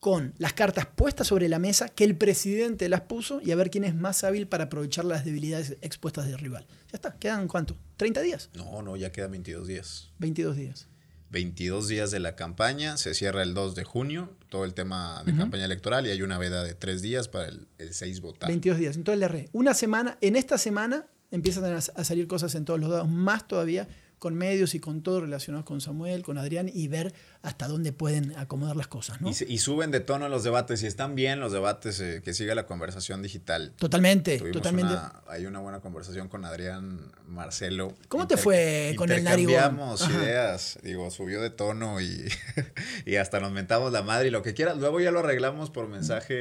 con 0.05 0.35
las 0.37 0.53
cartas 0.53 0.85
puestas 0.85 1.29
sobre 1.29 1.49
la 1.49 1.59
mesa, 1.59 1.89
que 1.89 2.05
el 2.05 2.15
presidente 2.15 2.91
las 2.91 3.01
puso 3.01 3.41
y 3.41 3.53
a 3.53 3.57
ver 3.57 3.71
quién 3.71 3.85
es 3.85 3.95
más 3.95 4.23
hábil 4.23 4.47
para 4.47 4.65
aprovechar 4.65 5.07
las 5.07 5.25
debilidades 5.25 5.79
expuestas 5.81 6.27
del 6.27 6.39
rival. 6.39 6.67
Ya 6.93 6.97
está. 6.97 7.15
¿Quedan 7.15 7.49
cuánto? 7.49 7.75
¿30 7.97 8.21
días? 8.21 8.51
No, 8.53 8.83
no, 8.83 8.99
ya 8.99 9.11
quedan 9.13 9.31
22 9.31 9.67
días. 9.67 10.11
22 10.19 10.57
días. 10.59 10.89
22 11.31 11.89
días 11.89 12.11
de 12.11 12.21
la 12.21 12.37
campaña, 12.37 12.99
se 12.99 13.15
cierra 13.15 13.43
el 13.43 13.55
2 13.55 13.77
de 13.77 13.85
junio, 13.85 14.37
todo 14.51 14.67
el 14.67 14.75
tema 14.75 15.23
de 15.25 15.35
campaña 15.35 15.65
electoral 15.65 16.07
y 16.07 16.11
hay 16.11 16.21
una 16.21 16.37
veda 16.37 16.63
de 16.65 16.75
3 16.75 17.01
días 17.01 17.29
para 17.29 17.49
el, 17.49 17.67
el 17.79 17.95
6 17.95 18.21
votar. 18.21 18.51
22 18.51 18.79
días. 18.79 18.97
Entonces 18.97 19.21
le 19.21 19.25
erré. 19.25 19.49
Una 19.53 19.73
semana, 19.73 20.19
en 20.21 20.37
esta 20.37 20.59
semana 20.59 21.07
empiezan 21.31 21.65
a, 21.65 21.79
a 21.79 22.05
salir 22.05 22.27
cosas 22.27 22.55
en 22.57 22.67
todos 22.67 22.79
los 22.79 22.91
lados, 22.91 23.09
más 23.09 23.49
todavía 23.49 23.89
con 24.19 24.35
medios 24.35 24.75
y 24.75 24.81
con 24.81 25.03
todo 25.03 25.21
relacionados 25.21 25.67
con 25.67 25.81
Samuel, 25.81 26.23
con 26.23 26.39
Adrián, 26.39 26.71
y 26.73 26.89
ver 26.89 27.13
hasta 27.43 27.69
dónde 27.69 27.93
pueden 27.93 28.35
acomodar 28.39 28.75
las 28.75 28.87
cosas, 28.87 29.21
¿no? 29.21 29.29
Y, 29.31 29.59
suben 29.59 29.91
de 29.91 30.01
tono 30.01 30.29
los 30.31 30.45
debates 30.45 30.83
y 30.83 30.87
están 30.87 31.15
bien 31.15 31.41
los 31.41 31.53
debates, 31.53 32.01
eh, 32.01 32.23
que 32.25 32.33
siga 32.33 32.55
la 32.55 32.65
conversación 32.65 33.23
digital. 33.23 33.75
Totalmente, 33.79 34.39
Tuvimos 34.39 34.57
totalmente. 34.57 34.93
una- 34.95 35.23
hay 35.29 35.45
una 35.45 35.59
buena 35.59 35.81
conversación 35.81 36.29
con 36.29 36.45
Adrián 36.47 37.13
Marcelo. 37.29 37.95
¿Cómo 38.09 38.27
te 38.27 38.37
fue 38.39 38.95
con 38.97 39.11
el 39.13 39.25
narigón? 39.25 39.53
Intercambiamos 39.55 40.03
Ajá. 40.03 40.23
ideas. 40.23 40.79
Digo, 40.83 41.11
subió 41.11 41.43
de 41.43 41.51
tono 41.51 42.01
y, 42.01 42.25
y 43.07 43.17
hasta 43.17 43.41
nos 43.41 43.53
mentamos 43.53 43.93
la 43.93 44.03
madre 44.03 44.29
y 44.29 44.31
lo 44.31 44.43
que 44.43 44.55
quieras. 44.55 44.79
Luego 44.79 45.01
ya 45.01 45.11
lo 45.11 45.19
arreglamos 45.19 45.69
por 45.71 45.89
mensaje 45.89 46.35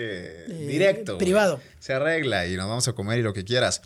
Eh, 0.45 0.67
directo. 0.67 1.17
privado. 1.17 1.59
Se 1.79 1.93
arregla 1.93 2.47
y 2.47 2.55
nos 2.55 2.67
vamos 2.69 2.87
a 2.87 2.93
comer 2.93 3.19
y 3.19 3.23
lo 3.23 3.33
que 3.33 3.43
quieras. 3.43 3.81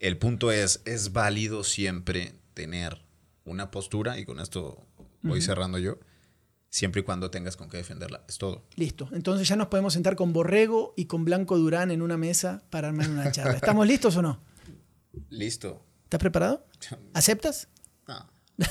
El 0.00 0.16
punto 0.16 0.50
es, 0.52 0.80
es 0.84 1.12
válido 1.12 1.62
siempre 1.64 2.32
tener 2.54 3.02
una 3.44 3.70
postura, 3.70 4.18
y 4.18 4.24
con 4.24 4.40
esto 4.40 4.86
voy 5.22 5.40
cerrando 5.40 5.78
yo, 5.78 5.98
siempre 6.70 7.02
y 7.02 7.04
cuando 7.04 7.30
tengas 7.30 7.56
con 7.56 7.68
qué 7.68 7.76
defenderla. 7.76 8.24
Es 8.28 8.38
todo. 8.38 8.64
Listo. 8.76 9.08
Entonces 9.12 9.46
ya 9.46 9.56
nos 9.56 9.68
podemos 9.68 9.92
sentar 9.92 10.16
con 10.16 10.32
Borrego 10.32 10.94
y 10.96 11.04
con 11.04 11.24
Blanco 11.24 11.58
Durán 11.58 11.90
en 11.90 12.02
una 12.02 12.16
mesa 12.16 12.62
para 12.70 12.88
armar 12.88 13.08
una 13.08 13.30
charla. 13.30 13.52
¿Estamos 13.52 13.86
listos 13.86 14.16
o 14.16 14.22
no? 14.22 14.42
Listo. 15.28 15.84
¿Estás 16.04 16.18
preparado? 16.18 16.66
¿Aceptas? 17.14 17.68
No. 18.08 18.28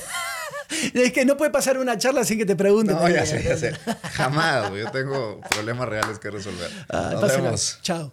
es 0.94 1.12
que 1.12 1.24
no 1.24 1.36
puede 1.36 1.50
pasar 1.50 1.78
una 1.78 1.96
charla 1.98 2.24
sin 2.24 2.38
que 2.38 2.46
te 2.46 2.56
pregunten. 2.56 2.96
No, 2.96 3.08
ya 3.08 3.24
sé, 3.26 3.42
ya 3.42 3.56
sé. 3.56 3.72
Jamás. 4.12 4.72
Yo 4.74 4.90
tengo 4.90 5.40
problemas 5.50 5.88
reales 5.88 6.18
que 6.18 6.30
resolver. 6.30 6.70
Ah, 6.88 7.10
Nos 7.14 7.28
vemos. 7.28 7.78
Chao. 7.82 8.12